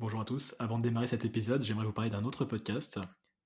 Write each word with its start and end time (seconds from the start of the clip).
Bonjour 0.00 0.20
à 0.20 0.24
tous, 0.24 0.54
avant 0.60 0.78
de 0.78 0.84
démarrer 0.84 1.08
cet 1.08 1.24
épisode, 1.24 1.64
j'aimerais 1.64 1.84
vous 1.84 1.92
parler 1.92 2.08
d'un 2.08 2.22
autre 2.22 2.44
podcast, 2.44 3.00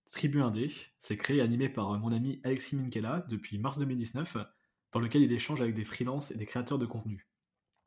Tribu 0.05 0.41
1D. 0.41 0.71
C'est 0.99 1.17
créé 1.17 1.39
et 1.39 1.41
animé 1.41 1.71
par 1.71 1.99
mon 1.99 2.13
ami 2.13 2.43
Alexis 2.45 2.77
Minkela 2.77 3.25
depuis 3.31 3.57
mars 3.57 3.79
2019, 3.79 4.37
dans 4.93 5.01
lequel 5.01 5.23
il 5.23 5.33
échange 5.33 5.63
avec 5.63 5.75
des 5.75 5.85
freelances 5.85 6.31
et 6.31 6.37
des 6.37 6.45
créateurs 6.45 6.77
de 6.77 6.85
contenu. 6.85 7.27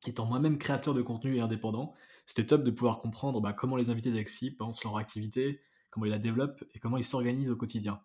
Étant 0.07 0.25
moi-même 0.25 0.57
créateur 0.57 0.95
de 0.95 1.03
contenu 1.03 1.35
et 1.35 1.41
indépendant, 1.41 1.93
c'était 2.25 2.47
top 2.47 2.63
de 2.63 2.71
pouvoir 2.71 2.97
comprendre 2.97 3.39
bah, 3.39 3.53
comment 3.53 3.75
les 3.75 3.91
invités 3.91 4.09
d'Alexis 4.09 4.49
pensent 4.49 4.83
leur 4.83 4.97
activité, 4.97 5.61
comment 5.91 6.07
ils 6.07 6.11
la 6.11 6.17
développent 6.17 6.63
et 6.73 6.79
comment 6.79 6.97
ils 6.97 7.03
s'organisent 7.03 7.51
au 7.51 7.55
quotidien. 7.55 8.01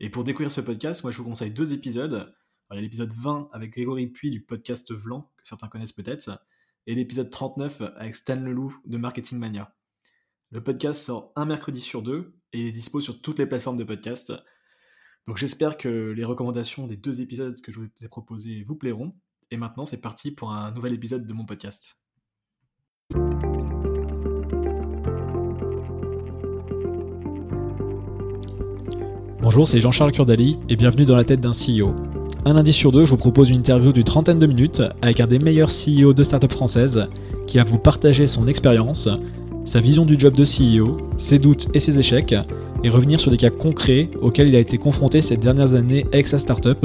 Et 0.00 0.10
pour 0.10 0.22
découvrir 0.22 0.52
ce 0.52 0.60
podcast, 0.60 1.02
moi 1.02 1.12
je 1.12 1.16
vous 1.16 1.24
conseille 1.24 1.50
deux 1.50 1.72
épisodes. 1.72 2.36
l'épisode 2.72 3.10
20 3.10 3.48
avec 3.54 3.72
Grégory 3.72 4.08
Puy 4.08 4.30
du 4.30 4.42
podcast 4.42 4.92
Vlan, 4.92 5.32
que 5.38 5.48
certains 5.48 5.68
connaissent 5.68 5.92
peut-être, 5.92 6.30
et 6.86 6.94
l'épisode 6.94 7.30
39 7.30 7.82
avec 7.96 8.14
Stan 8.14 8.36
Leloup 8.36 8.74
de 8.84 8.96
Marketing 8.96 9.38
Mania. 9.38 9.74
Le 10.50 10.62
podcast 10.62 11.02
sort 11.02 11.32
un 11.36 11.44
mercredi 11.44 11.80
sur 11.80 12.02
deux 12.02 12.34
et 12.52 12.60
il 12.60 12.66
est 12.66 12.72
dispo 12.72 13.00
sur 13.00 13.22
toutes 13.22 13.38
les 13.38 13.46
plateformes 13.46 13.78
de 13.78 13.84
podcast. 13.84 14.32
Donc 15.26 15.36
j'espère 15.36 15.76
que 15.78 15.88
les 15.88 16.24
recommandations 16.24 16.86
des 16.86 16.96
deux 16.96 17.20
épisodes 17.20 17.60
que 17.60 17.72
je 17.72 17.80
vous 17.80 17.86
ai 18.02 18.08
proposés 18.08 18.62
vous 18.64 18.76
plairont. 18.76 19.14
Et 19.50 19.56
maintenant, 19.56 19.84
c'est 19.84 20.00
parti 20.00 20.30
pour 20.32 20.50
un 20.52 20.72
nouvel 20.72 20.92
épisode 20.94 21.26
de 21.26 21.32
mon 21.32 21.44
podcast. 21.44 21.98
Bonjour, 29.40 29.66
c'est 29.66 29.80
Jean-Charles 29.80 30.12
Curdali 30.12 30.58
et 30.68 30.76
bienvenue 30.76 31.04
dans 31.04 31.16
la 31.16 31.24
tête 31.24 31.40
d'un 31.40 31.52
CEO. 31.52 32.21
Un 32.44 32.54
lundi 32.54 32.72
sur 32.72 32.90
deux, 32.90 33.04
je 33.04 33.10
vous 33.10 33.16
propose 33.16 33.50
une 33.50 33.58
interview 33.58 33.92
d'une 33.92 34.02
trentaine 34.02 34.40
de 34.40 34.46
minutes 34.46 34.82
avec 35.00 35.20
un 35.20 35.28
des 35.28 35.38
meilleurs 35.38 35.70
CEO 35.70 36.12
de 36.12 36.24
start-up 36.24 36.50
françaises 36.50 37.06
qui 37.46 37.58
va 37.58 37.64
vous 37.64 37.78
partager 37.78 38.26
son 38.26 38.48
expérience, 38.48 39.08
sa 39.64 39.78
vision 39.78 40.04
du 40.04 40.18
job 40.18 40.34
de 40.34 40.42
CEO, 40.42 40.96
ses 41.18 41.38
doutes 41.38 41.68
et 41.72 41.78
ses 41.78 42.00
échecs, 42.00 42.34
et 42.82 42.88
revenir 42.88 43.20
sur 43.20 43.30
des 43.30 43.36
cas 43.36 43.50
concrets 43.50 44.10
auxquels 44.20 44.48
il 44.48 44.56
a 44.56 44.58
été 44.58 44.76
confronté 44.76 45.20
ces 45.20 45.36
dernières 45.36 45.76
années 45.76 46.04
avec 46.12 46.26
sa 46.26 46.36
start-up, 46.36 46.84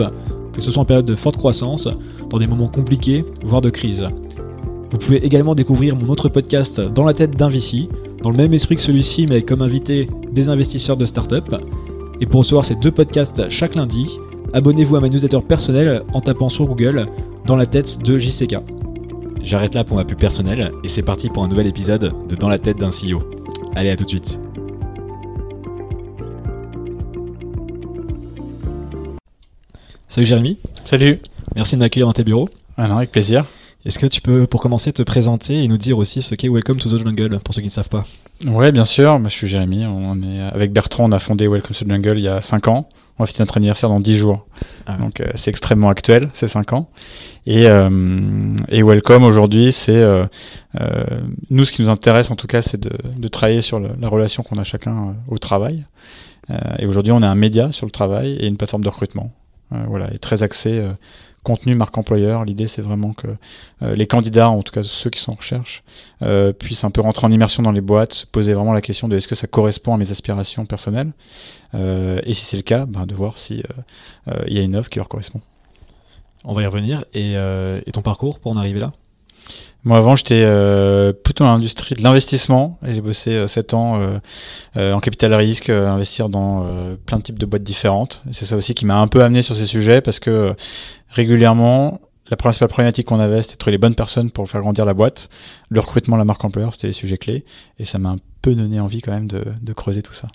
que 0.54 0.62
ce 0.62 0.70
soit 0.70 0.84
en 0.84 0.86
période 0.86 1.06
de 1.06 1.16
forte 1.16 1.38
croissance, 1.38 1.88
dans 2.30 2.38
des 2.38 2.45
moments 2.45 2.67
compliqués, 2.67 3.26
voire 3.44 3.62
de 3.62 3.72
crise. 3.72 4.06
Vous 4.92 5.00
pouvez 5.00 5.26
également 5.26 5.56
découvrir 5.56 5.95
mon 5.95 6.10
autre 6.10 6.30
podcast 6.30 6.80
Dans 6.80 7.04
la 7.04 7.16
tête 7.16 7.36
d'un 7.36 7.50
VC, 7.50 7.88
dans 8.22 8.30
le 8.30 8.38
même 8.38 8.54
esprit 8.54 8.76
que 8.76 8.82
celui-ci, 8.84 9.26
mais 9.26 9.42
comme 9.42 9.64
invité 9.64 10.08
des 10.32 10.50
investisseurs 10.50 10.98
de 10.98 11.06
start-up. 11.06 11.56
Et 12.22 12.28
pour 12.28 12.42
recevoir 12.42 12.64
ces 12.64 12.76
deux 12.76 12.92
podcasts 12.92 13.50
chaque 13.50 13.73
lundi, 13.73 14.20
abonnez-vous 14.53 14.95
à 14.95 15.00
ma 15.00 15.09
newsletter 15.09 15.42
personnelle 15.42 16.03
en 16.14 16.22
tapant 16.22 16.50
sur 16.50 16.66
Google 16.66 17.08
Dans 17.45 17.56
la 17.56 17.66
tête 17.66 18.00
de 18.00 18.17
JCK. 18.17 18.58
J'arrête 19.44 19.76
là 19.76 19.84
pour 19.84 19.98
ma 19.98 20.06
pub 20.06 20.17
personnelle 20.17 20.72
et 20.84 20.88
c'est 20.88 21.04
parti 21.04 21.30
pour 21.30 21.44
un 21.44 21.48
nouvel 21.48 21.67
épisode 21.67 22.14
de 22.28 22.36
Dans 22.36 22.50
la 22.50 22.59
tête 22.59 22.78
d'un 22.78 22.89
CEO. 22.89 23.23
Allez, 23.76 23.89
à 23.89 23.95
tout 23.95 24.04
de 24.04 24.09
suite. 24.09 24.39
Salut 30.09 30.26
Jérémy. 30.26 30.58
Salut. 30.86 31.20
Merci 31.56 31.76
de 31.76 31.80
m'accueillir 31.80 32.08
dans 32.08 32.14
tes 32.14 32.23
bureaux. 32.23 32.50
Ah 32.78 32.88
non, 32.88 32.98
avec 32.98 33.11
plaisir. 33.11 33.45
Est-ce 33.86 34.00
que 34.00 34.08
tu 34.08 34.20
peux, 34.20 34.48
pour 34.48 34.61
commencer, 34.61 34.92
te 34.92 35.04
présenter 35.04 35.64
et 35.64 35.67
nous 35.67 35.78
dire 35.78 35.98
aussi 35.98 36.22
ce 36.22 36.36
qu'est 36.36 36.50
Welcome 36.50 36.78
to 36.78 36.89
the 36.89 37.02
Jungle, 37.02 37.39
pour 37.39 37.54
ceux 37.54 37.61
qui 37.61 37.67
ne 37.67 37.72
savent 37.72 37.88
pas? 37.88 38.06
Ouais, 38.45 38.72
bien 38.72 38.84
sûr. 38.84 39.17
Moi, 39.20 39.30
je 39.30 39.36
suis 39.36 39.48
Jérémy. 39.48 39.86
On 39.86 40.22
est, 40.22 40.42
avec 40.42 40.73
Bertrand, 40.73 41.06
on 41.06 41.11
a 41.11 41.20
fondé 41.20 41.48
Welcome 41.48 41.76
to 41.76 41.86
the 41.86 41.88
Jungle 41.88 42.17
il 42.17 42.26
y 42.26 42.28
a 42.28 42.42
5 42.42 42.67
ans. 42.67 42.89
On 43.20 43.23
va 43.23 43.28
fêter 43.28 43.42
notre 43.42 43.58
anniversaire 43.58 43.90
dans 43.90 44.00
10 44.00 44.16
jours. 44.16 44.46
Ah 44.86 44.98
Donc, 44.98 45.22
euh, 45.22 45.32
c'est 45.36 45.50
extrêmement 45.50 45.90
actuel, 45.90 46.30
ces 46.34 46.48
5 46.48 46.73
ans. 46.73 46.90
Et, 47.48 47.68
euh, 47.68 48.56
et 48.70 48.84
Welcome, 48.84 49.23
aujourd'hui, 49.23 49.72
c'est... 49.72 49.96
Euh, 49.96 50.26
euh, 50.80 51.04
nous, 51.50 51.66
ce 51.66 51.72
qui 51.72 51.82
nous 51.82 51.90
intéresse, 51.90 52.30
en 52.30 52.36
tout 52.36 52.48
cas, 52.48 52.62
c'est 52.62 52.80
de, 52.80 52.92
de 53.18 53.28
travailler 53.28 53.62
sur 53.62 53.80
le, 53.80 53.90
la 54.00 54.08
relation 54.08 54.44
qu'on 54.44 54.58
a 54.58 54.64
chacun 54.64 55.16
au 55.28 55.38
travail. 55.40 55.78
et 56.78 56.86
aujourd'hui, 56.86 57.12
on 57.12 57.23
est 57.23 57.28
un 57.28 57.36
média 57.36 57.72
sur 57.72 57.86
le 57.86 57.92
travail 57.92 58.34
et 58.40 58.48
une 58.48 58.58
plateforme 58.58 58.84
de 58.84 58.90
recrutement. 58.90 59.32
voilà, 59.72 60.14
et 60.14 60.20
très 60.20 60.44
axé 60.44 60.82
contenu 61.48 61.76
marque 61.76 61.98
employeur. 61.98 62.44
L'idée, 62.44 62.68
c'est 62.68 62.82
vraiment 62.82 63.14
que 63.14 63.28
euh, 63.82 63.96
les 63.96 64.06
candidats, 64.06 64.50
en 64.50 64.62
tout 64.64 64.74
cas 64.74 64.84
ceux 64.84 65.10
qui 65.10 65.22
sont 65.22 65.32
en 65.32 65.36
recherche, 65.36 65.82
euh, 66.22 66.52
puissent 66.52 66.84
un 66.84 66.92
peu 66.92 67.00
rentrer 67.00 67.26
en 67.26 67.32
immersion 67.32 67.64
dans 67.64 67.72
les 67.72 67.82
boîtes, 67.82 68.14
se 68.14 68.26
poser 68.26 68.54
vraiment 68.54 68.74
la 68.74 68.82
question 68.82 69.08
de 69.08 69.16
est-ce 69.16 69.30
que 69.30 69.36
ça 69.36 69.48
correspond 69.48 69.94
à 69.94 69.98
mes 69.98 70.12
aspirations 70.12 70.66
personnelles, 70.66 71.14
euh, 71.74 72.20
et 72.24 72.34
si 72.34 72.44
c'est 72.44 72.58
le 72.58 72.64
cas, 72.64 72.86
ben, 72.86 73.06
de 73.06 73.16
voir 73.16 73.38
si 73.38 73.64
il 74.48 74.54
y 74.54 74.60
a 74.60 74.62
une 74.62 74.76
offre 74.76 74.90
qui 74.90 75.00
leur 75.00 75.08
correspond. 75.08 75.40
On 76.44 76.54
va 76.54 76.64
y 76.64 76.66
revenir. 76.66 77.06
Et, 77.14 77.34
et 77.34 77.92
ton 77.92 78.02
parcours 78.02 78.40
pour 78.40 78.52
en 78.52 78.58
arriver 78.58 78.82
là? 78.82 78.92
Moi, 79.87 79.98
avant, 79.98 80.15
j'étais 80.17 80.43
euh, 80.43 81.14
plutôt 81.14 81.45
dans 81.45 81.52
l'industrie 81.52 81.95
de 81.95 82.03
l'investissement. 82.03 82.77
J'ai 82.83 82.99
bossé 82.99 83.31
euh, 83.31 83.48
7 83.48 83.73
ans 83.73 83.99
euh, 83.99 84.20
euh, 84.75 84.93
en 84.93 84.99
capital 84.99 85.33
risque, 85.33 85.70
euh, 85.70 85.87
investir 85.87 86.27
dans 86.27 86.65
euh, 86.65 86.95
plein 87.05 87.20
de 87.20 87.23
types 87.23 87.39
de 87.39 87.45
boîtes 87.45 87.64
différentes. 87.64 88.21
C'est 88.31 88.45
ça 88.45 88.58
aussi 88.58 88.73
qui 88.73 88.86
m'a 88.86 88.99
un 88.99 89.08
peu 89.08 89.23
amené 89.23 89.42
sur 89.42 89.55
ces 89.55 89.65
sujets 89.65 90.02
parce 90.02 90.20
que 90.20 90.53
régulièrement, 91.09 92.02
la 92.30 92.36
principale 92.36 92.67
problématique 92.67 93.08
qu'on 93.08 93.21
avait, 93.21 93.42
c'était 93.42 93.55
trouver 93.55 93.71
les 93.71 93.77
bonnes 93.77 93.95
personnes 93.95 94.30
pour 94.30 94.49
faire 94.49 94.59
grandir 94.59 94.83
la 94.83 94.93
boîte. 94.93 95.30
Le 95.70 95.80
recrutement, 95.80 96.17
la 96.17 96.25
marque 96.25 96.43
employeur, 96.43 96.73
c'était 96.73 96.87
les 96.87 96.93
sujets 96.93 97.17
clés. 97.17 97.45
Et 97.80 97.86
ça 97.86 97.98
m'a 97.98 98.09
un 98.09 98.17
peu 98.42 98.55
donné 98.55 98.81
envie 98.81 99.02
quand 99.02 99.14
même 99.14 99.27
de, 99.27 99.45
de 99.61 99.73
creuser 99.73 100.02
tout 100.02 100.14
ça. 100.14 100.27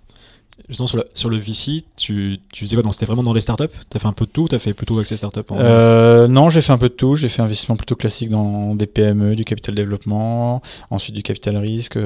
Justement, 0.69 0.87
sur 0.87 0.97
le, 0.99 1.05
sur 1.15 1.29
le 1.29 1.37
VC, 1.37 1.85
tu, 1.97 2.39
tu 2.53 2.65
faisais 2.65 2.77
quoi 2.77 2.93
C'était 2.93 3.07
vraiment 3.07 3.23
dans 3.23 3.35
les 3.35 3.41
startups? 3.41 3.65
Tu 3.91 3.97
as 3.97 4.01
fait 4.01 4.07
un 4.07 4.13
peu 4.13 4.27
de 4.27 4.31
tout 4.31 4.47
Tu 4.49 4.55
as 4.55 4.59
fait 4.59 4.75
plutôt 4.75 4.99
accès 4.99 5.17
startups 5.17 5.41
euh, 5.51 6.29
Non, 6.29 6.51
j'ai 6.51 6.63
fait 6.63 6.73
un 6.73 6.79
peu 6.79 6.89
de 6.89 6.95
tout. 6.95 7.15
J'ai 7.17 7.29
fait 7.29 7.43
investissement 7.43 7.77
plutôt 7.77 7.97
classique 7.97 8.31
dans 8.31 8.75
des 8.75 8.87
PME, 8.87 9.35
du 9.35 9.45
capital 9.45 9.75
développement, 9.75 10.63
ensuite 10.91 11.15
du 11.15 11.23
capital 11.23 11.57
risque. 11.57 11.99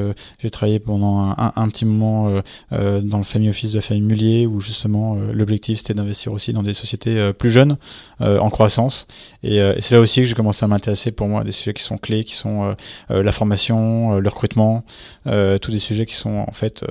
J'ai 0.43 0.51
travaillé 0.51 0.79
pendant 0.79 1.19
un, 1.19 1.31
un, 1.39 1.53
un 1.57 1.69
petit 1.69 1.85
moment 1.85 2.29
euh, 2.29 2.41
euh, 2.73 3.01
dans 3.01 3.19
le 3.19 3.25
family 3.25 3.51
office 3.51 3.73
de 3.73 3.77
la 3.77 3.83
famille 3.83 4.03
Mullier, 4.03 4.47
où 4.47 4.61
justement 4.61 5.17
euh, 5.17 5.33
l'objectif 5.33 5.79
c'était 5.79 5.95
d'investir 5.95 6.33
aussi 6.33 6.53
dans 6.53 6.63
des 6.63 6.75
sociétés 6.75 7.19
euh, 7.19 7.33
plus 7.33 7.51
jeunes, 7.51 7.77
euh, 8.21 8.39
en 8.39 8.51
croissance. 8.51 9.07
Et, 9.43 9.57
et 9.57 9.81
c'est 9.81 9.95
là 9.95 10.01
aussi 10.01 10.21
que 10.21 10.27
j'ai 10.27 10.35
commencé 10.35 10.65
à 10.65 10.69
m'intéresser 10.69 11.13
pour 11.13 11.29
moi 11.29 11.43
à 11.43 11.45
des 11.45 11.53
sujets 11.53 11.75
qui 11.75 11.83
sont 11.83 11.99
clés, 11.99 12.25
qui 12.25 12.35
sont 12.35 12.75
la 13.09 13.33
formation, 13.33 14.19
le 14.19 14.29
recrutement, 14.29 14.85
tous 15.25 15.71
des 15.71 15.79
sujets 15.79 16.07
qui 16.07 16.17
sont 16.17 16.45
en 16.49 16.53
fait 16.53 16.85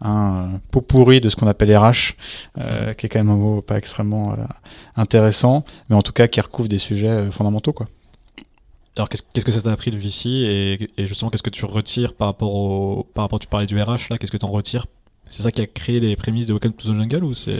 un 0.00 0.60
pot 0.70 0.80
pourri 0.80 1.20
de 1.20 1.28
ce 1.28 1.36
qu'on 1.36 1.46
appelle 1.46 1.76
RH, 1.76 2.14
euh, 2.58 2.94
qui 2.94 3.06
est 3.06 3.08
quand 3.08 3.18
même 3.18 3.30
un 3.30 3.36
mot 3.36 3.62
pas 3.62 3.78
extrêmement 3.78 4.32
euh, 4.32 4.36
intéressant, 4.96 5.64
mais 5.88 5.96
en 5.96 6.02
tout 6.02 6.12
cas 6.12 6.26
qui 6.28 6.40
recouvre 6.40 6.68
des 6.68 6.78
sujets 6.78 7.08
euh, 7.08 7.30
fondamentaux. 7.30 7.72
Quoi. 7.72 7.88
Alors 8.96 9.08
qu'est-ce 9.08 9.44
que 9.44 9.52
ça 9.52 9.62
t'a 9.62 9.72
appris 9.72 9.90
de 9.90 9.98
et, 9.98 10.88
et 10.96 11.06
justement 11.06 11.30
qu'est-ce 11.30 11.42
que 11.42 11.50
tu 11.50 11.64
retires 11.64 12.14
par 12.14 12.28
rapport 12.28 12.54
au 12.54 13.08
par 13.14 13.24
rapport 13.24 13.40
tu 13.40 13.48
parlais 13.48 13.66
du 13.66 13.80
RH 13.80 14.10
là 14.10 14.18
qu'est-ce 14.18 14.30
que 14.30 14.36
tu 14.36 14.46
en 14.46 14.50
retires? 14.52 14.86
C'est 15.30 15.42
ça 15.42 15.50
qui 15.50 15.60
a 15.60 15.66
créé 15.66 15.98
les 15.98 16.14
prémices 16.16 16.46
de 16.46 16.52
Welcome 16.52 16.74
to 16.74 16.92
the 16.92 16.96
Jungle 16.96 17.24
ou 17.24 17.34
c'est? 17.34 17.58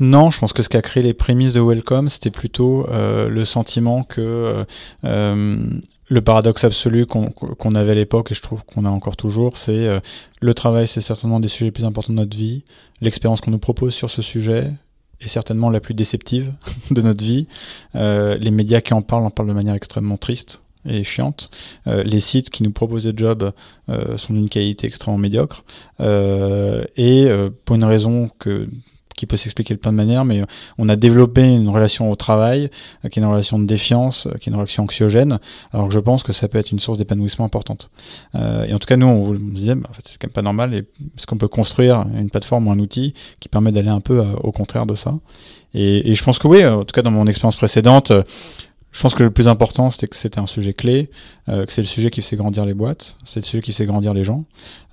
Non, 0.00 0.30
je 0.30 0.38
pense 0.38 0.52
que 0.52 0.62
ce 0.62 0.68
qui 0.68 0.76
a 0.76 0.82
créé 0.82 1.02
les 1.02 1.14
prémices 1.14 1.52
de 1.52 1.60
Welcome, 1.60 2.08
c'était 2.08 2.30
plutôt 2.30 2.86
euh, 2.88 3.28
le 3.28 3.44
sentiment 3.44 4.04
que 4.04 4.64
euh, 5.04 5.80
le 6.08 6.20
paradoxe 6.22 6.64
absolu 6.64 7.06
qu'on 7.06 7.30
qu 7.30 7.76
avait 7.76 7.92
à 7.92 7.94
l'époque, 7.94 8.32
et 8.32 8.34
je 8.34 8.42
trouve 8.42 8.64
qu'on 8.64 8.84
a 8.84 8.90
encore 8.90 9.16
toujours, 9.16 9.56
c'est 9.56 9.86
euh, 9.86 10.00
le 10.40 10.54
travail, 10.54 10.88
c'est 10.88 11.00
certainement 11.00 11.40
des 11.40 11.48
sujets 11.48 11.66
les 11.66 11.70
plus 11.70 11.84
importants 11.84 12.12
de 12.12 12.18
notre 12.18 12.36
vie. 12.36 12.64
L'expérience 13.00 13.40
qu'on 13.40 13.50
nous 13.50 13.58
propose 13.58 13.94
sur 13.94 14.10
ce 14.10 14.22
sujet 14.22 14.72
est 15.20 15.28
certainement 15.28 15.70
la 15.70 15.80
plus 15.80 15.94
déceptive 15.94 16.52
de 16.90 17.02
notre 17.02 17.24
vie. 17.24 17.46
Euh, 17.94 18.36
les 18.38 18.50
médias 18.50 18.80
qui 18.80 18.94
en 18.94 19.02
parlent 19.02 19.24
en 19.24 19.30
parlent 19.30 19.48
de 19.48 19.54
manière 19.54 19.74
extrêmement 19.74 20.16
triste 20.16 20.60
et 20.88 21.04
chiante. 21.04 21.50
Euh, 21.86 22.02
les 22.02 22.20
sites 22.20 22.50
qui 22.50 22.62
nous 22.62 22.70
proposent 22.70 23.04
des 23.04 23.16
jobs 23.16 23.52
euh, 23.88 24.16
sont 24.16 24.32
d'une 24.32 24.48
qualité 24.48 24.86
extrêmement 24.86 25.18
médiocre. 25.18 25.64
Euh, 26.00 26.84
et 26.96 27.28
pour 27.64 27.76
une 27.76 27.84
raison 27.84 28.30
que 28.38 28.68
qui 29.18 29.26
peut 29.26 29.36
s'expliquer 29.36 29.74
de 29.74 29.78
plein 29.80 29.90
de 29.90 29.96
manières, 29.96 30.24
mais 30.24 30.42
on 30.78 30.88
a 30.88 30.96
développé 30.96 31.42
une 31.42 31.68
relation 31.68 32.10
au 32.10 32.16
travail 32.16 32.70
euh, 33.04 33.08
qui 33.08 33.18
est 33.18 33.22
une 33.22 33.28
relation 33.28 33.58
de 33.58 33.66
défiance, 33.66 34.26
euh, 34.26 34.38
qui 34.38 34.48
est 34.48 34.52
une 34.52 34.56
relation 34.56 34.84
anxiogène, 34.84 35.40
alors 35.72 35.88
que 35.88 35.94
je 35.94 35.98
pense 35.98 36.22
que 36.22 36.32
ça 36.32 36.48
peut 36.48 36.58
être 36.58 36.70
une 36.70 36.78
source 36.78 36.98
d'épanouissement 36.98 37.44
importante. 37.44 37.90
Euh, 38.36 38.64
et 38.64 38.72
en 38.72 38.78
tout 38.78 38.86
cas, 38.86 38.96
nous, 38.96 39.06
on 39.06 39.22
vous 39.24 39.36
disait, 39.36 39.74
bah, 39.74 39.88
en 39.90 39.92
fait, 39.92 40.02
c'est 40.06 40.18
quand 40.18 40.28
même 40.28 40.32
pas 40.32 40.42
normal, 40.42 40.72
et 40.72 40.78
est-ce 41.16 41.26
qu'on 41.26 41.36
peut 41.36 41.48
construire 41.48 42.06
une 42.14 42.30
plateforme 42.30 42.68
ou 42.68 42.70
un 42.70 42.78
outil 42.78 43.12
qui 43.40 43.48
permet 43.48 43.72
d'aller 43.72 43.90
un 43.90 44.00
peu 44.00 44.24
au 44.42 44.52
contraire 44.52 44.86
de 44.86 44.94
ça 44.94 45.14
et, 45.74 46.14
je 46.14 46.24
pense 46.24 46.38
que 46.38 46.48
oui, 46.48 46.64
en 46.64 46.84
tout 46.84 46.94
cas 46.94 47.02
dans 47.02 47.10
mon 47.10 47.26
expérience 47.26 47.56
précédente, 47.56 48.10
je 48.90 49.02
pense 49.02 49.14
que 49.14 49.22
le 49.22 49.30
plus 49.30 49.48
important, 49.48 49.90
c'était 49.90 50.08
que 50.08 50.16
c'était 50.16 50.38
un 50.38 50.46
sujet 50.46 50.72
clé, 50.72 51.10
euh, 51.48 51.66
que 51.66 51.72
c'est 51.72 51.82
le 51.82 51.86
sujet 51.86 52.10
qui 52.10 52.22
faisait 52.22 52.36
grandir 52.36 52.64
les 52.64 52.74
boîtes, 52.74 53.16
c'est 53.24 53.40
le 53.40 53.44
sujet 53.44 53.62
qui 53.62 53.72
faisait 53.72 53.86
grandir 53.86 54.14
les 54.14 54.24
gens, 54.24 54.44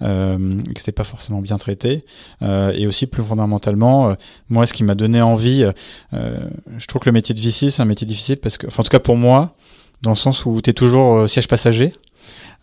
euh, 0.01 0.59
et 0.69 0.73
que 0.73 0.79
c'était 0.79 0.91
pas 0.91 1.05
forcément 1.05 1.41
bien 1.41 1.57
traité. 1.57 2.03
Euh, 2.41 2.71
et 2.75 2.87
aussi, 2.87 3.07
plus 3.07 3.23
fondamentalement, 3.23 4.09
euh, 4.09 4.13
moi, 4.49 4.65
ce 4.65 4.73
qui 4.73 4.83
m'a 4.83 4.95
donné 4.95 5.21
envie, 5.21 5.65
euh, 6.13 6.39
je 6.77 6.85
trouve 6.87 7.01
que 7.01 7.09
le 7.09 7.13
métier 7.13 7.33
de 7.33 7.39
VC, 7.39 7.71
c'est 7.71 7.81
un 7.81 7.85
métier 7.85 8.05
difficile 8.05 8.37
parce 8.37 8.57
que, 8.57 8.67
enfin, 8.67 8.81
en 8.81 8.83
tout 8.83 8.89
cas 8.89 8.99
pour 8.99 9.15
moi, 9.15 9.55
dans 10.01 10.11
le 10.11 10.15
sens 10.15 10.45
où 10.45 10.61
tu 10.61 10.69
es 10.69 10.73
toujours 10.73 11.27
siège 11.29 11.47
passager. 11.47 11.93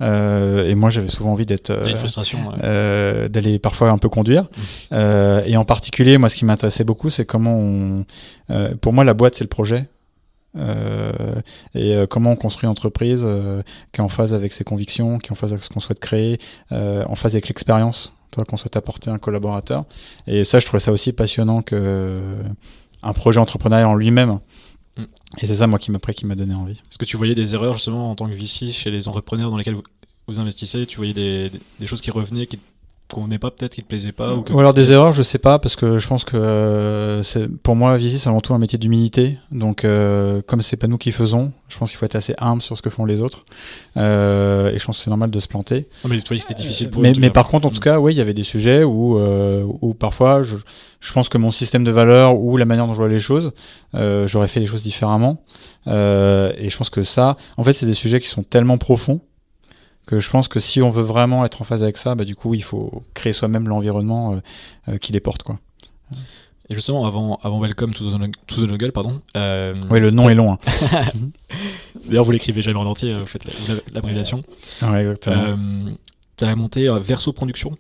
Euh, 0.01 0.69
et 0.69 0.75
moi, 0.75 0.91
j'avais 0.91 1.09
souvent 1.09 1.33
envie 1.33 1.47
d'être, 1.47 1.71
euh, 1.71 1.97
frustration, 1.97 2.39
ouais. 2.49 3.29
d'aller 3.29 3.59
parfois 3.59 3.91
un 3.91 3.99
peu 3.99 4.09
conduire. 4.09 4.49
Mmh. 4.91 4.97
et 5.47 5.57
en 5.57 5.65
particulier, 5.65 6.19
moi, 6.19 6.29
ce 6.29 6.37
qui 6.37 6.45
m'intéressait 6.45 6.85
beaucoup, 6.85 7.11
c'est 7.11 7.25
comment 7.25 7.57
on. 7.59 8.05
pour 8.81 8.93
moi, 8.93 9.05
la 9.05 9.15
boîte, 9.15 9.37
c'est 9.37 9.45
le 9.45 9.49
projet 9.49 9.87
et 10.55 12.05
comment 12.11 12.33
on 12.33 12.37
construit 12.37 12.67
une 12.67 12.71
entreprise 12.71 13.27
qui 13.93 14.01
est 14.01 14.05
en 14.05 14.09
phase 14.09 14.35
avec 14.35 14.53
ses 14.53 14.65
convictions, 14.65 15.19
qui 15.19 15.29
est 15.29 15.33
en 15.33 15.37
phase 15.37 15.53
avec 15.53 15.65
ce 15.65 15.69
qu'on 15.69 15.81
souhaite 15.81 16.01
créer, 16.01 16.39
en 16.71 17.15
phase 17.15 17.35
avec 17.35 17.49
l'expérience 17.49 18.13
qu'on 18.41 18.57
souhaite 18.57 18.77
apporter 18.77 19.11
un 19.11 19.19
collaborateur. 19.19 19.85
Et 20.27 20.45
ça, 20.45 20.59
je 20.59 20.67
trouvais 20.67 20.81
ça 20.81 20.93
aussi 20.93 21.13
passionnant 21.13 21.63
que 21.63 22.23
un 23.03 23.13
projet 23.13 23.41
entrepreneurial 23.41 23.87
en 23.87 23.95
lui-même. 23.95 24.39
Mm. 24.97 25.03
Et 25.43 25.47
c'est 25.47 25.57
ça, 25.57 25.67
moi, 25.67 25.79
qui 25.79 25.91
m'a 25.91 25.99
qui 25.99 26.27
m'a 26.27 26.35
donné 26.35 26.55
envie. 26.55 26.73
Est-ce 26.73 26.99
que 26.99 27.05
tu 27.05 27.17
voyais 27.17 27.35
des 27.35 27.55
erreurs 27.55 27.75
justement 27.75 28.11
en 28.11 28.15
tant 28.15 28.29
que 28.29 28.35
VC 28.35 28.71
chez 28.71 28.91
les 28.91 29.09
entrepreneurs 29.09 29.51
dans 29.51 29.57
lesquels 29.57 29.75
vous, 29.75 29.83
vous 30.29 30.41
investissez? 30.41 30.87
Tu 30.87 30.97
voyais 30.97 31.15
des, 31.15 31.51
des, 31.81 31.87
choses 31.87 32.01
qui 32.01 32.11
revenaient, 32.11 32.47
qui 32.47 32.59
convenaient 33.13 33.39
pas 33.39 33.51
peut-être, 33.51 33.75
qui 33.75 33.83
te 33.83 33.87
plaisaient 33.87 34.13
pas 34.13 34.35
ou, 34.35 34.59
alors 34.59 34.75
des 34.75 34.91
erreurs, 34.91 35.13
je 35.13 35.23
sais 35.23 35.39
pas, 35.39 35.59
parce 35.59 35.77
que 35.77 35.99
je 35.99 36.09
pense 36.09 36.25
que 36.25 36.37
euh, 36.37 37.23
c'est 37.23 37.47
pour 37.49 37.77
moi, 37.77 37.97
VC, 37.97 38.19
c'est 38.19 38.29
avant 38.29 38.41
tout 38.41 38.55
un 38.55 38.59
métier 38.59 38.79
d'humilité. 38.79 39.39
Donc, 39.51 39.85
euh, 39.85 40.43
comme 40.47 40.63
c'est 40.63 40.77
pas 40.77 40.87
nous 40.87 40.99
qui 40.99 41.13
faisons, 41.13 41.53
je 41.69 41.77
pense 41.79 41.91
qu'il 41.91 41.99
faut 41.99 42.07
être 42.07 42.17
assez 42.17 42.35
humble 42.39 42.63
sur 42.63 42.77
ce 42.77 42.83
que 42.83 42.91
font 42.91 43.05
les 43.05 43.21
autres. 43.21 43.45
Euh, 43.97 44.73
et 44.73 44.79
je 44.79 44.85
pense 44.85 44.99
que 44.99 45.05
c'est 45.05 45.11
normal 45.11 45.31
de 45.31 45.41
se 45.41 45.49
planter. 45.49 45.89
mais 46.09 46.21
tu 46.21 46.29
vois, 46.35 46.39
c'était 46.39 46.55
difficile 46.55 46.91
pour 46.91 47.03
Mais, 47.03 47.13
mais 47.19 47.31
par 47.31 47.49
contre, 47.49 47.67
en 47.67 47.71
tout 47.71 47.81
cas, 47.81 47.99
oui, 47.99 48.15
il 48.15 48.17
y 48.17 48.21
avait 48.23 48.35
des 48.35 48.45
sujets 48.45 48.83
où, 48.83 49.19
où 49.19 49.95
parfois, 49.95 50.43
je, 50.43 50.57
je 51.01 51.13
pense 51.13 51.29
que 51.29 51.39
mon 51.39 51.51
système 51.51 51.85
de 51.85 51.91
valeurs 51.91 52.39
ou 52.39 52.57
la 52.57 52.65
manière 52.65 52.87
dont 52.87 52.95
je 52.95 52.99
vois 52.99 53.09
les 53.09 53.21
choses, 53.21 53.53
j'aurais 53.95 54.49
fait 54.49 54.61
les 54.61 54.67
choses 54.67 54.83
différemment. 54.83 55.45
et 55.87 55.91
je 56.69 56.77
pense 56.77 56.91
que 56.91 57.03
ça, 57.03 57.37
en 57.57 57.65
fait, 57.65 57.75
c'est 57.75 57.87
des 57.87 57.95
sujets 57.95 58.21
qui 58.21 58.29
sont 58.29 58.43
tellement 58.43 58.79
profonds 58.79 59.21
que 60.07 60.19
je 60.19 60.31
pense 60.31 60.49
que 60.49 60.61
si 60.61 60.83
on 60.83 60.91
veut 60.91 61.03
vraiment 61.03 61.45
être 61.45 61.63
en 61.63 61.65
phase 61.65 61.83
avec 61.83 61.97
ça, 61.97 62.15
bah, 62.15 62.25
du 62.25 62.35
coup, 62.35 62.55
il 62.55 62.63
faut 62.63 63.03
créer 63.15 63.33
soi-même 63.33 63.69
l'environnement 63.69 64.35
euh, 64.35 64.41
euh, 64.89 64.99
qui 64.99 65.13
les 65.13 65.21
porte. 65.21 65.43
Quoi. 65.43 65.59
Et 66.69 66.75
justement, 66.75 67.07
avant, 67.07 67.39
avant 67.43 67.61
Welcome 67.61 67.95
to 67.95 68.11
the, 68.11 68.69
Jungle, 68.69 68.93
pardon. 68.93 69.21
Euh, 69.37 69.75
oui, 69.91 70.01
le 70.01 70.11
nom 70.11 70.29
est 70.29 70.35
long. 70.35 70.53
Hein. 70.53 70.59
D'ailleurs, 72.07 72.25
vous 72.25 72.33
l'écrivez 72.33 72.63
jamais 72.63 72.79
en 72.79 72.87
entier, 72.87 73.17
vous 73.19 73.27
faites 73.27 73.45
l'abréviation. 73.93 74.43
Ouais, 74.83 75.01
exactement. 75.01 75.57
tu 76.37 76.45
as 76.45 76.57
monté 76.57 76.89
Verso 77.01 77.33
Production 77.33 77.77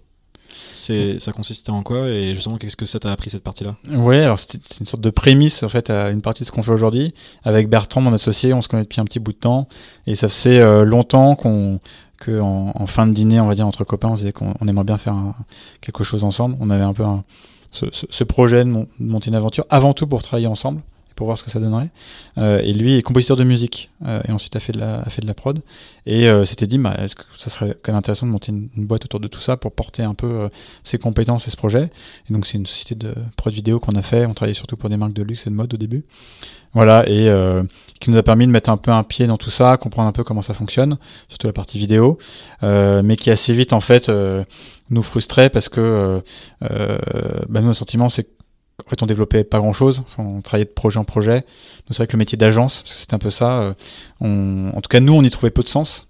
c'est, 0.74 1.20
ça 1.20 1.32
consistait 1.32 1.70
en 1.70 1.82
quoi 1.82 2.08
et 2.08 2.34
justement 2.34 2.56
qu'est-ce 2.56 2.76
que 2.76 2.86
ça 2.86 2.98
t'a 2.98 3.12
appris 3.12 3.28
cette 3.28 3.42
partie-là? 3.42 3.76
Oui, 3.90 4.16
alors 4.16 4.38
c'est 4.38 4.80
une 4.80 4.86
sorte 4.86 5.02
de 5.02 5.10
prémisse 5.10 5.62
en 5.62 5.68
fait 5.68 5.90
à 5.90 6.08
une 6.08 6.22
partie 6.22 6.44
de 6.44 6.46
ce 6.46 6.52
qu'on 6.52 6.62
fait 6.62 6.72
aujourd'hui. 6.72 7.12
Avec 7.44 7.68
Bertrand, 7.68 8.00
mon 8.00 8.12
associé, 8.14 8.54
on 8.54 8.62
se 8.62 8.68
connaît 8.68 8.84
depuis 8.84 9.00
un 9.00 9.04
petit 9.04 9.18
bout 9.18 9.32
de 9.32 9.38
temps 9.38 9.68
et 10.06 10.14
ça 10.14 10.28
faisait 10.28 10.84
longtemps 10.84 11.34
qu'on 11.34 11.80
que 12.22 12.40
en, 12.40 12.86
fin 12.86 13.06
de 13.06 13.12
dîner, 13.12 13.40
on 13.40 13.48
va 13.48 13.54
dire 13.54 13.66
entre 13.66 13.84
copains, 13.84 14.08
on 14.08 14.14
disait 14.14 14.32
qu'on 14.32 14.54
aimerait 14.66 14.84
bien 14.84 14.98
faire 14.98 15.16
quelque 15.80 16.04
chose 16.04 16.24
ensemble. 16.24 16.56
On 16.60 16.70
avait 16.70 16.84
un 16.84 16.94
peu 16.94 17.04
ce, 17.72 18.24
projet 18.24 18.64
de, 18.64 18.86
monter 19.00 19.28
une 19.28 19.34
aventure, 19.34 19.64
avant 19.70 19.92
tout 19.92 20.06
pour 20.06 20.22
travailler 20.22 20.46
ensemble 20.46 20.80
pour 21.16 21.26
voir 21.26 21.38
ce 21.38 21.44
que 21.44 21.50
ça 21.50 21.60
donnerait. 21.60 21.90
Euh, 22.38 22.60
et 22.60 22.72
lui 22.72 22.96
est 22.96 23.02
compositeur 23.02 23.36
de 23.36 23.44
musique 23.44 23.90
euh, 24.06 24.20
et 24.26 24.32
ensuite 24.32 24.56
a 24.56 24.60
fait 24.60 24.72
de 24.72 24.78
la, 24.78 25.00
a 25.00 25.10
fait 25.10 25.22
de 25.22 25.26
la 25.26 25.34
prod. 25.34 25.60
Et 26.06 26.28
euh, 26.28 26.44
s'était 26.44 26.66
dit, 26.66 26.78
bah, 26.78 26.94
est-ce 26.98 27.14
que 27.14 27.22
ça 27.36 27.50
serait 27.50 27.76
quand 27.82 27.92
même 27.92 27.98
intéressant 27.98 28.26
de 28.26 28.32
monter 28.32 28.52
une, 28.52 28.68
boîte 28.76 29.04
autour 29.04 29.20
de 29.20 29.28
tout 29.28 29.40
ça 29.40 29.56
pour 29.56 29.72
porter 29.72 30.02
un 30.02 30.14
peu 30.14 30.48
ses 30.84 30.98
compétences 30.98 31.46
et 31.46 31.50
ce 31.50 31.56
projet. 31.56 31.90
Et 32.28 32.32
donc 32.32 32.46
c'est 32.46 32.58
une 32.58 32.66
société 32.66 32.94
de 32.94 33.14
prod 33.36 33.52
vidéo 33.52 33.80
qu'on 33.80 33.94
a 33.94 34.02
fait. 34.02 34.26
On 34.26 34.34
travaillait 34.34 34.54
surtout 34.54 34.76
pour 34.76 34.88
des 34.88 34.96
marques 34.96 35.12
de 35.12 35.22
luxe 35.22 35.46
et 35.46 35.50
de 35.50 35.54
mode 35.54 35.72
au 35.72 35.76
début. 35.76 36.04
Voilà, 36.74 37.04
et 37.06 37.30
qui 38.00 38.10
nous 38.10 38.16
a 38.16 38.22
permis 38.22 38.46
de 38.46 38.50
mettre 38.50 38.70
un 38.70 38.78
peu 38.78 38.90
un 38.90 39.02
pied 39.02 39.26
dans 39.26 39.36
tout 39.36 39.50
ça, 39.50 39.76
comprendre 39.76 40.08
un 40.08 40.12
peu 40.12 40.24
comment 40.24 40.40
ça 40.40 40.54
fonctionne, 40.54 40.96
surtout 41.28 41.46
la 41.46 41.52
partie 41.52 41.78
vidéo, 41.78 42.18
mais 42.62 43.16
qui 43.16 43.30
assez 43.30 43.52
vite 43.52 43.74
en 43.74 43.80
fait 43.80 44.10
nous 44.88 45.02
frustrait 45.02 45.50
parce 45.50 45.68
que 45.68 46.22
bah, 46.60 47.60
nous, 47.60 47.74
sentiment, 47.74 48.08
c'est 48.08 48.26
en 48.86 48.90
fait, 48.90 49.02
on 49.02 49.06
développait 49.06 49.44
pas 49.44 49.58
grand 49.58 49.72
chose. 49.72 50.02
on 50.18 50.40
travaillait 50.40 50.66
de 50.66 50.70
projet 50.70 50.98
en 50.98 51.04
projet. 51.04 51.44
C'est 51.88 51.98
vrai 51.98 52.06
que 52.06 52.12
le 52.12 52.18
métier 52.18 52.38
d'agence, 52.38 52.82
c'était 52.86 53.14
un 53.14 53.18
peu 53.18 53.30
ça. 53.30 53.60
Euh, 53.60 53.74
on, 54.20 54.70
en 54.74 54.80
tout 54.80 54.88
cas, 54.88 55.00
nous, 55.00 55.12
on 55.12 55.22
y 55.22 55.30
trouvait 55.30 55.50
peu 55.50 55.62
de 55.62 55.68
sens. 55.68 56.08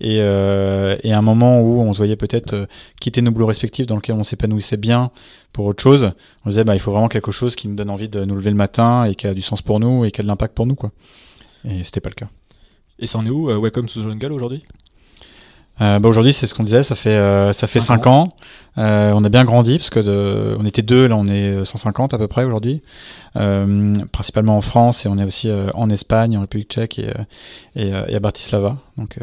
Et, 0.00 0.18
euh, 0.20 0.96
à 1.04 1.16
un 1.16 1.22
moment 1.22 1.60
où 1.60 1.80
on 1.80 1.92
se 1.92 1.98
voyait 1.98 2.16
peut-être 2.16 2.52
euh, 2.52 2.66
quitter 3.00 3.22
nos 3.22 3.30
boulots 3.30 3.46
respectifs 3.46 3.86
dans 3.86 3.96
lesquels 3.96 4.16
on 4.16 4.24
s'épanouissait 4.24 4.76
bien 4.76 5.10
pour 5.52 5.66
autre 5.66 5.82
chose, 5.82 6.12
on 6.44 6.50
disait 6.50 6.64
bah 6.64 6.74
il 6.74 6.80
faut 6.80 6.90
vraiment 6.90 7.08
quelque 7.08 7.30
chose 7.30 7.54
qui 7.54 7.68
nous 7.68 7.76
donne 7.76 7.90
envie 7.90 8.08
de 8.08 8.24
nous 8.24 8.34
lever 8.34 8.50
le 8.50 8.56
matin 8.56 9.04
et 9.04 9.14
qui 9.14 9.28
a 9.28 9.34
du 9.34 9.40
sens 9.40 9.62
pour 9.62 9.78
nous 9.78 10.04
et 10.04 10.10
qui 10.10 10.20
a 10.20 10.24
de 10.24 10.28
l'impact 10.28 10.54
pour 10.54 10.66
nous 10.66 10.74
quoi. 10.74 10.90
Et 11.64 11.84
c'était 11.84 12.00
pas 12.00 12.10
le 12.10 12.16
cas. 12.16 12.26
Et 12.98 13.06
ça 13.06 13.18
en 13.18 13.24
est 13.24 13.30
où 13.30 13.46
Welcome 13.46 13.86
to 13.86 14.00
the 14.00 14.02
Jungle 14.02 14.32
aujourd'hui? 14.32 14.64
Bah 15.78 16.08
aujourd'hui, 16.08 16.32
c'est 16.32 16.46
ce 16.46 16.54
qu'on 16.54 16.62
disait, 16.62 16.82
ça 16.82 16.94
fait 16.94 17.10
euh, 17.10 17.52
ça 17.52 17.66
fait 17.66 17.80
5 17.80 18.06
ans. 18.06 18.28
Euh, 18.76 19.12
on 19.14 19.22
a 19.24 19.28
bien 19.28 19.44
grandi 19.44 19.78
parce 19.78 19.90
que 19.90 20.00
de, 20.00 20.56
on 20.58 20.66
était 20.66 20.82
deux, 20.82 21.06
là 21.06 21.16
on 21.16 21.28
est 21.28 21.64
150 21.64 22.12
à 22.12 22.18
peu 22.18 22.26
près 22.26 22.44
aujourd'hui, 22.44 22.82
euh, 23.36 23.94
principalement 24.10 24.56
en 24.56 24.60
France 24.60 25.06
et 25.06 25.08
on 25.08 25.16
est 25.16 25.24
aussi 25.24 25.48
euh, 25.48 25.70
en 25.74 25.90
Espagne, 25.90 26.36
en 26.36 26.40
République 26.40 26.70
Tchèque 26.70 26.98
et, 26.98 27.12
et, 27.76 27.88
et 27.88 28.14
à 28.14 28.20
Bratislava, 28.20 28.78
donc 28.96 29.18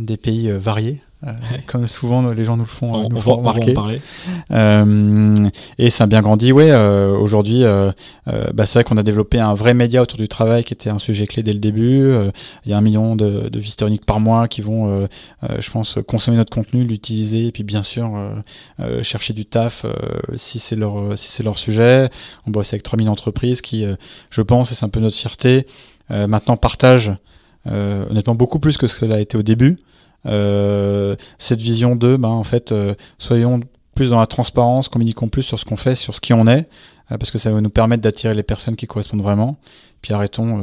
des 0.00 0.16
pays 0.16 0.50
variés. 0.50 1.00
Euh, 1.24 1.32
comme 1.66 1.88
souvent 1.88 2.30
les 2.30 2.44
gens 2.44 2.58
nous 2.58 2.64
le 2.64 2.68
font, 2.68 2.92
on, 2.92 3.08
nous 3.08 3.20
font 3.20 3.36
remarquer. 3.36 3.72
parler. 3.72 4.02
Euh, 4.50 5.48
et 5.78 5.88
ça 5.88 6.04
a 6.04 6.06
bien 6.06 6.20
grandi. 6.20 6.52
Ouais, 6.52 6.70
euh, 6.70 7.16
aujourd'hui, 7.16 7.64
bah, 8.26 8.66
c'est 8.66 8.74
vrai 8.74 8.84
qu'on 8.84 8.98
a 8.98 9.02
développé 9.02 9.40
un 9.40 9.54
vrai 9.54 9.72
média 9.72 10.02
autour 10.02 10.18
du 10.18 10.28
travail 10.28 10.64
qui 10.64 10.74
était 10.74 10.90
un 10.90 10.98
sujet 10.98 11.26
clé 11.26 11.42
dès 11.42 11.52
le 11.52 11.58
début. 11.58 12.14
Il 12.64 12.70
y 12.70 12.74
a 12.74 12.76
un 12.76 12.82
million 12.82 13.16
de, 13.16 13.48
de 13.48 13.58
visiteurs 13.58 13.88
uniques 13.88 14.04
par 14.04 14.20
mois 14.20 14.46
qui 14.48 14.60
vont, 14.60 15.08
je 15.58 15.70
pense, 15.70 15.98
consommer 16.06 16.36
notre 16.36 16.52
contenu, 16.52 16.84
l'utiliser, 16.84 17.46
et 17.46 17.52
puis 17.52 17.64
bien 17.64 17.82
sûr 17.82 18.10
chercher 19.02 19.32
du 19.32 19.46
taf 19.46 19.86
si 20.34 20.58
c'est 20.58 20.76
leur 20.76 21.16
si 21.16 21.30
c'est 21.30 21.42
leur 21.42 21.58
sujet. 21.58 22.10
On 22.46 22.50
bosse 22.50 22.72
avec 22.72 22.82
3000 22.82 23.08
entreprises 23.08 23.62
qui, 23.62 23.84
je 24.30 24.42
pense, 24.42 24.70
et 24.72 24.74
c'est 24.74 24.84
un 24.84 24.90
peu 24.90 25.00
notre 25.00 25.16
fierté, 25.16 25.66
maintenant 26.10 26.56
partagent 26.56 27.12
honnêtement 27.64 28.34
beaucoup 28.34 28.58
plus 28.58 28.76
que 28.76 28.86
ce 28.86 29.00
que 29.00 29.10
a 29.10 29.20
été 29.20 29.36
au 29.36 29.42
début. 29.42 29.78
Euh, 30.26 31.16
cette 31.38 31.60
vision 31.60 31.96
de, 31.96 32.16
ben, 32.16 32.28
en 32.28 32.44
fait, 32.44 32.72
euh, 32.72 32.94
soyons 33.18 33.60
plus 33.94 34.10
dans 34.10 34.20
la 34.20 34.26
transparence, 34.26 34.88
communiquons 34.88 35.28
plus 35.28 35.42
sur 35.42 35.58
ce 35.58 35.64
qu'on 35.64 35.76
fait, 35.76 35.94
sur 35.94 36.14
ce 36.14 36.20
qui 36.20 36.32
on 36.32 36.46
est, 36.46 36.68
euh, 37.10 37.18
parce 37.18 37.30
que 37.30 37.38
ça 37.38 37.50
va 37.50 37.60
nous 37.60 37.70
permettre 37.70 38.02
d'attirer 38.02 38.34
les 38.34 38.42
personnes 38.42 38.76
qui 38.76 38.86
correspondent 38.86 39.22
vraiment. 39.22 39.56
Puis 40.02 40.12
arrêtons 40.12 40.62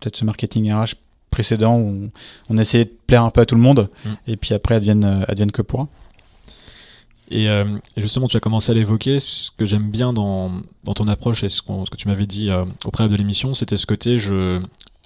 peut-être 0.00 0.16
ce 0.16 0.24
marketing 0.24 0.72
RH 0.72 0.94
précédent 1.30 1.78
où 1.78 2.10
on, 2.48 2.58
essayait 2.58 2.86
de 2.86 2.92
plaire 3.06 3.22
un 3.22 3.30
peu 3.30 3.42
à 3.42 3.46
tout 3.46 3.54
le 3.54 3.60
monde, 3.60 3.90
mm. 4.04 4.10
et 4.28 4.36
puis 4.36 4.54
après 4.54 4.76
advienne, 4.76 5.24
advienne 5.28 5.52
que 5.52 5.62
pourra. 5.62 5.88
Et, 7.28 7.48
justement, 7.96 8.28
tu 8.28 8.36
as 8.36 8.40
commencé 8.40 8.70
à 8.70 8.74
l'évoquer. 8.74 9.18
Ce 9.18 9.50
que 9.50 9.66
j'aime 9.66 9.90
bien 9.90 10.12
dans, 10.12 10.62
dans, 10.84 10.94
ton 10.94 11.08
approche 11.08 11.42
et 11.42 11.48
ce, 11.48 11.56
ce 11.56 11.90
que 11.90 11.96
tu 11.96 12.06
m'avais 12.06 12.26
dit 12.26 12.50
au 12.84 12.90
préalable 12.92 13.14
de 13.14 13.18
l'émission, 13.18 13.52
c'était 13.52 13.76
ce 13.76 13.84
côté 13.84 14.16
je. 14.16 14.60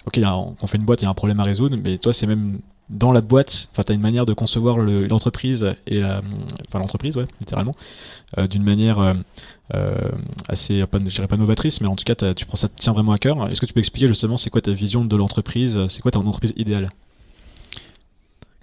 Ok, 0.05 0.19
on 0.23 0.67
fait 0.67 0.77
une 0.77 0.83
boîte, 0.83 1.01
il 1.01 1.05
y 1.05 1.07
a 1.07 1.09
un 1.09 1.15
problème 1.15 1.39
à 1.39 1.43
résoudre, 1.43 1.77
mais 1.83 1.97
toi, 1.97 2.13
c'est 2.13 2.27
même 2.27 2.61
dans 2.91 3.11
la 3.11 3.21
boîte, 3.21 3.69
enfin, 3.71 3.83
tu 3.83 3.93
une 3.93 4.01
manière 4.01 4.25
de 4.25 4.33
concevoir 4.33 4.77
l'entreprise, 4.77 5.73
et 5.87 6.03
enfin 6.03 6.79
l'entreprise, 6.79 7.17
ouais, 7.17 7.25
littéralement, 7.39 7.75
euh, 8.37 8.47
d'une 8.47 8.63
manière 8.63 8.99
euh, 8.99 9.13
euh, 9.73 9.95
assez, 10.47 10.85
pas, 10.85 10.99
je 10.99 11.15
dirais 11.15 11.27
pas 11.27 11.37
novatrice, 11.37 11.81
mais 11.81 11.87
en 11.87 11.95
tout 11.95 12.05
cas, 12.05 12.33
tu 12.33 12.45
prends 12.45 12.55
ça, 12.57 12.69
tiens 12.69 12.93
vraiment 12.93 13.11
à 13.11 13.17
cœur. 13.17 13.49
Est-ce 13.49 13.59
que 13.59 13.65
tu 13.65 13.73
peux 13.73 13.79
expliquer 13.79 14.07
justement 14.07 14.37
c'est 14.37 14.49
quoi 14.49 14.61
ta 14.61 14.71
vision 14.71 15.03
de 15.03 15.15
l'entreprise, 15.15 15.79
c'est 15.87 16.01
quoi 16.01 16.11
ton 16.11 16.25
entreprise 16.25 16.53
idéale? 16.55 16.89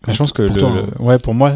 Je 0.07 0.17
pense 0.17 0.33
que 0.33 0.43
le, 0.43 0.65
hein. 0.65 0.87
ouais, 1.01 1.19
pour 1.19 1.35
moi, 1.35 1.55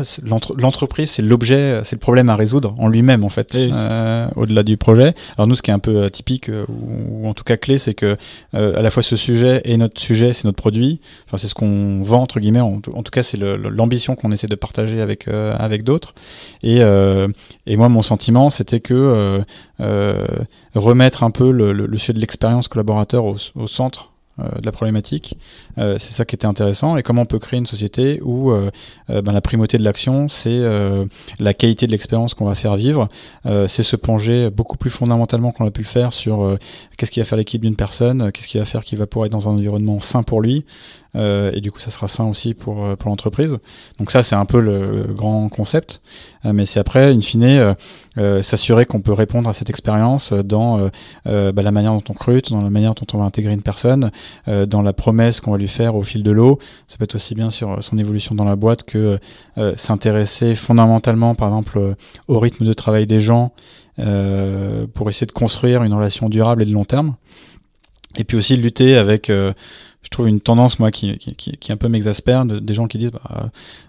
l'entreprise, 0.57 1.11
c'est 1.13 1.23
l'objet, 1.23 1.81
c'est 1.85 1.95
le 1.95 2.01
problème 2.01 2.29
à 2.29 2.35
résoudre 2.35 2.75
en 2.77 2.89
lui-même, 2.89 3.23
en 3.23 3.29
fait, 3.29 3.55
euh, 3.55 4.29
au-delà 4.35 4.65
du 4.65 4.77
projet. 4.77 5.15
Alors 5.37 5.47
nous, 5.47 5.55
ce 5.55 5.63
qui 5.63 5.71
est 5.71 5.75
un 5.75 5.79
peu 5.79 6.03
euh, 6.05 6.09
typique, 6.09 6.49
euh, 6.49 6.67
ou, 6.69 7.29
en 7.29 7.35
tout 7.35 7.45
cas 7.45 7.57
clé, 7.57 7.79
c'est 7.79 7.95
que 7.95 8.17
à 8.53 8.83
la 8.83 8.91
fois 8.91 9.03
ce 9.03 9.15
sujet 9.15 9.61
et 9.65 9.77
notre 9.77 10.01
sujet, 10.01 10.33
c'est 10.33 10.45
notre 10.45 10.57
produit. 10.57 11.01
Enfin, 11.27 11.39
c'est 11.39 11.47
ce 11.47 11.55
qu'on 11.55 12.03
vend 12.03 12.23
entre 12.23 12.41
guillemets. 12.41 12.61
En, 12.61 12.81
tout 12.81 13.11
cas, 13.13 13.23
c'est 13.23 13.39
l'ambition 13.39 14.17
qu'on 14.17 14.33
essaie 14.33 14.49
de 14.49 14.57
partager 14.57 15.01
avec 15.01 15.29
avec 15.29 15.85
d'autres. 15.85 16.15
Et 16.63 16.79
et 16.79 17.77
moi, 17.77 17.89
mon 17.89 18.03
sentiment, 18.03 18.51
c'était 18.51 18.81
que 18.81 19.45
remettre 20.75 21.23
un 21.23 21.31
peu 21.31 21.51
le, 21.51 21.73
le, 21.73 21.99
sujet 21.99 22.13
de 22.13 22.19
l'expérience 22.19 22.67
collaborateur 22.67 23.25
au, 23.25 23.37
au 23.55 23.67
centre 23.67 24.12
euh, 24.12 24.12
de 24.39 24.65
la 24.65 24.73
problématique. 24.73 25.37
Euh, 25.79 25.99
c'est 25.99 26.13
ça 26.13 26.25
qui 26.25 26.35
était 26.35 26.47
intéressant. 26.47 26.97
Et 26.97 27.03
comment 27.03 27.23
on 27.23 27.27
peut 27.27 27.39
créer 27.39 27.59
une 27.59 27.67
société 27.67 28.21
où 28.23 28.51
euh, 28.51 28.71
ben, 29.09 29.33
la 29.33 29.41
primauté 29.41 29.79
de 29.79 29.85
l'action, 29.85 30.29
c'est 30.29 30.61
la 31.39 31.55
qualité 31.55 31.87
de 31.87 31.93
l'expérience 31.93 32.35
qu'on 32.35 32.47
va 32.47 32.55
faire 32.55 32.77
vivre. 32.77 33.09
c'est 33.45 33.83
se 33.83 33.97
plonger 33.97 34.51
beaucoup 34.51 34.77
plus 34.77 34.91
fondamentalement 34.91 35.53
qu'on 35.53 35.67
a 35.67 35.71
pu 35.71 35.83
le 35.83 35.87
faire 35.87 36.13
sur 36.13 36.57
qu'est-ce 36.97 37.11
qui 37.11 37.21
va 37.21 37.27
faire 37.27 37.39
l'équipe 37.39 37.61
d'une 37.61 37.77
personne, 37.77 38.33
qu'est-ce 38.33 38.49
qui 38.49 38.59
va 38.59 38.65
faire 38.65 38.85
qu'il 38.85 38.99
va 38.99 39.07
pouvoir 39.07 39.27
être 39.27 39.33
dans 39.33 39.49
un 39.49 39.53
environnement 39.53 40.01
sain 40.01 40.23
pour 40.23 40.41
lui, 40.41 40.65
euh, 40.65 41.02
et 41.15 41.61
du 41.61 41.71
coup 41.71 41.79
ça 41.79 41.91
sera 41.91 42.09
sain 42.09 42.25
aussi 42.25 42.55
pour, 42.55 42.85
euh, 42.85 42.97
pour 42.97 43.11
l'entreprise. 43.11 43.59
Donc 43.99 44.11
ça 44.11 44.23
c'est 44.23 44.35
un 44.35 44.45
peu 44.45 44.61
le 44.61 45.13
grand 45.13 45.49
concept, 45.49 46.01
euh, 46.45 46.53
mais 46.53 46.65
c'est 46.65 46.81
après, 46.81 47.13
in 47.13 47.21
fine, 47.21 47.75
s'assurer 48.43 48.87
qu'on 48.87 49.01
peut 49.01 49.13
répondre 49.13 49.49
à 49.49 49.53
cette 49.53 49.71
expérience 49.71 50.33
dans 50.33 50.91
bah, 51.25 51.53
la 51.63 51.71
manière 51.71 51.93
dont 51.93 52.03
on 52.11 52.13
recrute, 52.13 52.51
dans 52.51 52.61
la 52.61 52.71
manière 52.71 52.95
dont 52.95 53.07
on 53.15 53.19
va 53.19 53.25
intégrer 53.25 53.53
une 53.53 53.63
personne, 53.63 54.11
dans 54.47 54.83
la 54.83 54.93
promesse 54.93 55.41
qu'on 55.41 55.53
va 55.53 55.57
lui 55.57 55.69
faire 55.69 55.97
au 55.97 56.03
fil 56.03 56.23
de 56.23 56.31
l'eau. 56.31 56.59
Ça 56.89 56.99
peut 56.99 57.05
être 57.05 57.15
aussi 57.15 57.35
bien 57.35 57.51
sur 57.51 57.83
son 57.83 57.97
évolution 57.97 58.35
dans 58.35 58.45
la 58.45 58.57
boîte 58.57 58.85
que 58.85 59.19
s'intéresser 59.77 60.55
fondamentalement 60.55 61.35
par 61.35 61.49
exemple 61.49 61.95
au 62.29 62.39
rythme 62.39 62.67
de 62.67 62.73
travail 62.75 63.07
des 63.07 63.21
gens 63.21 63.53
pour 63.97 65.09
essayer 65.09 65.27
de 65.27 65.33
construire 65.33 65.83
une 65.83 65.95
relation 65.95 66.29
durable 66.29 66.63
et 66.63 66.67
de 66.67 66.73
long 66.73 66.85
terme. 66.85 67.15
Et 68.17 68.25
puis 68.25 68.37
aussi 68.37 68.57
lutter 68.57 68.97
avec 68.97 69.31
je 69.31 69.55
trouve 70.13 70.29
une 70.29 70.41
tendance 70.41 70.79
moi 70.79 70.91
qui, 70.91 71.17
qui, 71.19 71.35
qui 71.35 71.73
un 71.73 71.77
peu 71.77 71.89
m'exaspère 71.89 72.45
de, 72.45 72.59
des 72.59 72.75
gens 72.75 72.87
qui 72.87 72.99
disent 72.99 73.11
bah, 73.11 73.21
euh, 73.31 73.41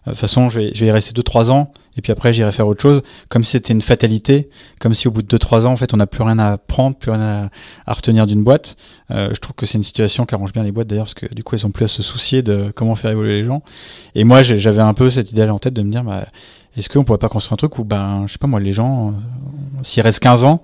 de 0.08 0.12
toute 0.12 0.20
façon 0.20 0.50
je 0.50 0.60
vais, 0.60 0.72
je 0.74 0.80
vais 0.82 0.88
y 0.88 0.92
rester 0.92 1.12
2-3 1.20 1.52
ans 1.52 1.72
et 1.98 2.02
puis 2.02 2.12
après 2.12 2.34
j'irai 2.34 2.52
faire 2.52 2.68
autre 2.68 2.82
chose 2.82 3.02
comme 3.30 3.44
si 3.44 3.52
c'était 3.52 3.74
une 3.74 3.82
fatalité 3.82 4.50
comme 4.80 4.94
si 4.94 5.08
au 5.08 5.12
bout 5.12 5.22
de 5.22 5.38
2-3 5.38 5.66
ans 5.66 5.74
en 5.74 5.78
fait 5.78 5.94
on 5.94 5.98
n'a 5.98 6.08
plus 6.08 6.24
rien 6.24 6.40
à 6.40 6.54
apprendre 6.54 6.96
plus 6.96 7.12
rien 7.12 7.22
à, 7.22 7.50
à 7.86 7.94
retenir 7.94 8.26
d'une 8.28 8.44
boîte. 8.44 8.78
Euh, 9.12 9.30
je 9.34 9.40
trouve 9.40 9.56
que 9.56 9.66
c'est 9.66 9.78
une 9.78 9.84
situation 9.84 10.26
qui 10.26 10.34
arrange 10.34 10.54
bien 10.54 10.64
les 10.64 10.72
boîtes 10.72 10.88
d'ailleurs 10.88 11.06
parce 11.06 11.14
que 11.14 11.34
du 11.34 11.44
coup 11.44 11.56
elles 11.56 11.66
ont 11.66 11.72
plus 11.72 11.86
à 11.86 11.90
se 11.90 12.02
soucier 12.02 12.42
de 12.42 12.72
comment 12.76 12.96
faire 12.96 13.12
évoluer 13.12 13.42
les 13.42 13.46
gens. 13.46 13.62
Et 14.16 14.24
moi 14.24 14.44
j'avais 14.44 14.82
un 14.82 14.94
peu 14.94 15.10
cette 15.10 15.32
idée 15.32 15.44
en 15.44 15.60
tête 15.60 15.74
de 15.74 15.84
me 15.84 15.92
dire 15.92 16.04
bah, 16.04 16.26
est-ce 16.76 16.90
qu'on 16.90 17.04
pourrait 17.04 17.20
pas 17.20 17.30
construire 17.30 17.54
un 17.54 17.58
truc 17.58 17.78
où 17.78 17.84
ben 17.84 18.26
je 18.28 18.34
sais 18.34 18.40
pas 18.40 18.48
moi 18.48 18.60
les 18.60 18.74
gens 18.74 19.10
euh, 19.10 19.12
s'il 19.84 20.02
reste 20.02 20.20
15 20.20 20.44
ans 20.44 20.62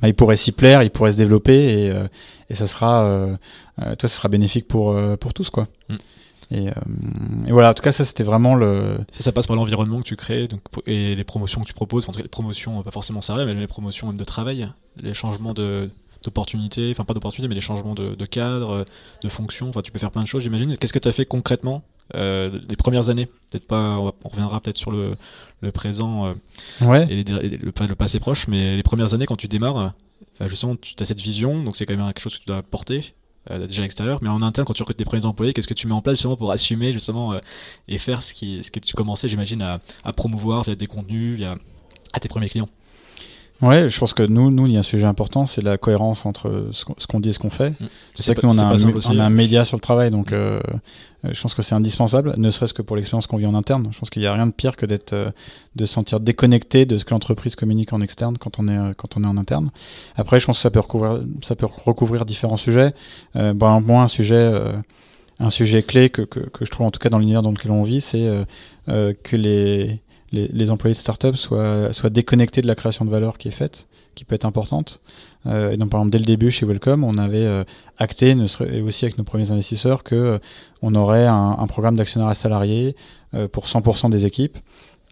bah, 0.00 0.08
ils 0.08 0.14
pourraient 0.14 0.36
s'y 0.36 0.52
plaire 0.52 0.82
ils 0.82 0.90
pourraient 0.90 1.12
se 1.12 1.16
développer 1.16 1.84
et, 1.84 1.90
euh, 1.90 2.08
et 2.48 2.54
ça 2.54 2.66
sera 2.66 3.04
euh, 3.04 3.36
euh, 3.80 3.94
toi, 3.96 4.08
ce 4.08 4.16
sera 4.16 4.28
bénéfique 4.28 4.68
pour, 4.68 4.96
pour 5.18 5.32
tous, 5.32 5.50
quoi. 5.50 5.68
Mm. 5.88 5.94
Et, 6.52 6.68
euh, 6.68 6.72
et, 7.46 7.52
voilà, 7.52 7.70
en 7.70 7.74
tout 7.74 7.82
cas, 7.82 7.92
ça 7.92 8.04
c'était 8.04 8.24
vraiment 8.24 8.56
le. 8.56 8.98
Ça, 9.12 9.22
ça 9.22 9.32
passe 9.32 9.46
par 9.46 9.54
l'environnement 9.54 10.00
que 10.00 10.04
tu 10.04 10.16
crées 10.16 10.48
donc, 10.48 10.60
et 10.86 11.14
les 11.14 11.24
promotions 11.24 11.60
que 11.60 11.66
tu 11.66 11.74
proposes, 11.74 12.08
en 12.08 12.12
tout 12.12 12.18
cas 12.18 12.24
les 12.24 12.28
promotions, 12.28 12.82
pas 12.82 12.90
forcément 12.90 13.20
sérieuses, 13.20 13.46
mais 13.46 13.54
les 13.54 13.66
promotions 13.68 14.12
de 14.12 14.24
travail, 14.24 14.68
les 15.00 15.14
changements 15.14 15.54
de 15.54 15.90
d'opportunités, 16.22 16.90
enfin 16.90 17.04
pas 17.04 17.14
d'opportunités, 17.14 17.48
mais 17.48 17.54
les 17.54 17.62
changements 17.62 17.94
de, 17.94 18.14
de, 18.14 18.26
cadre, 18.26 18.84
de 19.22 19.28
fonction, 19.30 19.70
enfin 19.70 19.80
tu 19.80 19.90
peux 19.90 19.98
faire 19.98 20.10
plein 20.10 20.22
de 20.22 20.26
choses, 20.26 20.42
j'imagine. 20.42 20.76
Qu'est-ce 20.76 20.92
que 20.92 20.98
tu 20.98 21.08
as 21.08 21.12
fait 21.12 21.24
concrètement 21.24 21.82
les 22.14 22.76
premières 22.76 23.10
années 23.10 23.28
Peut-être 23.50 23.66
pas, 23.66 23.98
on, 23.98 24.28
reviendra 24.28 24.60
peut-être 24.60 24.76
sur 24.76 24.92
le, 24.92 25.16
le 25.60 25.72
présent 25.72 26.26
euh, 26.26 26.34
ouais. 26.82 27.06
et, 27.10 27.24
les, 27.24 27.32
et 27.32 27.58
le, 27.58 27.72
le, 27.88 27.94
passé 27.96 28.20
proche, 28.20 28.46
mais 28.46 28.76
les 28.76 28.82
premières 28.84 29.12
années 29.12 29.26
quand 29.26 29.36
tu 29.36 29.48
démarres, 29.48 29.92
euh, 30.40 30.48
justement, 30.48 30.76
tu 30.76 30.94
as 31.00 31.04
cette 31.04 31.20
vision, 31.20 31.62
donc 31.64 31.76
c'est 31.76 31.84
quand 31.84 31.96
même 31.96 32.06
quelque 32.06 32.20
chose 32.20 32.34
que 32.34 32.40
tu 32.40 32.46
dois 32.46 32.62
porter 32.62 33.14
euh, 33.50 33.66
déjà 33.66 33.82
à 33.82 33.82
l'extérieur, 33.82 34.20
mais 34.22 34.28
en 34.28 34.40
interne, 34.42 34.66
quand 34.66 34.72
tu 34.72 34.82
recrutes 34.82 34.98
tes 34.98 35.04
premiers 35.04 35.26
employés, 35.26 35.52
qu'est-ce 35.52 35.66
que 35.66 35.74
tu 35.74 35.88
mets 35.88 35.94
en 35.94 36.00
place 36.00 36.16
justement 36.16 36.36
pour 36.36 36.52
assumer 36.52 36.92
justement 36.92 37.32
euh, 37.32 37.40
et 37.88 37.98
faire 37.98 38.22
ce, 38.22 38.34
qui, 38.34 38.62
ce 38.62 38.70
que 38.70 38.78
tu 38.78 38.94
commençais, 38.94 39.26
j'imagine, 39.26 39.62
à, 39.62 39.80
à, 40.04 40.12
promouvoir 40.12 40.62
via 40.62 40.76
des 40.76 40.86
contenus, 40.86 41.36
via 41.36 41.56
à 42.12 42.20
tes 42.20 42.28
premiers 42.28 42.48
clients? 42.48 42.68
Ouais, 43.62 43.90
je 43.90 43.98
pense 43.98 44.14
que 44.14 44.22
nous, 44.22 44.50
nous, 44.50 44.66
il 44.66 44.72
y 44.72 44.76
a 44.76 44.80
un 44.80 44.82
sujet 44.82 45.06
important, 45.06 45.46
c'est 45.46 45.62
la 45.62 45.76
cohérence 45.76 46.24
entre 46.24 46.70
ce 46.72 47.06
qu'on 47.06 47.20
dit 47.20 47.28
et 47.28 47.32
ce 47.32 47.38
qu'on 47.38 47.50
fait. 47.50 47.70
Mmh. 47.70 47.86
C'est 48.14 48.34
que 48.34 48.46
nous, 48.46 48.54
on 48.54 48.58
a, 48.58 48.64
un, 48.64 48.76
on 49.06 49.18
a 49.18 49.24
un 49.24 49.30
média 49.30 49.66
sur 49.66 49.76
le 49.76 49.82
travail, 49.82 50.10
donc 50.10 50.30
mmh. 50.30 50.34
euh, 50.34 50.60
je 51.24 51.40
pense 51.40 51.54
que 51.54 51.62
c'est 51.62 51.74
indispensable, 51.74 52.34
ne 52.38 52.50
serait-ce 52.50 52.72
que 52.72 52.82
pour 52.82 52.96
l'expérience 52.96 53.26
qu'on 53.26 53.36
vit 53.36 53.46
en 53.46 53.54
interne. 53.54 53.88
Je 53.92 53.98
pense 53.98 54.08
qu'il 54.08 54.22
n'y 54.22 54.28
a 54.28 54.32
rien 54.32 54.46
de 54.46 54.52
pire 54.52 54.76
que 54.76 54.86
d'être, 54.86 55.12
euh, 55.12 55.30
de 55.76 55.84
se 55.84 55.92
sentir 55.92 56.20
déconnecté 56.20 56.86
de 56.86 56.96
ce 56.96 57.04
que 57.04 57.10
l'entreprise 57.10 57.54
communique 57.54 57.92
en 57.92 58.00
externe 58.00 58.38
quand 58.38 58.58
on 58.58 58.68
est, 58.68 58.78
euh, 58.78 58.92
quand 58.96 59.16
on 59.16 59.24
est 59.24 59.26
en 59.26 59.36
interne. 59.36 59.70
Après, 60.16 60.40
je 60.40 60.46
pense 60.46 60.56
que 60.56 60.62
ça 60.62 60.70
peut 60.70 60.80
recouvrir, 60.80 61.22
ça 61.42 61.54
peut 61.54 61.66
recouvrir 61.66 62.24
différents 62.24 62.56
sujets. 62.56 62.94
Euh, 63.36 63.52
bon, 63.52 63.80
moi, 63.82 64.02
un 64.02 64.08
sujet, 64.08 64.36
euh, 64.36 64.72
un 65.38 65.50
sujet 65.50 65.82
clé 65.82 66.08
que, 66.08 66.22
que, 66.22 66.40
que, 66.40 66.64
je 66.64 66.70
trouve 66.70 66.86
en 66.86 66.90
tout 66.90 66.98
cas 66.98 67.10
dans 67.10 67.18
l'univers 67.18 67.42
dans 67.42 67.50
lequel 67.50 67.72
on 67.72 67.82
vit, 67.82 68.00
c'est 68.00 68.26
euh, 68.88 69.12
que 69.22 69.36
les 69.36 70.00
les, 70.32 70.48
les, 70.48 70.70
employés 70.70 70.94
de 70.94 70.98
start-up 70.98 71.36
soient, 71.36 71.92
soient 71.92 72.10
déconnectés 72.10 72.62
de 72.62 72.66
la 72.66 72.74
création 72.74 73.04
de 73.04 73.10
valeur 73.10 73.38
qui 73.38 73.48
est 73.48 73.52
faite, 73.52 73.86
qui 74.14 74.24
peut 74.24 74.34
être 74.34 74.44
importante. 74.44 75.00
Euh, 75.46 75.72
et 75.72 75.76
donc, 75.76 75.90
par 75.90 76.00
exemple, 76.00 76.12
dès 76.12 76.18
le 76.18 76.24
début 76.24 76.50
chez 76.50 76.66
Welcome, 76.66 77.04
on 77.04 77.18
avait 77.18 77.46
euh, 77.46 77.64
acté, 77.98 78.34
ne 78.34 78.46
serait, 78.46 78.76
et 78.76 78.82
aussi 78.82 79.04
avec 79.04 79.18
nos 79.18 79.24
premiers 79.24 79.50
investisseurs, 79.50 80.04
que 80.04 80.14
euh, 80.14 80.38
on 80.82 80.94
aurait 80.94 81.26
un, 81.26 81.56
un 81.58 81.66
programme 81.66 81.96
d'actionnaires 81.96 82.34
salariés 82.36 82.96
euh, 83.32 83.46
pour 83.46 83.66
100% 83.66 84.10
des 84.10 84.26
équipes. 84.26 84.58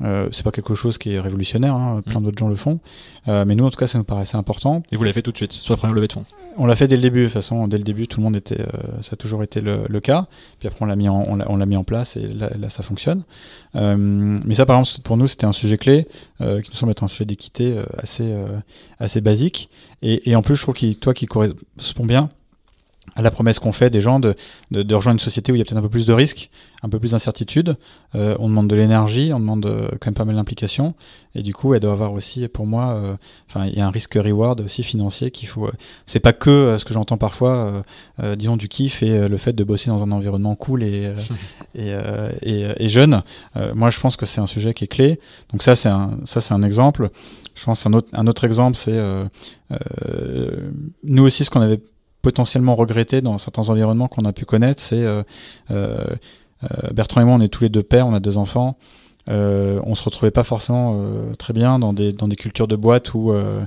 Euh, 0.03 0.29
c'est 0.31 0.45
pas 0.45 0.53
quelque 0.53 0.75
chose 0.75 0.97
qui 0.97 1.13
est 1.13 1.21
révolutionnaire, 1.21 1.75
hein, 1.75 2.03
plein 2.07 2.21
mmh. 2.21 2.25
d'autres 2.25 2.39
gens 2.39 2.49
le 2.49 2.57
font, 2.57 2.79
euh, 3.27 3.45
mais 3.45 3.55
nous 3.55 3.65
en 3.65 3.71
tout 3.71 3.77
cas 3.77 3.89
ça 3.89 3.99
nous 3.99 4.05
paraissait 4.05 4.37
important. 4.37 4.83
Et 4.93 4.97
vous 4.97 5.03
l'avez 5.03 5.13
fait 5.13 5.23
tout 5.23 5.33
de 5.33 5.37
suite, 5.37 5.53
sur 5.53 5.75
la 5.75 5.79
première 5.79 5.95
levée 5.95 6.07
de 6.07 6.13
fonds 6.13 6.25
On 6.57 6.67
l'a 6.67 6.77
fait 6.77 6.87
dès 6.87 6.95
le 6.95 7.03
début, 7.03 7.23
de 7.23 7.25
toute 7.27 7.35
façon, 7.35 7.67
dès 7.67 7.79
le 7.79 7.85
début 7.85 8.07
tout 8.07 8.21
le 8.21 8.25
monde 8.25 8.37
était, 8.37 8.61
euh, 8.61 8.67
ça 9.03 9.15
a 9.15 9.17
toujours 9.17 9.43
été 9.43 9.61
le, 9.61 9.87
le, 9.89 10.01
cas, 10.01 10.27
puis 10.61 10.69
après 10.69 10.85
on 10.85 10.87
l'a 10.87 10.95
mis, 10.95 11.09
en, 11.09 11.25
on 11.27 11.57
l'a 11.57 11.67
mis 11.67 11.77
en 11.77 11.85
place 11.85 12.17
et 12.17 12.29
là, 12.29 12.51
là 12.57 12.71
ça 12.71 12.83
fonctionne. 12.83 13.25
Euh, 13.75 13.97
mais 13.97 14.55
ça 14.55 14.67
par 14.67 14.79
exemple 14.79 15.03
pour 15.03 15.17
nous 15.17 15.27
c'était 15.27 15.47
un 15.47 15.53
sujet 15.53 15.79
clé 15.79 16.07
euh, 16.41 16.61
qui 16.61 16.71
nous 16.71 16.77
semble 16.77 16.93
être 16.93 17.03
un 17.03 17.09
sujet 17.09 17.25
d'équité 17.25 17.83
assez, 17.97 18.37
assez 19.01 19.21
basique, 19.21 19.69
et, 20.03 20.31
et, 20.31 20.37
en 20.37 20.43
plus 20.43 20.55
je 20.55 20.63
trouve 20.63 20.75
que 20.75 20.93
toi 20.93 21.13
qui 21.13 21.27
correspond 21.27 22.07
bien 22.07 22.31
à 23.17 23.23
la 23.23 23.31
promesse 23.31 23.59
qu'on 23.59 23.73
fait 23.73 23.91
des 23.91 24.01
gens 24.01 24.21
de, 24.21 24.35
de, 24.71 24.83
de, 24.83 24.95
rejoindre 24.95 25.17
une 25.17 25.25
société 25.25 25.53
où 25.53 25.55
il 25.55 25.59
y 25.59 25.63
a 25.63 25.65
peut-être 25.65 25.79
un 25.79 25.83
peu 25.83 25.89
plus 25.89 26.07
de 26.07 26.13
risques, 26.13 26.51
un 26.83 26.89
peu 26.89 26.99
plus 26.99 27.13
d'incertitude. 27.13 27.77
Euh, 28.15 28.37
on 28.39 28.49
demande 28.49 28.69
de 28.69 28.77
l'énergie, 28.77 29.33
on 29.33 29.41
demande 29.41 29.67
euh, 29.67 29.89
quand 30.01 30.07
même 30.07 30.15
pas 30.15 30.25
mal 30.25 30.37
d'implication. 30.37 30.95
Et 31.35 31.43
du 31.43 31.55
coup, 31.55 31.75
elle 31.75 31.81
doit 31.81 31.93
avoir 31.93 32.13
aussi, 32.13 32.49
pour 32.49 32.67
moi, 32.67 33.17
enfin, 33.49 33.63
euh, 33.63 33.67
il 33.69 33.79
y 33.79 33.81
a 33.81 33.87
un 33.87 33.91
risque 33.91 34.15
reward 34.15 34.61
aussi 34.61 34.83
financier 34.83 35.31
qu'il 35.31 35.49
faut. 35.49 35.71
c'est 36.07 36.21
pas 36.21 36.33
que 36.33 36.77
ce 36.79 36.85
que 36.85 36.95
j'entends 36.95 37.19
parfois, 37.19 37.85
disons 38.37 38.57
du 38.57 38.69
kiff 38.69 39.03
et 39.03 39.29
le 39.29 39.37
fait 39.37 39.53
de 39.53 39.65
bosser 39.65 39.91
dans 39.91 40.03
un 40.03 40.11
environnement 40.11 40.55
cool 40.55 40.83
et 40.83 41.13
et, 41.75 41.93
et, 42.43 42.67
et, 42.77 42.89
jeune. 42.89 43.23
moi, 43.75 43.91
je 43.91 44.01
pense 44.01 44.17
que 44.17 44.27
c'est 44.27 44.41
un 44.41 44.47
sujet 44.47 44.75
qui 44.75 44.85
est 44.85 44.89
clé. 44.89 45.21
Donc 45.53 45.63
ça, 45.63 45.77
c'est 45.77 45.89
un 45.89 46.19
ça 46.25 46.41
c'est 46.41 46.55
un 46.55 46.63
exemple. 46.63 47.11
Je 47.55 47.65
pense 47.65 47.87
un 47.87 47.93
autre 47.93 48.09
un 48.13 48.27
autre 48.27 48.45
exemple, 48.45 48.77
c'est 48.77 48.99
nous 51.05 51.23
aussi 51.23 51.45
ce 51.45 51.51
qu'on 51.51 51.61
avait 51.61 51.81
potentiellement 52.23 52.77
regretté 52.77 53.21
dans 53.21 53.39
certains 53.39 53.69
environnements 53.69 54.09
qu'on 54.09 54.25
a 54.25 54.33
pu 54.33 54.45
connaître, 54.45 54.83
c'est 54.83 55.03
euh, 55.03 55.23
euh, 55.71 56.05
Bertrand 56.93 57.21
et 57.21 57.25
moi, 57.25 57.35
on 57.35 57.41
est 57.41 57.49
tous 57.49 57.63
les 57.63 57.71
deux 57.71 57.83
pères, 57.83 58.07
on 58.07 58.15
a 58.15 58.21
deux 58.21 58.39
enfants. 58.39 58.77
Euh, 59.29 59.81
on 59.85 59.95
se 59.95 60.03
retrouvait 60.05 60.31
pas 60.31 60.45
forcément 60.45 61.01
euh, 61.03 61.35
très 61.35 61.53
bien 61.53 61.79
dans 61.79 61.93
des, 61.93 62.13
dans 62.13 62.29
des 62.29 62.37
cultures 62.37 62.67
de 62.67 62.77
boîte 62.77 63.13
où, 63.13 63.33
euh, 63.33 63.61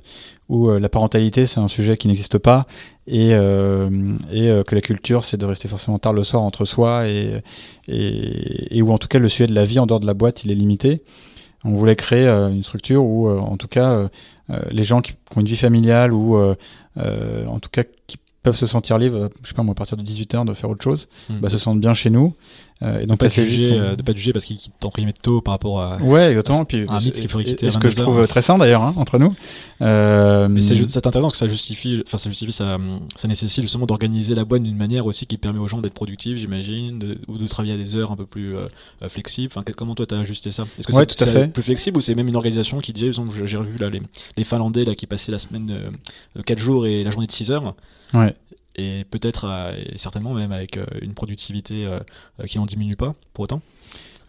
où 0.49 0.71
la 0.71 0.89
parentalité 0.89 1.45
c'est 1.45 1.59
un 1.59 1.67
sujet 1.67 1.97
qui 1.97 2.07
n'existe 2.07 2.39
pas 2.39 2.65
et, 3.05 3.29
et 3.31 3.33
que 3.33 4.75
la 4.75 4.81
culture 4.81 5.23
c'est 5.23 5.37
de 5.37 5.45
rester 5.45 5.67
forcément 5.67 5.99
tard 5.99 6.13
le 6.13 6.23
soir 6.23 6.41
entre 6.41 6.65
soi 6.65 7.07
et, 7.07 7.41
et, 7.87 8.77
et, 8.77 8.81
où 8.81 8.91
en 8.91 8.97
tout 8.97 9.07
cas 9.07 9.19
le 9.19 9.29
sujet 9.29 9.47
de 9.47 9.53
la 9.53 9.65
vie 9.65 9.79
en 9.79 9.85
dehors 9.85 9.99
de 9.99 10.07
la 10.07 10.13
boîte 10.13 10.43
il 10.43 10.51
est 10.51 10.55
limité. 10.55 11.03
On 11.63 11.75
voulait 11.75 11.95
créer 11.95 12.27
une 12.27 12.63
structure 12.63 13.03
où 13.03 13.29
en 13.29 13.55
tout 13.57 13.67
cas 13.67 14.09
les 14.71 14.83
gens 14.83 15.01
qui, 15.01 15.13
qui, 15.13 15.37
ont 15.37 15.41
une 15.41 15.47
vie 15.47 15.55
familiale 15.57 16.11
ou 16.11 16.37
en 16.97 17.59
tout 17.59 17.69
cas 17.69 17.83
qui 18.07 18.17
peuvent 18.43 18.55
se 18.55 18.65
sentir 18.65 18.97
libres, 18.97 19.29
je 19.43 19.49
sais 19.49 19.53
pas 19.53 19.63
moi, 19.63 19.73
à 19.73 19.75
partir 19.75 19.97
de 19.97 20.03
18h 20.03 20.45
de 20.45 20.53
faire 20.53 20.69
autre 20.69 20.83
chose, 20.83 21.07
mmh. 21.29 21.39
bah, 21.39 21.49
se 21.49 21.57
sentent 21.57 21.79
bien 21.79 21.93
chez 21.93 22.09
nous. 22.09 22.33
Euh, 22.83 22.99
et 22.99 23.05
donc 23.05 23.19
pas 23.19 23.27
juger, 23.27 23.63
vite, 23.63 23.73
on... 23.73 23.95
de 23.95 24.01
pas 24.01 24.13
juger 24.13 24.33
parce 24.33 24.45
qu'ils 24.45 24.57
t'ont 24.79 24.89
pris 24.89 25.05
tôt 25.21 25.41
par 25.41 25.53
rapport 25.53 25.81
à. 25.81 25.97
Ouais, 25.97 26.29
exactement. 26.29 26.65
Puis 26.65 26.85
un 26.87 26.99
mythe 26.99 27.13
qu'il 27.13 27.29
faudrait 27.29 27.45
quitter. 27.45 27.69
Ce 27.69 27.77
que 27.77 27.89
je 27.89 28.01
trouve 28.01 28.25
très 28.27 28.41
sain 28.41 28.57
d'ailleurs 28.57 28.81
hein, 28.81 28.93
entre 28.97 29.19
nous. 29.19 29.29
Euh... 29.81 30.47
Mais 30.47 30.61
c'est 30.61 30.97
intéressant 30.97 31.29
que 31.29 31.37
ça 31.37 31.47
justifie, 31.47 32.01
enfin 32.05 32.17
ça 32.17 32.29
justifie, 32.29 32.51
ça, 32.51 32.77
ça 33.15 33.27
nécessite 33.27 33.61
justement 33.63 33.85
d'organiser 33.85 34.33
la 34.33 34.45
boîte 34.45 34.63
d'une 34.63 34.77
manière 34.77 35.05
aussi 35.05 35.25
qui 35.25 35.37
permet 35.37 35.59
aux 35.59 35.67
gens 35.67 35.79
d'être 35.79 35.93
productifs, 35.93 36.37
j'imagine, 36.37 36.99
de, 36.99 37.17
ou 37.27 37.37
de 37.37 37.47
travailler 37.47 37.73
à 37.73 37.77
des 37.77 37.95
heures 37.95 38.11
un 38.11 38.15
peu 38.15 38.25
plus 38.25 38.55
euh, 38.55 38.67
flexibles. 39.07 39.51
Enfin, 39.55 39.63
comment 39.75 39.95
toi 39.95 40.05
t'as 40.05 40.19
ajusté 40.19 40.51
ça? 40.51 40.63
Est-ce 40.79 40.87
que 40.87 40.93
ouais, 40.93 41.05
c'est 41.15 41.53
plus 41.53 41.63
flexible 41.63 41.97
ou 41.97 42.01
c'est 42.01 42.15
même 42.15 42.27
une 42.27 42.35
organisation 42.35 42.79
qui 42.79 42.93
disait, 42.93 43.11
j'ai 43.45 43.57
revu 43.57 43.77
là 43.77 43.89
les, 43.89 44.01
les 44.37 44.43
Finlandais 44.43 44.85
là 44.85 44.95
qui 44.95 45.05
passaient 45.05 45.31
la 45.31 45.39
semaine 45.39 45.65
de 46.35 46.41
4 46.41 46.57
jours 46.57 46.87
et 46.87 47.03
la 47.03 47.11
journée 47.11 47.27
de 47.27 47.31
6 47.31 47.51
heures? 47.51 47.75
Ouais 48.13 48.35
et 48.75 49.05
peut-être 49.09 49.45
euh, 49.45 49.73
et 49.85 49.97
certainement 49.97 50.33
même 50.33 50.51
avec 50.51 50.77
euh, 50.77 50.85
une 51.01 51.13
productivité 51.13 51.85
euh, 51.85 51.99
qui 52.47 52.57
n'en 52.57 52.65
diminue 52.65 52.95
pas 52.95 53.15
pour 53.33 53.43
autant 53.43 53.61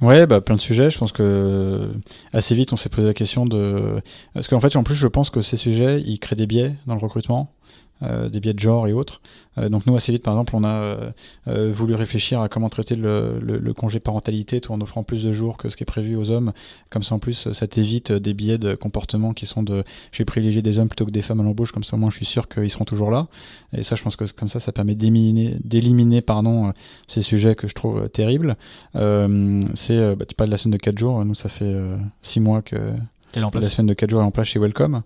Ouais, 0.01 0.27
bah, 0.27 0.41
plein 0.41 0.57
de 0.57 0.61
sujets. 0.61 0.91
Je 0.91 0.99
pense 0.99 1.13
que 1.13 1.93
assez 2.33 2.57
vite, 2.57 2.73
on 2.73 2.77
s'est 2.77 2.89
posé 2.89 3.07
la 3.07 3.15
question 3.15 3.47
de. 3.47 4.03
Parce 4.35 4.49
qu'en 4.49 4.59
fait, 4.59 4.75
en 4.75 4.83
plus, 4.83 4.97
je 4.97 5.07
pense 5.07 5.31
que 5.31 5.43
ces 5.43 5.57
sujets, 5.57 6.03
ils 6.05 6.19
créent 6.19 6.35
des 6.35 6.49
biais 6.49 6.75
dans 6.89 6.95
le 6.95 7.01
recrutement. 7.01 7.53
Euh, 8.03 8.29
des 8.29 8.41
biais 8.41 8.53
de 8.53 8.59
genre 8.59 8.89
et 8.89 8.93
autres. 8.93 9.21
Euh, 9.59 9.69
donc 9.69 9.87
nous 9.87 9.95
assez 9.95 10.11
vite 10.11 10.25
par 10.25 10.35
exemple 10.35 10.57
on 10.57 10.65
a 10.65 11.13
euh, 11.47 11.73
voulu 11.73 11.95
réfléchir 11.95 12.41
à 12.41 12.49
comment 12.49 12.69
traiter 12.69 12.97
le, 12.97 13.39
le, 13.41 13.59
le, 13.59 13.75
congé 13.75 14.01
parentalité 14.01 14.61
tout 14.61 14.73
en 14.73 14.81
offrant 14.81 15.05
plus 15.05 15.23
de 15.23 15.33
jours 15.33 15.57
que 15.57 15.69
ce 15.69 15.77
qui 15.77 15.85
est 15.85 15.87
prévu 15.87 16.17
aux 16.17 16.31
hommes. 16.33 16.53
Comme 16.91 17.05
ça 17.05 17.15
en 17.15 17.21
plus 17.21 17.53
ça 17.53 17.67
t'évite 17.69 18.11
des 18.11 18.35
biais 18.35 18.59
de 18.59 18.75
comportement 18.75 19.35
qui 19.35 19.47
sont 19.47 19.63
de 19.63 19.85
je 20.11 20.19
vais 20.19 20.25
privilégier 20.25 20.63
des 20.63 20.79
hommes 20.79 20.89
plutôt 20.89 21.07
que 21.07 21.13
des 21.13 21.23
femmes 21.23 21.41
à 21.41 21.45
l'embauche 21.45 21.71
comme 21.71 21.85
ça 21.85 21.95
au 21.95 21.99
moins 21.99 22.11
je 22.11 22.17
suis 22.17 22.27
sûr 22.27 22.49
qu'ils 22.49 22.71
seront 22.71 22.85
toujours 22.85 23.13
là. 23.13 23.29
Et 23.73 23.85
ça 23.85 23.95
je 23.95 24.03
pense 24.03 24.17
que 24.17 24.25
comme 24.33 24.49
ça 24.49 24.59
ça 24.59 24.73
permet 24.73 24.97
d'éliminer 24.97 26.23
pardon 26.23 26.73
ces 27.07 27.23
sujets 27.23 27.55
que 27.55 27.69
je 27.69 27.75
trouve 27.75 28.09
terribles. 28.09 28.57
c'est 28.95 30.17
bah, 30.17 30.25
tu 30.27 30.35
parles 30.35 30.51
de 30.51 30.55
la 30.55 30.59
semaine 30.59 30.73
de 30.73 30.83
4 30.83 30.99
jours, 30.99 31.25
nous 31.25 31.37
ça 31.37 31.49
fait 31.49 31.77
6 32.23 32.41
mois 32.41 32.63
que 32.63 32.95
la 33.37 33.63
semaine 33.63 33.87
de 33.87 33.95
4 33.95 34.11
jours 34.11 34.23
est 34.23 34.25
en 34.25 34.33
place 34.33 34.49
chez 34.49 34.59
Welcome. 34.59 35.03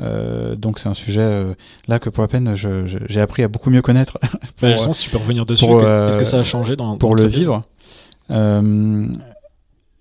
Euh, 0.00 0.56
donc 0.56 0.78
c'est 0.78 0.88
un 0.88 0.94
sujet 0.94 1.20
euh, 1.20 1.54
là 1.86 1.98
que 1.98 2.08
pour 2.08 2.22
la 2.22 2.28
peine 2.28 2.54
j'ai 2.54 3.20
appris 3.20 3.42
à 3.42 3.48
beaucoup 3.48 3.70
mieux 3.70 3.82
connaître. 3.82 4.18
pour, 4.18 4.30
bah, 4.62 4.70
je 4.70 4.76
sens 4.76 4.98
si 4.98 5.04
tu 5.04 5.10
peux 5.10 5.18
revenir 5.18 5.44
dessus. 5.44 5.64
Est-ce 5.64 6.16
que 6.16 6.24
ça 6.24 6.38
a 6.38 6.42
changé 6.42 6.76
dans, 6.76 6.96
pour 6.96 7.14
le 7.14 7.26
vivre? 7.26 7.62
Euh, 8.30 9.08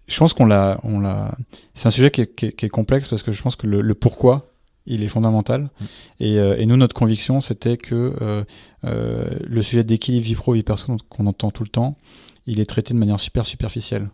Je 0.07 0.17
pense 0.17 0.33
qu'on 0.33 0.45
l'a, 0.45 0.79
on 0.83 0.99
l'a. 0.99 1.35
C'est 1.73 1.87
un 1.87 1.91
sujet 1.91 2.11
qui 2.11 2.21
est, 2.21 2.35
qui, 2.35 2.45
est, 2.47 2.51
qui 2.51 2.65
est, 2.65 2.69
complexe 2.69 3.07
parce 3.07 3.23
que 3.23 3.31
je 3.31 3.41
pense 3.41 3.55
que 3.55 3.67
le, 3.67 3.81
le 3.81 3.95
pourquoi 3.95 4.47
il 4.85 5.03
est 5.03 5.07
fondamental. 5.07 5.63
Mmh. 5.63 5.85
Et, 6.21 6.35
et, 6.35 6.65
nous 6.65 6.77
notre 6.77 6.95
conviction 6.95 7.41
c'était 7.41 7.77
que 7.77 8.45
le 8.83 9.61
sujet 9.61 9.83
d'équilibre 9.83 10.25
vie 10.25 10.35
pro 10.35 10.53
vie 10.53 10.63
perso 10.63 10.95
qu'on 11.09 11.27
entend 11.27 11.51
tout 11.51 11.63
le 11.63 11.69
temps, 11.69 11.97
il 12.45 12.59
est 12.59 12.65
traité 12.65 12.93
de 12.93 12.99
manière 12.99 13.19
super 13.19 13.45
superficielle. 13.45 14.09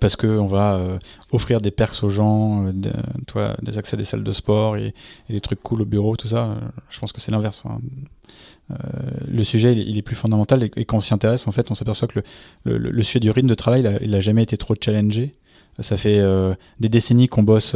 Parce 0.00 0.16
qu'on 0.16 0.46
va 0.46 0.98
offrir 1.32 1.60
des 1.60 1.70
perks 1.70 2.02
aux 2.02 2.08
gens, 2.08 2.72
toi, 3.26 3.56
des 3.62 3.78
accès 3.78 3.94
à 3.94 3.96
des 3.96 4.04
salles 4.04 4.24
de 4.24 4.32
sport 4.32 4.76
et, 4.76 4.94
des 5.28 5.40
trucs 5.40 5.62
cool 5.62 5.82
au 5.82 5.84
bureau, 5.84 6.16
tout 6.16 6.28
ça. 6.28 6.56
je 6.90 7.00
pense 7.00 7.12
que 7.12 7.20
c'est 7.20 7.30
l'inverse. 7.30 7.62
le 8.68 9.42
sujet, 9.42 9.72
il, 9.74 9.96
est 9.96 10.02
plus 10.02 10.16
fondamental 10.16 10.62
et, 10.62 10.84
quand 10.84 10.98
on 10.98 11.00
s'y 11.00 11.14
intéresse, 11.14 11.46
en 11.48 11.52
fait, 11.52 11.70
on 11.70 11.74
s'aperçoit 11.74 12.08
que 12.08 12.20
le, 12.64 12.78
le, 12.78 13.02
sujet 13.02 13.20
du 13.20 13.30
rythme 13.30 13.48
de 13.48 13.54
travail, 13.54 13.98
il 14.02 14.10
n'a 14.10 14.20
jamais 14.20 14.42
été 14.42 14.56
trop 14.56 14.74
challengé. 14.78 15.34
Ça 15.80 15.96
fait 15.96 16.20
des 16.78 16.88
décennies 16.88 17.28
qu'on 17.28 17.42
bosse 17.42 17.74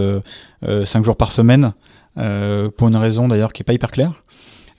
5 0.63 1.05
jours 1.05 1.17
par 1.17 1.33
semaine, 1.33 1.73
pour 2.15 2.89
une 2.89 2.97
raison 2.97 3.29
d'ailleurs 3.29 3.53
qui 3.53 3.63
n'est 3.63 3.65
pas 3.65 3.73
hyper 3.73 3.91
claire. 3.91 4.24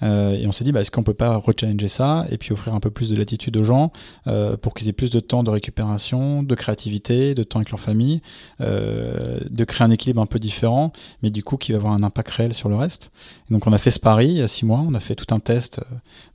Euh, 0.04 0.34
et 0.34 0.48
on 0.48 0.52
s'est 0.52 0.64
dit, 0.64 0.72
bah, 0.72 0.82
est-ce 0.82 0.92
qu'on 0.92 1.04
peut 1.04 1.14
pas 1.14 1.38
rechallenger 1.38 1.88
ça 1.88 2.26
et 2.30 2.38
puis 2.38 2.52
offrir 2.52 2.74
un 2.74 2.80
peu 2.80 2.90
plus 2.90 3.10
de 3.10 3.16
latitude 3.16 3.56
aux 3.58 3.64
gens 3.64 3.92
euh, 4.28 4.58
pour 4.58 4.74
qu'ils 4.74 4.90
aient 4.90 4.94
plus 4.94 5.10
de 5.10 5.20
temps 5.20 5.44
de 5.44 5.50
récupération, 5.50 6.44
de 6.44 6.56
créativité, 6.56 7.36
de 7.36 7.44
temps 7.44 7.60
avec 7.60 7.72
leur 7.72 7.80
famille, 7.80 8.22
euh, 8.62 9.40
de 9.50 9.64
créer 9.64 9.86
un 9.86 9.92
équilibre 9.92 10.22
un 10.22 10.26
peu 10.26 10.40
différent, 10.40 10.92
mais 11.24 11.30
du 11.30 11.44
coup 11.44 11.58
qui 11.58 11.72
va 11.72 11.78
avoir 11.78 11.94
un 11.94 12.04
impact 12.04 12.32
réel 12.32 12.54
sur 12.54 12.70
le 12.70 12.76
reste. 12.76 13.12
donc 13.50 13.68
on 13.68 13.74
a 13.74 13.78
fait 13.78 13.92
ce 13.92 14.00
pari 14.00 14.28
il 14.28 14.38
y 14.38 14.42
a 14.42 14.48
six 14.48 14.66
mois, 14.66 14.84
on 14.86 14.94
a 14.94 15.00
fait 15.00 15.16
tout 15.16 15.34
un 15.34 15.40
test. 15.40 15.80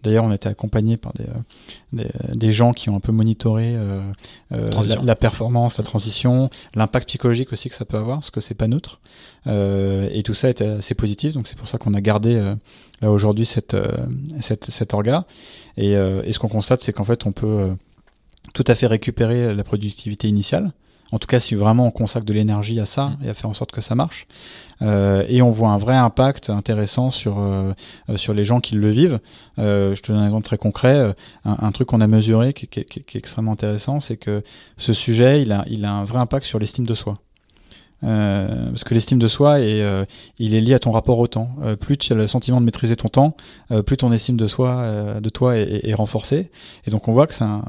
D'ailleurs, 0.02 0.24
on 0.24 0.30
a 0.30 0.34
été 0.34 0.48
accompagné 0.48 0.96
par 0.96 1.12
des, 1.12 1.24
des, 1.92 2.08
des, 2.34 2.52
gens 2.52 2.72
qui 2.72 2.90
ont 2.90 2.96
un 2.96 3.00
peu 3.00 3.12
monitoré 3.12 3.76
la, 4.50 5.02
la, 5.02 5.16
performance, 5.16 5.78
la 5.78 5.84
transition, 5.84 6.50
l'impact 6.74 7.08
psychologique 7.08 7.52
aussi 7.52 7.68
que 7.68 7.74
ça 7.74 7.84
peut 7.84 7.96
avoir, 7.96 8.18
parce 8.18 8.30
que 8.30 8.40
c'est 8.40 8.54
pas 8.54 8.68
neutre. 8.68 9.00
et 9.46 10.22
tout 10.24 10.34
ça 10.34 10.48
était 10.48 10.66
assez 10.66 10.94
positif, 10.94 11.34
donc 11.34 11.46
c'est 11.46 11.56
pour 11.56 11.68
ça 11.68 11.78
qu'on 11.78 11.94
a 11.94 12.00
gardé 12.00 12.54
là 13.00 13.10
aujourd'hui 13.10 13.46
cette, 13.46 13.74
euh, 13.74 14.06
cette, 14.40 14.70
cet 14.70 14.94
orga. 14.94 15.26
Et, 15.76 15.96
euh, 15.96 16.22
et 16.24 16.32
ce 16.32 16.38
qu'on 16.38 16.48
constate, 16.48 16.82
c'est 16.82 16.92
qu'en 16.92 17.04
fait, 17.04 17.26
on 17.26 17.32
peut 17.32 17.46
euh, 17.46 17.74
tout 18.52 18.64
à 18.66 18.74
fait 18.74 18.86
récupérer 18.86 19.54
la 19.54 19.64
productivité 19.64 20.28
initiale. 20.28 20.72
En 21.12 21.18
tout 21.18 21.26
cas, 21.26 21.40
si 21.40 21.54
vraiment 21.54 21.86
on 21.86 21.90
consacre 21.90 22.24
de 22.24 22.32
l'énergie 22.32 22.78
à 22.80 22.86
ça 22.86 23.08
mm. 23.08 23.24
et 23.24 23.28
à 23.30 23.34
faire 23.34 23.50
en 23.50 23.54
sorte 23.54 23.72
que 23.72 23.80
ça 23.80 23.94
marche. 23.94 24.26
Euh, 24.82 25.24
et 25.28 25.42
on 25.42 25.50
voit 25.50 25.70
un 25.70 25.78
vrai 25.78 25.94
impact 25.94 26.48
intéressant 26.48 27.10
sur, 27.10 27.38
euh, 27.38 27.74
sur 28.16 28.32
les 28.32 28.44
gens 28.44 28.60
qui 28.60 28.74
le 28.76 28.90
vivent. 28.90 29.20
Euh, 29.58 29.94
je 29.94 30.02
te 30.02 30.12
donne 30.12 30.20
un 30.20 30.26
exemple 30.26 30.46
très 30.46 30.58
concret. 30.58 31.14
Un, 31.44 31.56
un 31.60 31.72
truc 31.72 31.88
qu'on 31.88 32.00
a 32.00 32.06
mesuré 32.06 32.52
qui, 32.52 32.66
qui, 32.66 32.84
qui, 32.84 32.98
est 32.98 33.16
extrêmement 33.16 33.52
intéressant, 33.52 34.00
c'est 34.00 34.16
que 34.16 34.42
ce 34.78 34.92
sujet, 34.92 35.42
il 35.42 35.52
a, 35.52 35.64
il 35.68 35.84
a 35.84 35.92
un 35.92 36.04
vrai 36.04 36.18
impact 36.18 36.46
sur 36.46 36.58
l'estime 36.58 36.86
de 36.86 36.94
soi. 36.94 37.18
Euh, 38.02 38.70
parce 38.70 38.84
que 38.84 38.94
l'estime 38.94 39.18
de 39.18 39.28
soi 39.28 39.60
est, 39.60 39.82
euh, 39.82 40.04
il 40.38 40.54
est 40.54 40.60
lié 40.60 40.74
à 40.74 40.78
ton 40.78 40.90
rapport 40.90 41.18
au 41.18 41.26
temps. 41.26 41.50
Euh, 41.62 41.76
plus 41.76 41.98
tu 41.98 42.12
as 42.12 42.16
le 42.16 42.26
sentiment 42.26 42.60
de 42.60 42.64
maîtriser 42.64 42.96
ton 42.96 43.08
temps, 43.08 43.36
plus 43.86 43.96
ton 43.96 44.12
estime 44.12 44.36
de 44.36 44.46
soi, 44.46 45.20
de 45.20 45.28
toi 45.28 45.56
est, 45.56 45.88
est, 45.88 45.94
renforcée. 45.94 46.50
Et 46.86 46.90
donc 46.90 47.08
on 47.08 47.12
voit 47.12 47.26
que 47.26 47.34
c'est 47.34 47.44
un, 47.44 47.64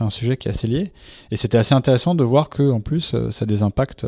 un, 0.00 0.10
sujet 0.10 0.36
qui 0.36 0.48
est 0.48 0.50
assez 0.50 0.66
lié. 0.66 0.92
Et 1.30 1.36
c'était 1.36 1.58
assez 1.58 1.74
intéressant 1.74 2.14
de 2.14 2.24
voir 2.24 2.48
que 2.48 2.70
en 2.70 2.80
plus 2.80 3.14
ça 3.30 3.42
a 3.42 3.46
des 3.46 3.62
impacts 3.62 4.06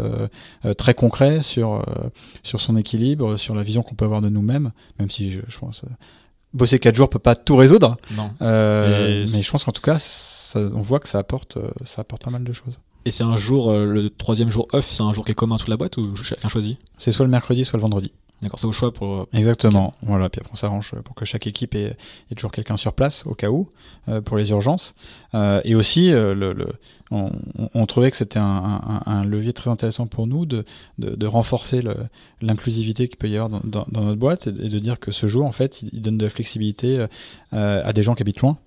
très 0.77 0.95
concrets 0.95 1.43
sur 1.43 1.85
sur 2.43 2.61
son 2.61 2.77
équilibre, 2.77 3.37
sur 3.37 3.55
la 3.55 3.63
vision 3.63 3.83
qu'on 3.83 3.95
peut 3.95 4.05
avoir 4.05 4.23
de 4.23 4.29
nous-mêmes. 4.29 4.73
Même 4.99 5.11
si 5.11 5.31
je, 5.31 5.41
je 5.49 5.59
pense 5.59 5.85
bosser 6.55 6.79
4 6.79 6.95
jours 6.95 7.11
peut 7.11 7.19
pas 7.19 7.35
tout 7.35 7.57
résoudre. 7.57 7.99
Non. 8.13 8.31
mais 8.41 9.27
je 9.27 9.51
pense 9.51 9.65
qu'en 9.65 9.73
tout 9.73 9.83
cas 9.83 9.99
ça, 9.99 10.61
on 10.61 10.81
voit 10.81 11.01
que 11.01 11.09
ça 11.09 11.19
apporte 11.19 11.59
ça 11.85 12.01
apporte 12.03 12.25
pas 12.25 12.31
mal 12.31 12.45
de 12.45 12.53
choses. 12.53 12.81
Et 13.09 13.11
c'est 13.11 13.25
un 13.25 13.37
jour, 13.37 13.71
euh, 13.71 13.87
le 13.87 14.11
troisième 14.11 14.51
jour 14.51 14.69
off, 14.75 14.91
c'est 14.91 15.03
un 15.03 15.15
jour 15.15 15.25
qui 15.25 15.31
est 15.31 15.35
commun 15.35 15.57
sous 15.57 15.71
la 15.71 15.79
boîte 15.79 15.97
ou 15.97 16.15
chacun 16.15 16.47
choisit? 16.49 16.77
C'est 16.99 17.11
soit 17.11 17.25
le 17.25 17.31
mercredi, 17.31 17.65
soit 17.65 17.79
le 17.79 17.81
vendredi. 17.81 18.13
D'accord, 18.43 18.59
c'est 18.59 18.67
au 18.67 18.73
choix 18.73 18.93
pour. 18.93 19.21
Euh, 19.21 19.25
Exactement. 19.33 19.95
Voilà, 20.03 20.29
puis 20.29 20.43
après 20.43 20.53
on 20.53 20.57
s'arrange 20.57 20.91
pour 21.05 21.15
que 21.15 21.25
chaque 21.25 21.47
équipe 21.47 21.75
ait, 21.75 21.97
toujours 22.37 22.53
quelqu'un 22.53 22.77
sur 22.77 22.93
place 22.93 23.25
au 23.25 23.35
cas 23.35 23.49
où 23.49 23.71
euh, 24.11 24.21
pour 24.21 24.37
les 24.37 24.51
urgences. 24.51 24.95
et 25.33 25.75
aussi, 25.75 26.11
le, 26.11 26.55
on, 27.11 27.87
trouvait 27.87 28.11
que 28.11 28.19
c'était 28.19 28.39
un, 28.39 29.25
levier 29.25 29.55
très 29.55 29.71
intéressant 29.71 30.07
pour 30.07 30.27
nous 30.27 30.45
de, 30.45 30.67
de, 30.99 31.27
renforcer 31.27 31.81
l'inclusivité 32.43 33.09
qu'il 33.09 33.17
peut 33.17 33.31
y 33.31 33.39
avoir 33.39 33.49
dans, 33.65 33.87
notre 33.91 34.17
boîte 34.17 34.49
et 34.49 34.69
de 34.69 34.79
dire 34.79 35.01
que 35.01 35.13
ce 35.13 35.29
jour, 35.29 35.47
en 35.47 35.53
fait, 35.53 35.81
il, 35.81 36.03
donne 36.03 36.19
de 36.19 36.27
la 36.27 36.31
flexibilité 36.31 37.07
à 37.53 37.91
des 37.95 38.03
gens 38.03 38.15
qui 38.15 38.23
habitent 38.23 38.41
loin 38.41 38.59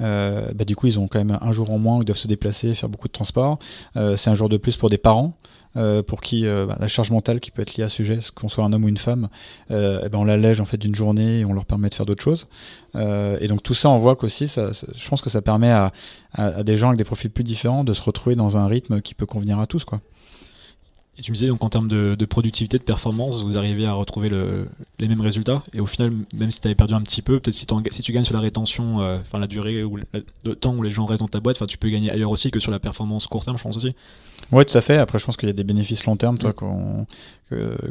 euh, 0.00 0.52
bah, 0.54 0.64
du 0.64 0.76
coup, 0.76 0.86
ils 0.86 0.98
ont 0.98 1.08
quand 1.08 1.18
même 1.18 1.38
un 1.40 1.52
jour 1.52 1.70
en 1.70 1.78
moins 1.78 1.98
où 1.98 2.02
ils 2.02 2.04
doivent 2.04 2.18
se 2.18 2.28
déplacer, 2.28 2.74
faire 2.74 2.88
beaucoup 2.88 3.08
de 3.08 3.12
transport. 3.12 3.58
Euh, 3.96 4.16
c'est 4.16 4.30
un 4.30 4.34
jour 4.34 4.48
de 4.48 4.56
plus 4.56 4.76
pour 4.76 4.90
des 4.90 4.98
parents. 4.98 5.36
Euh, 5.76 6.02
pour 6.02 6.20
qui 6.20 6.42
bah, 6.42 6.76
la 6.80 6.88
charge 6.88 7.12
mentale 7.12 7.38
qui 7.38 7.52
peut 7.52 7.62
être 7.62 7.76
liée 7.76 7.84
à 7.84 7.88
ce 7.88 7.94
sujet, 7.94 8.18
qu'on 8.34 8.48
soit 8.48 8.64
un 8.64 8.72
homme 8.72 8.82
ou 8.82 8.88
une 8.88 8.96
femme, 8.96 9.28
eh 9.68 9.72
ben 9.72 10.14
on 10.14 10.24
l'allège 10.24 10.60
en 10.60 10.64
fait 10.64 10.78
d'une 10.78 10.96
journée 10.96 11.38
et 11.38 11.44
on 11.44 11.52
leur 11.52 11.64
permet 11.64 11.88
de 11.88 11.94
faire 11.94 12.06
d'autres 12.06 12.24
choses. 12.24 12.48
et 12.96 13.46
donc 13.46 13.62
tout 13.62 13.74
ça, 13.74 13.88
on 13.88 13.98
voit 13.98 14.16
qu'aussi, 14.16 14.48
je 14.48 15.08
pense 15.08 15.22
que 15.22 15.30
ça 15.30 15.42
permet 15.42 15.70
à, 15.70 15.92
à, 16.32 16.64
des 16.64 16.76
gens 16.76 16.88
avec 16.88 16.98
des 16.98 17.04
profils 17.04 17.30
plus 17.30 17.44
différents 17.44 17.84
de 17.84 17.94
se 17.94 18.02
retrouver 18.02 18.34
dans 18.34 18.56
un 18.56 18.66
rythme 18.66 19.00
qui 19.00 19.14
peut 19.14 19.26
convenir 19.26 19.60
à 19.60 19.66
tous, 19.66 19.84
quoi. 19.84 20.00
Et 21.20 21.22
tu 21.22 21.32
me 21.32 21.34
disais 21.34 21.48
donc 21.48 21.62
en 21.62 21.68
termes 21.68 21.86
de, 21.86 22.24
productivité, 22.24 22.78
de 22.78 22.82
performance, 22.82 23.42
vous 23.42 23.58
arrivez 23.58 23.84
à 23.84 23.92
retrouver 23.92 24.30
les 24.98 25.06
mêmes 25.06 25.20
résultats. 25.20 25.62
Et 25.74 25.80
au 25.80 25.84
final, 25.84 26.12
même 26.32 26.50
si 26.50 26.62
tu 26.62 26.66
avais 26.66 26.74
perdu 26.74 26.94
un 26.94 27.02
petit 27.02 27.20
peu, 27.20 27.38
peut-être 27.38 27.54
si, 27.54 27.66
si, 27.90 28.02
tu 28.02 28.12
gagnes 28.12 28.24
sur 28.24 28.32
la 28.32 28.40
rétention, 28.40 29.02
euh, 29.02 29.18
enfin 29.18 29.38
la 29.38 29.46
durée 29.46 29.84
ou 29.84 29.98
le 29.98 30.54
temps 30.56 30.74
où 30.74 30.82
les 30.82 30.90
gens 30.90 31.04
restent 31.04 31.20
dans 31.20 31.28
ta 31.28 31.40
boîte, 31.40 31.66
tu 31.66 31.76
peux 31.76 31.90
gagner 31.90 32.10
ailleurs 32.10 32.30
aussi 32.30 32.50
que 32.50 32.58
sur 32.58 32.70
la 32.70 32.78
performance 32.78 33.26
court 33.26 33.44
terme, 33.44 33.58
je 33.58 33.62
pense 33.62 33.76
aussi. 33.76 33.94
Oui, 34.50 34.64
tout 34.64 34.78
à 34.78 34.80
fait. 34.80 34.96
Après, 34.96 35.18
je 35.18 35.26
pense 35.26 35.36
qu'il 35.36 35.46
y 35.46 35.50
a 35.50 35.52
des 35.52 35.62
bénéfices 35.62 36.06
long 36.06 36.16
terme, 36.16 36.38
toi, 36.38 36.50
mm. 36.50 36.54
qu'on 36.54 37.06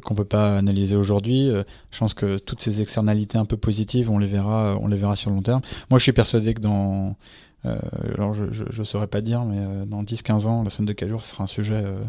qu'on 0.03 0.15
peut 0.15 0.25
pas 0.25 0.57
analyser 0.57 0.95
aujourd'hui. 0.95 1.49
Euh, 1.49 1.63
je 1.91 1.99
pense 1.99 2.15
que 2.15 2.39
toutes 2.39 2.61
ces 2.61 2.81
externalités 2.81 3.37
un 3.37 3.45
peu 3.45 3.57
positives, 3.57 4.09
on 4.09 4.17
les 4.17 4.27
verra, 4.27 4.75
on 4.81 4.87
les 4.87 4.97
verra 4.97 5.15
sur 5.15 5.29
le 5.29 5.35
long 5.35 5.43
terme. 5.43 5.61
Moi, 5.91 5.99
je 5.99 6.03
suis 6.03 6.13
persuadé 6.13 6.55
que 6.55 6.61
dans 6.61 7.15
euh, 7.65 7.77
alors 8.15 8.33
je, 8.33 8.79
ne 8.79 8.83
saurais 8.83 9.07
pas 9.07 9.21
dire, 9.21 9.43
mais 9.43 9.85
dans 9.85 10.03
10-15 10.03 10.47
ans, 10.47 10.63
la 10.63 10.71
semaine 10.71 10.87
de 10.87 10.93
4 10.93 11.09
jours, 11.09 11.21
ce 11.21 11.29
sera 11.29 11.43
un 11.43 11.47
sujet 11.47 11.81
euh, 11.85 12.03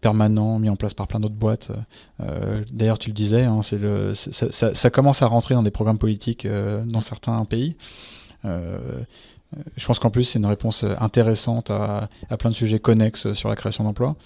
permanent 0.00 0.58
mis 0.58 0.68
en 0.68 0.76
place 0.76 0.94
par 0.94 1.06
plein 1.06 1.20
d'autres 1.20 1.34
boîtes. 1.34 1.72
Euh, 2.20 2.64
d'ailleurs, 2.72 2.98
tu 2.98 3.10
le 3.10 3.14
disais, 3.14 3.44
hein, 3.44 3.60
ça, 3.62 4.90
commence 4.90 5.22
à 5.22 5.26
rentrer 5.26 5.54
dans 5.54 5.62
des 5.62 5.70
programmes 5.70 5.98
politiques 5.98 6.46
euh, 6.46 6.84
dans 6.84 7.00
certains 7.00 7.44
pays. 7.44 7.76
je 8.44 9.86
pense 9.86 9.98
qu'en 9.98 10.10
plus, 10.10 10.24
c'est 10.24 10.38
une 10.38 10.46
réponse 10.46 10.84
intéressante 10.98 11.70
à, 11.70 12.08
plein 12.38 12.50
de 12.50 12.54
sujets 12.54 12.78
connexes 12.78 13.32
sur 13.32 13.48
la 13.48 13.56
création 13.56 13.84
d'emplois. 13.84 14.16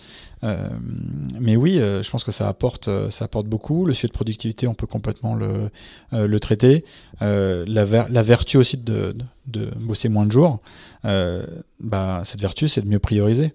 mais 0.42 1.56
oui, 1.56 1.74
je 1.76 2.10
pense 2.10 2.24
que 2.24 2.32
ça 2.32 2.48
apporte, 2.48 2.90
ça 3.10 3.24
apporte 3.24 3.46
beaucoup. 3.46 3.86
Le 3.86 3.94
sujet 3.94 4.08
de 4.08 4.12
productivité, 4.12 4.66
on 4.66 4.74
peut 4.74 4.88
complètement 4.88 5.34
le, 5.34 6.40
traiter. 6.40 6.84
la, 7.20 8.22
vertu 8.22 8.56
aussi 8.56 8.76
de, 8.76 9.14
bosser 9.46 10.08
moins 10.08 10.26
de 10.26 10.32
jours, 10.32 10.60
bah, 11.04 12.22
cette 12.24 12.40
vertu, 12.40 12.68
c'est 12.68 12.82
de 12.82 12.88
mieux 12.88 12.98
prioriser. 12.98 13.54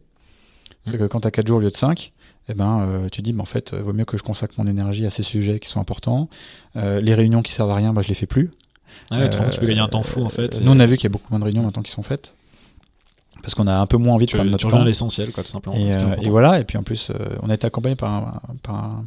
C'est 0.90 0.98
que 0.98 1.06
quand 1.06 1.22
tu 1.22 1.28
as 1.28 1.32
4 1.32 1.48
jours 1.48 1.58
au 1.58 1.62
lieu 1.62 1.70
de 1.70 1.78
5, 1.78 2.12
eh 2.50 2.54
ben, 2.54 2.82
euh, 2.88 3.10
tu 3.10 3.22
dis, 3.22 3.34
mais 3.34 3.42
en 3.42 3.46
fait, 3.46 3.72
il 3.74 3.80
vaut 3.80 3.94
mieux 3.94 4.06
que 4.06 4.18
je 4.18 4.24
consacre 4.24 4.54
mon 4.58 4.68
énergie 4.68 5.06
à 5.06 5.10
ces 5.10 5.24
sujets 5.24 5.60
qui 5.60 5.70
sont 5.70 5.82
importants. 5.82 6.30
Euh, 6.76 7.02
les 7.02 7.14
réunions 7.14 7.42
qui 7.42 7.52
servent 7.52 7.72
à 7.72 7.76
rien, 7.76 7.94
bah, 7.94 8.02
je 8.02 8.08
les 8.08 8.16
fais 8.16 8.26
plus. 8.26 8.52
Ah 9.12 9.20
ouais, 9.20 9.30
tu 9.30 9.60
peux 9.60 9.68
gagner 9.68 9.82
un 9.82 9.88
temps 9.88 10.02
fou 10.02 10.24
en 10.24 10.30
fait. 10.30 10.62
Nous, 10.62 10.72
on 10.72 10.80
a 10.80 10.86
vu 10.86 10.98
qu'il 10.98 11.04
y 11.04 11.08
a 11.08 11.14
beaucoup 11.14 11.28
moins 11.30 11.40
de 11.40 11.46
réunions 11.46 11.64
maintenant 11.64 11.84
qui 11.84 11.92
sont 11.92 12.04
faites 12.04 12.34
parce 13.42 13.56
qu'on 13.56 13.68
a 13.68 13.76
un 13.76 13.86
peu 13.86 13.98
moins 13.98 14.16
envie 14.16 14.26
de 14.26 14.32
perdre 14.32 14.50
notre 14.50 14.70
temps. 14.70 14.84
l'essentiel, 14.84 15.32
quoi, 15.32 15.44
tout 15.44 15.52
simplement. 15.52 15.76
Et, 15.76 15.96
euh, 15.96 16.16
et, 16.22 16.30
voilà, 16.30 16.60
et 16.60 16.64
puis 16.64 16.78
en 16.78 16.84
plus, 16.84 17.12
on 17.42 17.50
a 17.50 17.54
été 17.54 17.66
accompagné 17.68 17.96
par 17.96 18.12
un, 18.12 18.42
par 18.64 19.04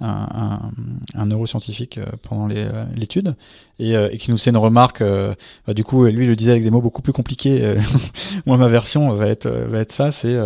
un, 0.00 0.70
un, 1.14 1.26
neuroscientifique 1.26 2.00
pendant 2.28 2.46
l'étude, 2.46 3.34
et, 3.78 3.92
et, 3.92 4.18
qui 4.18 4.30
nous 4.30 4.38
fait 4.38 4.50
une 4.50 4.56
remarque. 4.56 5.02
Bah, 5.02 5.74
du 5.74 5.84
coup, 5.84 6.04
lui, 6.04 6.24
il 6.24 6.28
le 6.28 6.36
disait 6.36 6.52
avec 6.52 6.62
des 6.62 6.70
mots 6.70 6.82
beaucoup 6.82 7.02
plus 7.02 7.12
compliqués. 7.12 7.76
Moi, 8.46 8.56
ma 8.56 8.68
version 8.68 9.12
va 9.14 9.28
être, 9.28 9.48
va 9.48 9.80
être 9.80 9.92
ça. 9.92 10.12
C'est 10.12 10.38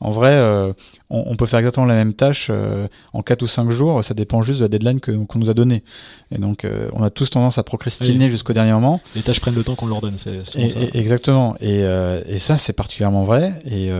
en 0.00 0.10
vrai, 0.10 0.74
on, 1.08 1.36
peut 1.36 1.46
faire 1.46 1.60
exactement 1.60 1.86
la 1.86 1.94
même 1.94 2.14
tâche 2.14 2.48
euh, 2.50 2.88
en 3.12 3.22
4 3.22 3.42
ou 3.42 3.46
5 3.46 3.70
jours, 3.70 4.02
ça 4.02 4.12
dépend 4.12 4.42
juste 4.42 4.58
de 4.58 4.64
la 4.64 4.68
deadline 4.68 5.00
qu'on 5.00 5.38
nous 5.38 5.50
a 5.50 5.54
donnée. 5.54 5.84
Et 6.32 6.38
donc, 6.38 6.64
euh, 6.64 6.88
on 6.94 7.02
a 7.04 7.10
tous 7.10 7.30
tendance 7.30 7.58
à 7.58 7.62
procrastiner 7.62 8.28
jusqu'au 8.28 8.52
dernier 8.52 8.72
moment. 8.72 9.00
Les 9.14 9.22
tâches 9.22 9.40
prennent 9.40 9.54
le 9.54 9.62
temps 9.62 9.76
qu'on 9.76 9.86
leur 9.86 10.00
donne, 10.00 10.18
c'est. 10.18 10.40
Exactement. 10.94 11.54
Et, 11.60 11.84
euh, 11.84 12.22
et 12.26 12.40
ça, 12.40 12.58
c'est 12.58 12.72
particulièrement 12.72 13.24
vrai. 13.24 13.60
Et, 13.64 13.90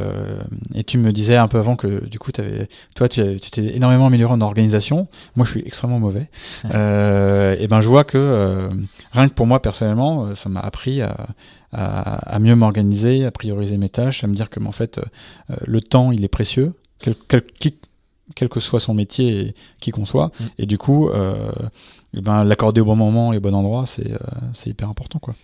et, 0.74 0.84
tu 0.84 0.98
me 0.98 1.12
disais 1.12 1.36
un 1.36 1.48
peu 1.48 1.58
avant 1.58 1.76
que, 1.76 2.04
du 2.06 2.18
coup, 2.18 2.32
avais, 2.38 2.68
toi, 2.94 3.08
tu 3.08 3.38
t'es 3.38 3.76
énormément 3.76 4.06
amélioré 4.06 4.34
en 4.34 4.40
organisation. 4.40 5.06
Moi, 5.36 5.46
je 5.46 5.52
suis 5.52 5.62
extrêmement 5.64 6.00
mauvais. 6.00 6.28
et 6.64 7.66
ben, 7.68 7.80
je 7.80 7.88
vois 7.88 8.04
que, 8.04 8.68
rien 9.12 9.28
que 9.28 9.34
pour 9.34 9.46
moi, 9.46 9.62
personnellement, 9.62 10.34
ça 10.34 10.48
m'a 10.48 10.60
appris 10.60 11.02
à 11.02 11.28
à, 11.72 12.38
mieux 12.38 12.54
m'organiser, 12.54 13.26
à 13.26 13.30
prioriser 13.30 13.76
mes 13.76 13.90
tâches, 13.90 14.24
à 14.24 14.28
me 14.28 14.34
dire 14.34 14.48
que 14.48 14.60
en 14.64 14.72
fait 14.72 14.98
le 15.66 15.82
temps 15.82 16.10
il 16.10 16.24
est 16.24 16.28
précieux 16.28 16.72
quel, 16.98 17.14
quel, 18.34 18.48
que 18.48 18.60
soit 18.60 18.80
son 18.80 18.94
métier 18.94 19.40
et 19.40 19.54
qui 19.80 19.90
qu'on 19.90 20.06
soit. 20.06 20.28
Mm. 20.38 20.44
Et 20.58 20.66
du 20.66 20.78
coup, 20.78 21.08
euh, 21.08 21.52
eh 22.14 22.20
ben, 22.20 22.44
l'accorder 22.44 22.80
au 22.80 22.84
bon 22.84 22.96
moment 22.96 23.32
et 23.32 23.38
au 23.38 23.40
bon 23.40 23.54
endroit, 23.54 23.86
c'est 23.86 24.10
euh, 24.10 24.18
hyper 24.64 24.88
important. 24.88 25.18
Quoi. 25.18 25.34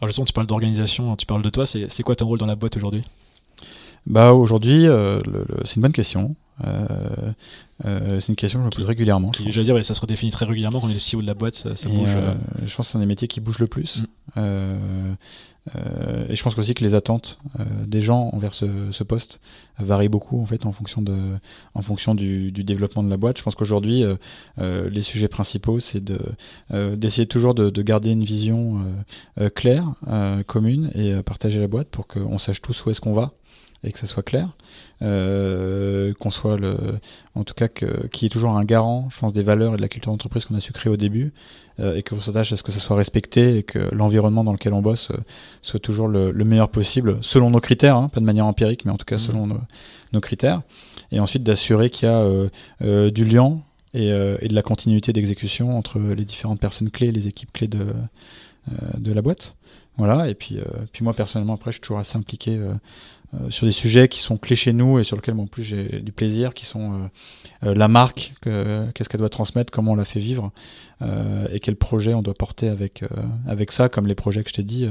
Alors 0.00 0.08
justement, 0.08 0.26
tu 0.26 0.32
parles 0.32 0.46
d'organisation, 0.46 1.16
tu 1.16 1.26
parles 1.26 1.42
de 1.42 1.50
toi, 1.50 1.66
c'est 1.66 2.02
quoi 2.02 2.14
ton 2.14 2.26
rôle 2.26 2.38
dans 2.38 2.46
la 2.46 2.56
boîte 2.56 2.76
aujourd'hui? 2.76 3.04
Bah 4.06 4.32
aujourd'hui, 4.32 4.86
c'est 5.64 5.76
une 5.76 5.82
bonne 5.82 5.92
question. 5.92 6.36
c'est 6.62 8.28
une 8.28 8.36
question 8.36 8.58
que 8.58 8.62
je 8.62 8.66
me 8.66 8.70
pose 8.70 8.86
régulièrement. 8.86 9.32
Je 9.34 9.58
veux 9.58 9.64
dire, 9.64 9.84
ça 9.84 9.94
se 9.94 10.00
redéfinit 10.00 10.32
très 10.32 10.46
régulièrement 10.46 10.80
quand 10.80 10.86
on 10.86 10.90
est 10.90 10.94
le 10.94 11.18
CEO 11.18 11.22
de 11.22 11.26
la 11.26 11.34
boîte, 11.34 11.54
ça, 11.54 11.88
bouge. 11.88 12.16
je 12.64 12.74
pense 12.76 12.86
que 12.86 12.92
c'est 12.92 12.98
un 12.98 13.00
des 13.00 13.06
métiers 13.06 13.28
qui 13.28 13.40
bouge 13.40 13.58
le 13.58 13.66
plus. 13.66 14.02
Mm. 14.36 15.14
Euh, 15.74 16.26
et 16.28 16.36
je 16.36 16.42
pense 16.42 16.56
aussi 16.56 16.74
que 16.74 16.84
les 16.84 16.94
attentes 16.94 17.38
euh, 17.58 17.64
des 17.86 18.00
gens 18.00 18.30
envers 18.32 18.54
ce, 18.54 18.92
ce, 18.92 19.02
poste 19.02 19.40
varient 19.78 20.08
beaucoup 20.08 20.40
en 20.40 20.46
fait 20.46 20.64
en 20.64 20.72
fonction 20.72 21.02
de, 21.02 21.38
en 21.74 21.82
fonction 21.82 22.14
du, 22.14 22.52
du 22.52 22.62
développement 22.62 23.02
de 23.02 23.10
la 23.10 23.16
boîte. 23.16 23.38
Je 23.38 23.42
pense 23.42 23.56
qu'aujourd'hui, 23.56 24.04
euh, 24.58 24.90
les 24.90 25.02
sujets 25.02 25.28
principaux, 25.28 25.80
c'est 25.80 26.02
de 26.02 26.20
d'essayer 26.96 27.26
toujours 27.26 27.54
de, 27.54 27.70
de, 27.70 27.82
garder 27.82 28.10
une 28.10 28.24
vision 28.24 28.84
claire, 29.54 29.92
commune 30.46 30.90
et 30.94 31.22
partager 31.22 31.58
la 31.58 31.68
boîte 31.68 31.88
pour 31.88 32.06
qu'on 32.06 32.38
sache 32.38 32.60
tous 32.62 32.84
où 32.84 32.90
est-ce 32.90 33.00
qu'on 33.00 33.14
va 33.14 33.32
et 33.86 33.92
que 33.92 33.98
ça 33.98 34.06
soit 34.06 34.22
clair, 34.22 34.48
euh, 35.02 36.12
qu'on 36.18 36.30
soit 36.30 36.56
le, 36.56 36.98
en 37.34 37.44
tout 37.44 37.54
cas 37.54 37.68
que, 37.68 38.06
qu'il 38.08 38.24
y 38.24 38.26
ait 38.26 38.30
toujours 38.30 38.50
un 38.50 38.64
garant, 38.64 39.08
je 39.10 39.18
pense, 39.18 39.32
des 39.32 39.42
valeurs 39.42 39.74
et 39.74 39.76
de 39.76 39.82
la 39.82 39.88
culture 39.88 40.12
d'entreprise 40.12 40.44
qu'on 40.44 40.54
a 40.54 40.60
su 40.60 40.72
créer 40.72 40.92
au 40.92 40.96
début, 40.96 41.32
euh, 41.78 41.96
et 41.96 42.02
qu'on 42.02 42.18
s'attache 42.20 42.52
à 42.52 42.56
ce 42.56 42.62
que 42.62 42.72
ça 42.72 42.78
soit 42.78 42.96
respecté 42.96 43.58
et 43.58 43.62
que 43.62 43.78
l'environnement 43.94 44.44
dans 44.44 44.52
lequel 44.52 44.72
on 44.72 44.82
bosse 44.82 45.10
euh, 45.10 45.18
soit 45.62 45.80
toujours 45.80 46.08
le, 46.08 46.32
meilleur 46.32 46.68
possible, 46.68 47.18
selon 47.20 47.50
nos 47.50 47.60
critères, 47.60 47.96
hein, 47.96 48.08
pas 48.08 48.20
de 48.20 48.26
manière 48.26 48.46
empirique, 48.46 48.84
mais 48.84 48.90
en 48.90 48.96
tout 48.96 49.04
cas 49.04 49.16
mmh. 49.16 49.20
selon 49.20 49.46
nos, 49.46 49.60
nos, 50.12 50.20
critères, 50.20 50.62
et 51.12 51.20
ensuite 51.20 51.42
d'assurer 51.42 51.90
qu'il 51.90 52.08
y 52.08 52.10
a 52.10 53.10
du 53.10 53.24
lien 53.24 53.58
et, 53.94 54.08
et, 54.08 54.48
de 54.48 54.54
la 54.54 54.62
continuité 54.62 55.12
d'exécution 55.12 55.76
entre 55.76 55.98
les 55.98 56.24
différentes 56.24 56.60
personnes 56.60 56.90
clés, 56.90 57.12
les 57.12 57.28
équipes 57.28 57.52
clés 57.52 57.68
de, 57.68 57.86
de 58.96 59.12
la 59.12 59.22
boîte. 59.22 59.56
Voilà, 59.98 60.28
et 60.28 60.34
puis, 60.34 60.58
puis 60.92 61.04
moi 61.04 61.14
personnellement, 61.14 61.54
après, 61.54 61.70
je 61.70 61.76
suis 61.76 61.80
toujours 61.80 61.98
assez 61.98 62.18
impliqué 62.18 62.60
euh, 63.34 63.50
sur 63.50 63.66
des 63.66 63.72
sujets 63.72 64.06
qui 64.08 64.20
sont 64.20 64.38
clés 64.38 64.54
chez 64.56 64.72
nous 64.72 65.00
et 65.00 65.04
sur 65.04 65.16
lesquels 65.16 65.34
en 65.34 65.46
plus 65.46 65.64
j'ai 65.64 66.00
du 66.00 66.12
plaisir, 66.12 66.54
qui 66.54 66.64
sont 66.64 66.92
euh, 66.92 67.08
euh, 67.64 67.74
la 67.74 67.88
marque, 67.88 68.34
qu'est-ce 68.42 69.08
qu'elle 69.08 69.20
doit 69.20 69.28
transmettre, 69.28 69.72
comment 69.72 69.92
on 69.92 69.96
la 69.96 70.04
fait 70.04 70.20
vivre 70.20 70.52
et 71.52 71.60
quel 71.60 71.76
projet 71.76 72.14
on 72.14 72.22
doit 72.22 72.32
porter 72.32 72.70
avec, 72.70 73.04
avec 73.46 73.70
ça, 73.70 73.90
comme 73.90 74.06
les 74.06 74.14
projets 74.14 74.42
que 74.42 74.48
je 74.48 74.54
t'ai 74.54 74.62
dit. 74.62 74.88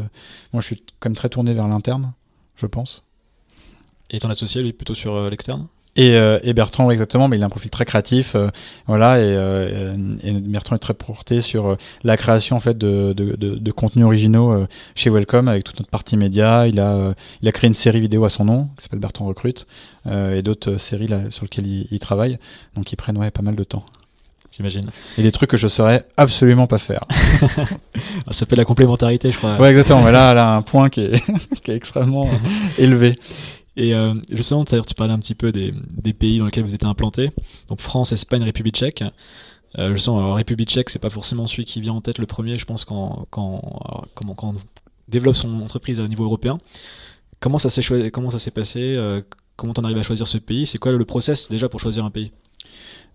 moi 0.53 0.61
je 0.61 0.67
suis 0.67 0.83
quand 0.99 1.09
même 1.09 1.15
très 1.15 1.29
tourné 1.29 1.55
vers 1.55 1.67
l'interne, 1.67 2.13
je 2.57 2.67
pense. 2.67 3.03
Et 4.11 4.19
ton 4.19 4.29
associé, 4.29 4.61
lui, 4.61 4.71
plutôt 4.71 4.93
sur 4.93 5.31
l'externe? 5.31 5.65
Et, 5.95 6.15
euh, 6.15 6.39
et, 6.43 6.53
Bertrand, 6.53 6.91
exactement, 6.91 7.29
mais 7.29 7.38
il 7.38 7.43
a 7.43 7.45
un 7.45 7.49
profil 7.49 7.71
très 7.71 7.86
créatif, 7.86 8.36
euh, 8.36 8.49
voilà, 8.86 9.19
et, 9.19 9.23
euh, 9.23 9.95
et, 10.23 10.31
Bertrand 10.34 10.75
est 10.75 10.79
très 10.79 10.93
porté 10.93 11.39
sur 11.39 11.77
la 12.03 12.17
création 12.17 12.58
en 12.58 12.60
fait 12.60 12.77
de, 12.77 13.13
de, 13.13 13.36
de, 13.36 13.55
de 13.55 13.71
contenus 13.71 14.05
originaux 14.05 14.65
chez 14.95 15.10
Welcome 15.10 15.47
avec 15.47 15.63
toute 15.63 15.79
notre 15.79 15.89
partie 15.89 16.17
média. 16.17 16.67
Il 16.67 16.79
a, 16.79 17.13
il 17.41 17.47
a 17.47 17.51
créé 17.51 17.67
une 17.67 17.75
série 17.75 18.01
vidéo 18.01 18.25
à 18.25 18.29
son 18.29 18.45
nom 18.45 18.69
qui 18.77 18.84
s'appelle 18.84 18.99
Bertrand 18.99 19.25
recrute 19.25 19.67
et 20.10 20.41
d'autres 20.41 20.77
séries 20.77 21.08
là, 21.08 21.19
sur 21.29 21.45
lesquelles 21.45 21.67
il, 21.67 21.88
il, 21.89 21.99
travaille, 21.99 22.38
donc 22.75 22.91
ils 22.91 22.95
prennent 22.95 23.17
ouais 23.17 23.31
pas 23.31 23.41
mal 23.41 23.55
de 23.55 23.63
temps. 23.63 23.86
J'imagine. 24.51 24.86
Et 25.17 25.23
des 25.23 25.34
trucs 25.34 25.49
que 25.49 25.58
je 25.58 25.67
saurais 25.67 26.05
absolument 26.15 26.67
pas 26.67 26.77
faire. 26.77 27.03
ça 27.10 27.65
s'appelle 28.31 28.58
la 28.58 28.65
complémentarité, 28.65 29.31
je 29.31 29.38
crois. 29.38 29.58
Ouais, 29.58 29.69
exactement. 29.69 30.01
mais 30.01 30.13
là, 30.13 30.31
elle 30.31 30.38
a 30.38 30.55
un 30.55 30.62
point 30.62 30.89
qui 30.89 31.01
est, 31.01 31.23
qui 31.63 31.71
est 31.71 31.75
extrêmement 31.75 32.29
élevé. 32.77 33.19
Et 33.77 33.93
euh, 33.93 34.13
justement, 34.31 34.63
tu 34.63 34.75
parlais 34.95 35.13
un 35.13 35.19
petit 35.19 35.35
peu 35.35 35.51
des, 35.51 35.73
pays 36.13 36.38
dans 36.38 36.45
lesquels 36.45 36.63
vous 36.63 36.75
étiez 36.75 36.88
implanté. 36.88 37.31
Donc 37.67 37.81
France, 37.81 38.11
Espagne, 38.11 38.43
République 38.43 38.75
tchèque. 38.75 39.03
Euh, 39.77 39.91
je 39.91 39.97
sens, 39.97 40.17
alors 40.19 40.35
République 40.35 40.69
tchèque, 40.69 40.89
c'est 40.89 40.99
pas 40.99 41.09
forcément 41.09 41.47
celui 41.47 41.65
qui 41.65 41.81
vient 41.81 41.93
en 41.93 42.01
tête 42.01 42.17
le 42.17 42.25
premier, 42.25 42.57
je 42.57 42.65
pense, 42.65 42.85
quand, 42.85 43.27
quand, 43.29 43.61
on 44.15 44.55
développe 45.09 45.35
son 45.35 45.61
entreprise 45.61 45.99
à 45.99 46.05
niveau 46.05 46.23
européen. 46.23 46.57
Comment 47.41 47.57
ça 47.57 47.69
s'est, 47.69 48.11
comment 48.11 48.31
ça 48.31 48.39
s'est 48.39 48.51
passé 48.51 48.95
euh, 48.95 49.21
Comment 49.57 49.73
on 49.77 49.83
arrive 49.83 49.97
à 49.97 50.03
choisir 50.03 50.27
ce 50.27 50.38
pays? 50.38 50.65
C'est 50.65 50.77
quoi 50.77 50.91
le 50.91 51.05
process 51.05 51.49
déjà 51.49 51.69
pour 51.69 51.79
choisir 51.79 52.05
un 52.05 52.09
pays? 52.09 52.31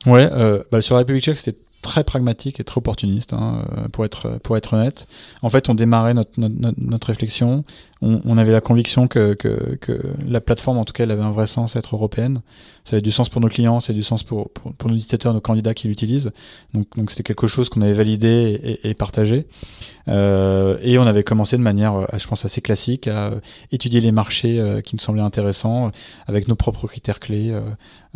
Ouais, 0.06 0.28
euh, 0.32 0.62
bah, 0.70 0.80
sur 0.80 0.94
la 0.94 1.00
République 1.00 1.24
tchèque, 1.24 1.38
c'était 1.38 1.58
très 1.82 2.04
pragmatique 2.04 2.60
et 2.60 2.64
très 2.64 2.78
opportuniste, 2.78 3.32
hein, 3.32 3.66
euh, 3.76 3.88
pour 3.88 4.04
être 4.04 4.38
pour 4.42 4.56
être 4.56 4.74
honnête. 4.74 5.06
En 5.42 5.50
fait, 5.50 5.68
on 5.68 5.74
démarrait 5.74 6.14
notre 6.14 6.38
notre, 6.38 6.78
notre 6.78 7.06
réflexion 7.08 7.64
on, 8.02 8.38
avait 8.38 8.52
la 8.52 8.60
conviction 8.62 9.08
que, 9.08 9.34
que, 9.34 10.00
la 10.26 10.40
plateforme, 10.40 10.78
en 10.78 10.84
tout 10.84 10.92
cas, 10.92 11.04
elle 11.04 11.10
avait 11.10 11.22
un 11.22 11.32
vrai 11.32 11.46
sens 11.46 11.76
à 11.76 11.80
être 11.80 11.94
européenne. 11.94 12.40
Ça 12.84 12.96
avait 12.96 13.02
du 13.02 13.12
sens 13.12 13.28
pour 13.28 13.42
nos 13.42 13.48
clients, 13.48 13.78
ça 13.80 13.92
du 13.92 14.02
sens 14.02 14.22
pour, 14.22 14.50
pour, 14.50 14.90
nos 14.90 14.96
utilisateurs, 14.96 15.34
nos 15.34 15.40
candidats 15.40 15.74
qui 15.74 15.86
l'utilisent. 15.86 16.32
Donc, 16.72 16.86
donc 16.96 17.10
c'était 17.10 17.22
quelque 17.22 17.46
chose 17.46 17.68
qu'on 17.68 17.82
avait 17.82 17.92
validé 17.92 18.78
et, 18.82 18.94
partagé. 18.94 19.46
Euh, 20.08 20.78
et 20.82 20.98
on 20.98 21.02
avait 21.02 21.24
commencé 21.24 21.56
de 21.56 21.62
manière, 21.62 21.94
euh, 21.94 22.06
je 22.16 22.26
pense, 22.26 22.44
assez 22.44 22.60
classique 22.60 23.06
à 23.06 23.34
étudier 23.70 24.00
les 24.00 24.12
marchés 24.12 24.58
euh, 24.58 24.80
qui 24.80 24.96
nous 24.96 25.00
semblaient 25.00 25.22
intéressants 25.22 25.90
avec 26.26 26.48
nos 26.48 26.56
propres 26.56 26.86
critères 26.86 27.20
clés. 27.20 27.50
Euh, 27.50 27.60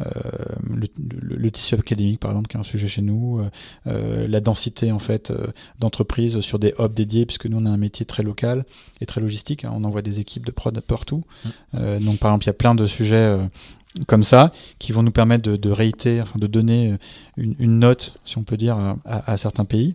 euh 0.01 0.11
le, 1.21 1.51
tissu 1.51 1.75
académique 1.75 2.19
par 2.19 2.33
exemple 2.33 2.49
qui 2.49 2.57
est 2.57 2.61
un 2.61 2.65
sujet 2.65 2.89
chez 2.89 3.03
nous 3.03 3.41
euh, 3.87 4.27
la 4.27 4.41
densité 4.41 4.91
en 4.91 4.99
fait 4.99 5.33
d'entreprises 5.79 6.41
sur 6.41 6.59
des 6.59 6.75
hubs 6.81 6.95
dédiés 6.95 7.27
puisque 7.27 7.47
nous 7.47 7.59
on 7.59 7.67
a 7.67 7.71
un 7.71 7.77
métier 7.77 8.05
très 8.05 8.23
local 8.23 8.65
et 9.01 9.07
très 9.07 9.21
logistique 9.21 9.65
hein 9.65 9.74
on 9.75 9.85
envoie 9.85 10.03
des 10.03 10.21
équipes 10.21 10.47
de 10.47 10.51
prod 10.51 10.79
partout. 10.81 11.25
Mm. 11.45 11.49
Euh, 11.75 12.01
donc 12.01 12.19
par 12.19 12.31
exemple, 12.31 12.45
il 12.45 12.49
y 12.49 12.51
a 12.51 12.55
plein 12.55 12.75
de 12.75 12.87
sujets 12.87 13.17
euh, 13.17 13.45
comme 14.07 14.25
ça 14.25 14.53
qui 14.79 14.93
vont 14.93 15.03
nous 15.03 15.13
permettre 15.13 15.43
de, 15.43 15.57
de 15.57 15.71
réitérer, 15.71 16.21
enfin 16.21 16.39
de 16.39 16.47
donner 16.47 16.93
euh, 16.93 16.97
une, 17.59 17.79
note, 17.79 18.15
si 18.25 18.39
on 18.39 18.43
peut 18.43 18.57
dire, 18.57 18.97
à, 19.05 19.37
certains 19.37 19.65
pays. 19.65 19.95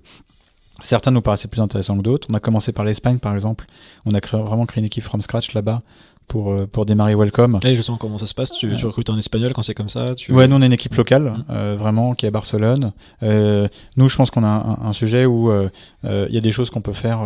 Certains 0.81 1.11
nous 1.11 1.21
paraissaient 1.21 1.49
plus 1.49 1.61
intéressants 1.61 1.97
que 1.97 2.03
d'autres. 2.03 2.27
On 2.31 2.33
a 2.33 2.39
commencé 2.39 2.71
par 2.71 2.85
l'Espagne, 2.85 3.19
par 3.19 3.33
exemple. 3.33 3.65
On 4.05 4.13
a 4.13 4.21
créé, 4.21 4.41
vraiment 4.41 4.65
créé 4.65 4.79
une 4.79 4.85
équipe 4.85 5.03
from 5.03 5.21
scratch 5.21 5.53
là-bas 5.53 5.81
pour, 6.29 6.53
euh, 6.53 6.65
pour 6.65 6.85
démarrer 6.85 7.15
Welcome. 7.15 7.59
Et 7.65 7.75
justement, 7.75 7.97
comment 7.97 8.17
ça 8.17 8.27
se 8.27 8.33
passe? 8.33 8.51
Tu, 8.51 8.73
tu, 8.77 8.85
recrutes 8.85 9.09
un 9.09 9.17
espagnol 9.17 9.51
quand 9.51 9.63
c'est 9.63 9.73
comme 9.73 9.89
ça? 9.89 10.15
Tu... 10.15 10.31
Ouais, 10.31 10.47
nous 10.47 10.55
on 10.55 10.61
est 10.61 10.67
une 10.67 10.73
équipe 10.73 10.95
locale, 10.95 11.23
mm. 11.23 11.43
euh, 11.49 11.75
vraiment, 11.77 12.13
qui 12.13 12.25
est 12.25 12.29
à 12.29 12.31
Barcelone. 12.31 12.93
Euh, 13.23 13.67
nous, 13.97 14.07
je 14.07 14.15
pense 14.15 14.31
qu'on 14.31 14.43
a 14.43 14.47
un, 14.47 14.87
un, 14.87 14.93
sujet 14.93 15.25
où 15.25 15.51
euh, 15.51 15.69
il 16.03 16.33
y 16.33 16.37
a 16.37 16.41
des 16.41 16.51
choses 16.53 16.69
qu'on 16.69 16.81
peut 16.81 16.93
faire 16.93 17.19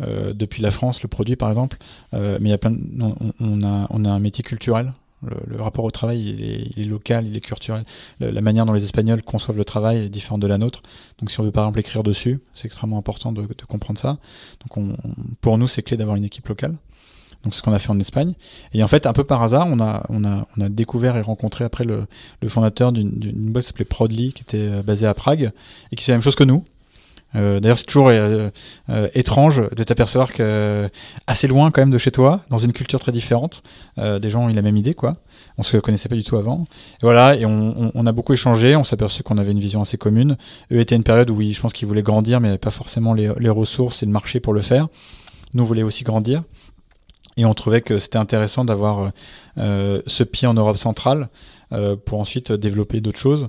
depuis 0.00 0.60
la 0.60 0.70
France, 0.70 1.02
le 1.02 1.08
produit 1.08 1.36
par 1.36 1.48
exemple, 1.48 1.78
mais 2.12 2.38
il 2.40 2.48
y 2.48 2.52
a 2.52 2.58
plein 2.58 2.74
on, 3.00 3.14
on, 3.40 3.62
a, 3.62 3.86
on 3.88 4.04
a 4.04 4.10
un 4.10 4.18
métier 4.18 4.44
culturel. 4.44 4.92
Le, 5.22 5.60
rapport 5.60 5.84
au 5.84 5.90
travail, 5.90 6.20
il 6.20 6.44
est, 6.44 6.68
il 6.76 6.82
est, 6.82 6.84
local, 6.84 7.26
il 7.26 7.36
est 7.36 7.40
culturel. 7.40 7.84
la 8.20 8.40
manière 8.42 8.66
dont 8.66 8.74
les 8.74 8.84
Espagnols 8.84 9.22
conçoivent 9.22 9.56
le 9.56 9.64
travail 9.64 10.04
est 10.04 10.08
différente 10.08 10.40
de 10.40 10.46
la 10.46 10.58
nôtre. 10.58 10.82
Donc, 11.18 11.30
si 11.30 11.40
on 11.40 11.42
veut 11.42 11.50
par 11.50 11.64
exemple 11.64 11.80
écrire 11.80 12.02
dessus, 12.02 12.40
c'est 12.54 12.66
extrêmement 12.66 12.98
important 12.98 13.32
de, 13.32 13.42
de 13.42 13.64
comprendre 13.66 13.98
ça. 13.98 14.18
Donc, 14.60 14.76
on, 14.76 14.96
pour 15.40 15.56
nous, 15.58 15.68
c'est 15.68 15.82
clé 15.82 15.96
d'avoir 15.96 16.16
une 16.16 16.24
équipe 16.24 16.46
locale. 16.46 16.76
Donc 17.44 17.54
ce 17.54 17.62
qu'on 17.62 17.72
a 17.72 17.78
fait 17.78 17.90
en 17.90 18.00
Espagne. 18.00 18.34
Et 18.72 18.82
en 18.82 18.88
fait, 18.88 19.06
un 19.06 19.12
peu 19.12 19.24
par 19.24 19.42
hasard, 19.42 19.68
on 19.68 19.80
a, 19.80 20.46
découvert 20.68 21.16
et 21.16 21.20
rencontré 21.20 21.64
après 21.64 21.84
le, 21.84 22.06
fondateur 22.48 22.92
d'une 22.92 23.10
boîte 23.52 23.64
qui 23.64 23.68
s'appelait 23.68 23.84
Prodly, 23.84 24.32
qui 24.32 24.42
était 24.42 24.58
euh, 24.58 24.82
basée 24.82 25.06
à 25.06 25.14
Prague, 25.14 25.52
et 25.92 25.96
qui 25.96 26.04
fait 26.04 26.12
la 26.12 26.18
même 26.18 26.22
chose 26.22 26.36
que 26.36 26.44
nous. 26.44 26.64
Euh, 27.34 27.60
D'ailleurs, 27.60 27.78
c'est 27.78 27.84
toujours 27.84 28.08
euh, 28.10 28.50
étrange 29.14 29.62
de 29.70 29.82
t'apercevoir 29.84 30.32
que 30.32 30.88
assez 31.26 31.46
loin 31.46 31.70
quand 31.70 31.82
même 31.82 31.90
de 31.90 31.98
chez 31.98 32.10
toi, 32.10 32.42
dans 32.50 32.58
une 32.58 32.72
culture 32.72 33.00
très 33.00 33.12
différente, 33.12 33.62
des 33.96 34.30
gens 34.30 34.44
ont 34.44 34.48
eu 34.48 34.52
la 34.52 34.62
même 34.62 34.76
idée, 34.76 34.94
quoi. 34.94 35.16
On 35.58 35.62
se 35.62 35.76
connaissait 35.78 36.08
pas 36.08 36.16
du 36.16 36.24
tout 36.24 36.36
avant. 36.36 36.66
Et 37.02 37.02
voilà, 37.02 37.34
et 37.34 37.46
on, 37.46 38.06
a 38.06 38.12
beaucoup 38.12 38.34
échangé. 38.34 38.76
On 38.76 38.84
s'est 38.84 38.94
aperçu 38.94 39.22
qu'on 39.22 39.38
avait 39.38 39.52
une 39.52 39.60
vision 39.60 39.80
assez 39.80 39.96
commune. 39.96 40.36
Eux 40.70 40.80
étaient 40.80 40.96
une 40.96 41.02
période 41.02 41.30
où, 41.30 41.34
oui, 41.34 41.52
je 41.52 41.60
pense 41.60 41.72
qu'ils 41.72 41.88
voulaient 41.88 42.02
grandir, 42.02 42.40
mais 42.40 42.58
pas 42.58 42.70
forcément 42.70 43.14
les, 43.14 43.48
ressources 43.48 44.02
et 44.02 44.06
le 44.06 44.12
marché 44.12 44.38
pour 44.38 44.52
le 44.52 44.60
faire. 44.60 44.88
Nous, 45.54 45.62
on 45.62 45.66
voulait 45.66 45.82
aussi 45.82 46.04
grandir. 46.04 46.42
Et 47.36 47.44
on 47.44 47.54
trouvait 47.54 47.82
que 47.82 47.98
c'était 47.98 48.16
intéressant 48.16 48.64
d'avoir 48.64 49.12
euh, 49.58 50.00
ce 50.06 50.22
pied 50.22 50.48
en 50.48 50.54
Europe 50.54 50.78
centrale 50.78 51.28
euh, 51.72 51.96
pour 51.96 52.18
ensuite 52.18 52.50
développer 52.52 53.00
d'autres 53.00 53.18
choses. 53.18 53.48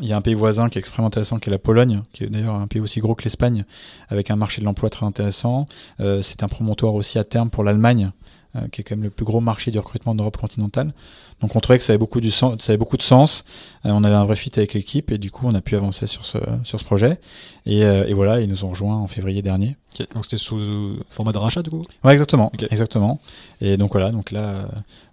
Il 0.00 0.08
y 0.08 0.12
a 0.12 0.16
un 0.16 0.22
pays 0.22 0.34
voisin 0.34 0.68
qui 0.68 0.78
est 0.78 0.80
extrêmement 0.80 1.08
intéressant, 1.08 1.38
qui 1.38 1.50
est 1.50 1.52
la 1.52 1.58
Pologne, 1.58 2.02
qui 2.12 2.24
est 2.24 2.28
d'ailleurs 2.28 2.54
un 2.54 2.66
pays 2.66 2.80
aussi 2.80 3.00
gros 3.00 3.14
que 3.14 3.24
l'Espagne, 3.24 3.64
avec 4.08 4.30
un 4.30 4.36
marché 4.36 4.60
de 4.60 4.64
l'emploi 4.64 4.88
très 4.88 5.04
intéressant. 5.04 5.68
Euh, 6.00 6.22
c'est 6.22 6.42
un 6.42 6.48
promontoire 6.48 6.94
aussi 6.94 7.18
à 7.18 7.24
terme 7.24 7.50
pour 7.50 7.62
l'Allemagne, 7.62 8.10
euh, 8.54 8.68
qui 8.70 8.82
est 8.82 8.84
quand 8.84 8.96
même 8.96 9.02
le 9.02 9.08
plus 9.08 9.24
gros 9.24 9.40
marché 9.40 9.70
du 9.70 9.78
recrutement 9.78 10.12
en 10.12 10.14
Europe 10.14 10.36
continentale. 10.36 10.92
Donc 11.40 11.56
on 11.56 11.60
trouvait 11.60 11.78
que 11.78 11.84
ça 11.84 11.94
avait 11.94 11.98
beaucoup, 11.98 12.20
du 12.20 12.30
sens, 12.30 12.60
ça 12.60 12.72
avait 12.72 12.78
beaucoup 12.78 12.98
de 12.98 13.02
sens. 13.02 13.46
Euh, 13.86 13.90
on 13.92 14.04
avait 14.04 14.14
un 14.14 14.26
vrai 14.26 14.36
fit 14.36 14.52
avec 14.56 14.74
l'équipe 14.74 15.10
et 15.10 15.16
du 15.16 15.30
coup 15.30 15.46
on 15.46 15.54
a 15.54 15.62
pu 15.62 15.74
avancer 15.74 16.06
sur 16.06 16.26
ce, 16.26 16.36
sur 16.62 16.78
ce 16.78 16.84
projet. 16.84 17.18
Et, 17.64 17.82
euh, 17.82 18.04
et 18.06 18.12
voilà, 18.12 18.42
ils 18.42 18.50
nous 18.50 18.66
ont 18.66 18.68
rejoints 18.68 18.96
en 18.96 19.06
février 19.06 19.40
dernier. 19.40 19.78
Donc 20.14 20.24
c'était 20.24 20.36
sous 20.36 20.98
format 21.08 21.32
de 21.32 21.38
rachat 21.38 21.62
du 21.62 21.70
coup? 21.70 21.82
Ouais, 22.04 22.12
exactement. 22.12 22.52
Exactement. 22.70 23.20
Et 23.62 23.78
donc 23.78 23.92
voilà, 23.92 24.12
donc 24.12 24.30
là. 24.32 24.68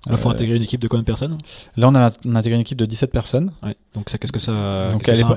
il 0.09 0.17
faut 0.17 0.29
intégrer 0.29 0.57
une 0.57 0.63
équipe 0.63 0.81
de 0.81 0.89
combien 0.89 1.03
de 1.03 1.07
personnes? 1.07 1.37
Là 1.77 1.87
on 1.87 1.95
a, 1.95 2.11
on 2.25 2.35
a, 2.35 2.39
intégré 2.39 2.55
une 2.55 2.61
équipe 2.61 2.77
de 2.77 2.85
17 2.85 3.09
personnes. 3.09 3.53
Ouais. 3.63 3.77
Donc 3.93 4.09
ça, 4.09 4.17
qu'est-ce 4.17 4.33
que 4.33 4.39
ça. 4.39 4.91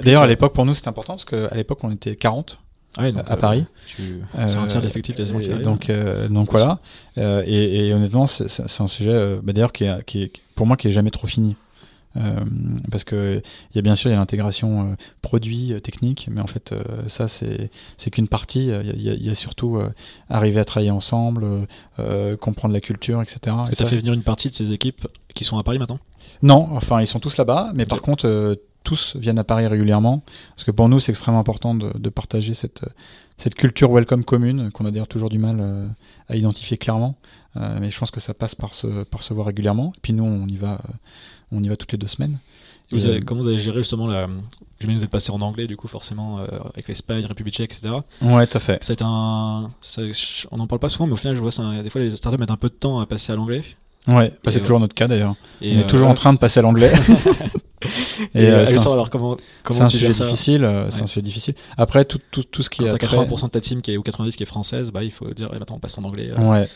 D'ailleurs 0.05 0.23
à 0.23 0.27
l'époque 0.27 0.55
pour 0.55 0.65
nous 0.65 0.75
c'était 0.75 0.88
important 0.88 1.12
parce 1.12 1.25
qu'à 1.25 1.55
l'époque 1.55 1.79
on 1.85 1.93
était 1.93 2.17
40. 2.17 2.59
Ah 2.96 3.11
donc, 3.11 3.24
à 3.26 3.37
Paris. 3.37 3.64
Tu... 3.87 4.20
C'est 4.46 4.57
un 4.57 4.66
tiers 4.66 4.83
d'effectifs 4.83 5.16
quasiment 5.16 5.38
qui 5.38 5.48
Donc, 5.48 5.88
euh, 5.88 6.28
donc 6.28 6.50
voilà. 6.50 6.78
Euh, 7.18 7.42
et, 7.46 7.88
et, 7.88 7.94
honnêtement, 7.94 8.26
c'est 8.26 8.81
un 8.81 8.87
sujet, 8.87 9.12
euh, 9.12 9.40
bah, 9.42 9.52
d'ailleurs, 9.52 9.72
qui, 9.72 9.85
est, 9.85 10.05
qui 10.05 10.22
est, 10.24 10.33
pour 10.55 10.66
moi, 10.66 10.76
qui 10.76 10.88
est 10.88 10.92
jamais 10.92 11.11
trop 11.11 11.26
fini. 11.26 11.57
parce 12.90 13.05
que 13.05 13.40
il 13.70 13.76
y 13.76 13.78
a 13.78 13.83
bien 13.83 13.96
sûr 13.96 14.11
il 14.11 14.12
y 14.12 14.16
a 14.16 14.18
l'intégration 14.18 14.98
produit 15.22 15.72
technique, 15.83 16.28
mais 16.31 16.42
en 16.42 16.46
fait 16.46 16.74
ça 17.07 17.26
c'est 17.26 17.70
c'est 17.96 18.11
qu'une 18.11 18.28
partie. 18.28 18.66
Il 18.66 19.00
y, 19.00 19.24
y, 19.28 19.31
a 19.31 19.35
surtout 19.35 19.81
arriver 20.28 20.61
à 20.61 20.66
travailler 20.66 20.90
ensemble, 20.90 21.66
comprendre 22.38 22.74
la 22.74 22.83
culture, 22.83 23.22
etc. 23.22 23.57
Est-ce 23.62 23.70
que 23.70 23.76
tu 23.76 23.83
as 23.83 23.87
fait 23.87 23.96
venir 23.96 24.12
une 24.12 24.24
partie 24.24 24.50
de 24.50 24.55
ces 24.55 24.74
équipes 24.74 25.09
qui 25.35 25.44
sont 25.44 25.57
à 25.57 25.62
Paris 25.62 25.78
maintenant? 25.78 26.00
Non, 26.42 26.68
enfin 26.72 27.00
ils 27.00 27.07
sont 27.07 27.18
tous 27.18 27.38
là-bas, 27.38 27.70
mais 27.74 27.87
par 27.87 28.02
contre 28.02 28.59
tous 28.83 29.16
viennent 29.16 29.38
à 29.38 29.45
Paris 29.45 29.66
régulièrement, 29.66 30.23
parce 30.55 30.64
que 30.64 30.71
pour 30.71 30.88
nous, 30.88 31.01
c'est 31.01 31.12
extrêmement 31.12 31.40
important 31.40 31.75
de, 31.75 32.09
partager 32.09 32.55
cette, 32.55 32.85
cette 33.38 33.55
culture 33.55 33.90
welcome 33.90 34.25
commune, 34.25 34.71
qu'on 34.71 34.85
a 34.87 34.90
d'ailleurs 34.90 35.09
toujours 35.09 35.31
du 35.31 35.38
mal 35.38 35.59
euh, 35.61 35.88
à 36.29 36.37
identifier 36.37 36.77
clairement. 36.77 37.16
Euh, 37.57 37.79
mais 37.81 37.90
je 37.90 37.99
pense 37.99 38.11
que 38.11 38.21
ça 38.21 38.35
passe 38.35 38.55
par 38.55 38.73
se, 38.73 39.05
par 39.05 39.23
se 39.23 39.35
voir 39.35 39.47
régulièrement. 39.47 39.92
Et 39.97 40.01
puis 40.01 40.12
nous, 40.12 40.25
on 40.25 40.47
y 40.47 40.57
va, 40.57 40.75
euh, 40.75 40.92
on 41.51 41.62
y 41.62 41.68
va 41.68 41.77
toutes 41.77 41.92
les 41.92 41.99
deux 41.99 42.07
semaines. 42.07 42.38
comment 43.27 43.40
vous 43.40 43.49
avez 43.49 43.59
géré 43.59 43.79
justement 43.79 44.07
la. 44.07 44.27
J'imagine 44.81 44.97
que 44.97 45.01
vous 45.01 45.05
êtes 45.05 45.11
passé 45.11 45.31
en 45.31 45.38
anglais, 45.38 45.66
du 45.66 45.77
coup, 45.77 45.87
forcément, 45.87 46.38
avec 46.75 46.88
l'Espagne, 46.88 47.25
République 47.25 47.55
tchèque, 47.55 47.73
etc. 47.73 47.95
Ouais, 48.21 48.47
tout 48.49 48.57
à 48.57 48.61
fait. 48.61 48.79
C'est 48.83 49.01
un. 49.01 49.71
on 50.51 50.57
n'en 50.57 50.66
parle 50.66 50.81
pas 50.81 50.88
souvent, 50.88 51.07
mais 51.07 51.12
au 51.12 51.16
final, 51.16 51.37
je 51.37 51.40
vois, 51.40 51.83
des 51.83 51.90
fois, 51.90 52.01
les 52.01 52.11
startups 52.11 52.38
mettent 52.38 52.51
un 52.51 52.57
peu 52.57 52.68
de 52.68 52.75
temps 52.75 52.99
à 52.99 53.07
passer 53.07 53.33
à 53.33 53.37
l'anglais. 53.37 53.62
Ouais, 54.09 54.33
bah, 54.45 54.51
c'est 54.51 54.61
toujours 54.61 54.81
notre 54.81 54.95
cas 54.95 55.07
d'ailleurs. 55.07 55.35
On 55.62 55.65
est 55.65 55.87
toujours 55.87 56.09
en 56.09 56.15
train 56.15 56.33
de 56.33 56.38
passer 56.38 56.61
à 56.61 56.62
l'anglais. 56.62 56.93
Et, 58.35 58.47
euh, 58.47 58.67
alors 58.93 59.11
comment, 59.11 59.37
comment 59.62 59.87
tu 59.87 59.99
gères 59.99 60.15
ça 60.15 60.25
difficile, 60.27 60.65
euh, 60.65 60.88
C'est 60.91 61.03
un 61.03 61.07
sujet 61.07 61.23
difficile. 61.23 61.55
Après, 61.77 62.05
tout, 62.05 62.21
tout, 62.31 62.45
tout 62.45 62.62
ce 62.62 62.71
qui 62.71 62.85
est. 62.85 62.88
T'as 62.88 62.97
80% 62.97 63.45
de 63.45 63.49
ta 63.49 63.61
team 63.61 63.83
qui 63.83 63.93
est, 63.93 63.97
ou 63.97 64.03
90% 64.03 64.37
qui 64.37 64.43
est 64.43 64.47
française, 64.47 64.91
bah, 64.91 65.03
il 65.03 65.11
faut 65.11 65.29
dire, 65.31 65.49
eh, 65.53 65.59
maintenant 65.59 65.77
on 65.77 65.81
passe 65.81 65.99
en 65.99 66.05
anglais. 66.05 66.31
Euh. 66.37 66.51
Ouais. 66.51 66.69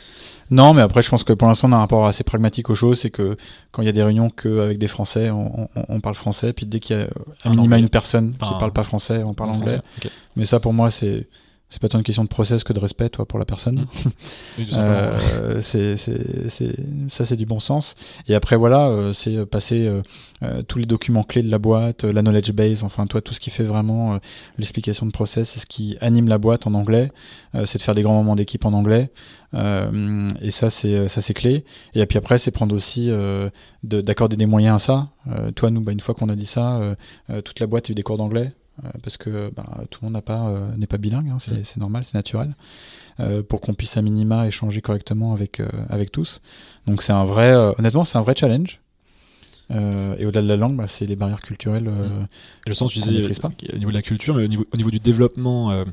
Non, 0.51 0.75
mais 0.75 0.83
après, 0.83 1.03
je 1.03 1.09
pense 1.11 1.25
que 1.25 1.33
pour 1.33 1.49
l'instant, 1.49 1.69
on 1.69 1.73
a 1.73 1.77
un 1.77 1.81
rapport 1.81 2.07
assez 2.07 2.23
pragmatique 2.23 2.71
aux 2.71 2.75
choses. 2.75 3.01
C'est 3.01 3.11
que 3.11 3.37
quand 3.73 3.83
il 3.83 3.87
y 3.87 3.89
a 3.89 3.93
des 3.93 4.03
réunions 4.03 4.31
qu'avec 4.31 4.79
des 4.79 4.89
Français, 4.89 5.31
on, 5.31 5.69
on, 5.75 5.85
on, 5.89 6.01
parle 6.01 6.15
français. 6.15 6.53
Puis 6.53 6.67
dès 6.67 6.79
qu'il 6.79 6.97
y 6.97 7.01
a 7.01 7.09
un 7.45 7.51
minima 7.51 7.79
une 7.79 7.89
personne 7.89 8.33
qui 8.33 8.51
parle 8.59 8.73
pas 8.73 8.85
français, 8.85 9.23
on 9.25 9.35
parle 9.35 9.51
anglais. 9.51 9.81
Mais 10.37 10.45
ça, 10.45 10.61
pour 10.61 10.73
moi, 10.73 10.91
c'est 10.91 11.27
c'est 11.68 11.83
pas 11.83 11.88
tant 11.88 11.98
une 11.98 12.05
question 12.05 12.22
de 12.22 12.29
process 12.29 12.62
que 12.62 12.72
de 12.72 12.79
respect, 12.79 13.09
toi, 13.09 13.26
pour 13.26 13.40
la 13.40 13.44
personne. 13.44 13.87
euh, 14.76 15.61
c'est, 15.62 15.96
ça, 17.09 17.24
c'est 17.24 17.37
du 17.37 17.44
bon 17.44 17.59
sens. 17.59 17.96
Et 18.29 18.37
après, 18.37 18.55
voilà, 18.55 18.87
euh, 18.87 19.12
c'est 19.12 19.44
passer 19.46 19.85
euh, 19.85 20.00
euh, 20.44 20.62
tous 20.62 20.79
les 20.79 20.87
documents 20.87 21.24
clés 21.24 21.42
de 21.42 21.50
la 21.50 21.59
boîte, 21.59 22.05
la 22.05 22.22
knowledge 22.22 22.52
base, 22.52 22.85
enfin, 22.85 23.07
toi, 23.09 23.20
tout 23.20 23.35
ce 23.35 23.40
qui 23.40 23.50
fait 23.50 23.64
vraiment 23.64 24.18
l'explication 24.59 25.07
de 25.07 25.11
process, 25.11 25.50
c'est 25.50 25.61
ce 25.61 25.66
qui 25.66 25.96
anime 26.00 26.29
la 26.29 26.38
boîte 26.38 26.68
en 26.68 26.74
anglais. 26.74 27.11
c'est 27.64 27.79
de 27.79 27.83
faire 27.83 27.96
des 27.96 28.02
grands 28.02 28.14
moments 28.14 28.37
d'équipe 28.37 28.64
en 28.64 28.72
anglais. 28.72 29.11
et 29.52 30.50
ça, 30.50 30.70
c'est 30.70 31.09
ça, 31.09 31.20
c'est 31.20 31.35
clé. 31.35 31.64
Et 31.94 32.07
puis 32.07 32.18
après, 32.18 32.38
c'est 32.38 32.52
prendre 32.52 32.74
aussi 32.74 33.11
d'accorder 33.83 34.37
des 34.37 34.46
moyens 34.46 34.76
à 34.76 34.79
ça. 34.79 35.09
toi, 35.57 35.70
nous, 35.70 35.81
bah, 35.81 35.92
une 35.92 36.00
fois 36.00 36.14
qu'on 36.14 36.29
a 36.29 36.37
dit 36.37 36.46
ça, 36.46 36.96
toute 37.44 37.59
la 37.59 37.66
boîte 37.66 37.90
a 37.90 37.92
eu 37.92 37.94
des 37.94 38.02
cours 38.02 38.18
d'anglais. 38.18 38.52
Euh, 38.85 38.89
parce 39.03 39.17
que 39.17 39.51
bah, 39.55 39.65
tout 39.91 40.01
le 40.03 40.07
monde 40.07 40.15
n'est 40.17 40.23
pas, 40.23 40.49
euh, 40.49 40.77
n'est 40.77 40.87
pas 40.87 40.99
bilingue, 40.99 41.31
hein, 41.31 41.37
mm. 41.37 41.65
c'est, 41.65 41.77
normal, 41.79 42.05
c'est 42.05 42.15
naturel, 42.15 42.55
euh, 43.21 43.43
pour 43.43 43.61
qu'on 43.61 43.75
puisse 43.75 43.97
à 43.97 44.03
minima 44.03 44.47
échanger 44.47 44.83
correctement 44.83 45.33
avec, 45.33 45.62
avec 45.89 46.12
tous. 46.12 46.43
Donc 46.87 47.03
c'est 47.03 47.12
un 47.12 47.25
vrai, 47.25 47.55
honnêtement, 47.79 48.05
c'est 48.05 48.19
un 48.19 48.23
vrai 48.23 48.35
challenge. 48.37 48.81
et 49.71 50.27
au-delà 50.27 50.43
de 50.43 50.49
la 50.49 50.57
langue, 50.57 50.77
bah, 50.77 50.89
c'est 50.89 51.07
les 51.07 51.17
barrières 51.17 51.41
culturelles. 51.41 51.89
Mm. 51.89 52.27
et 52.67 52.69
le 52.69 52.75
sens, 52.75 52.93
tu 52.93 52.99
disais, 52.99 53.12
au 53.12 53.79
niveau 53.79 53.91
de 53.91 53.97
la 53.97 54.03
culture, 54.03 54.35
mais 54.35 54.45
au 54.45 54.49
niveau, 54.49 54.67
au 54.73 54.77
niveau 54.77 54.91
du 54.91 55.01
développement 55.01 55.85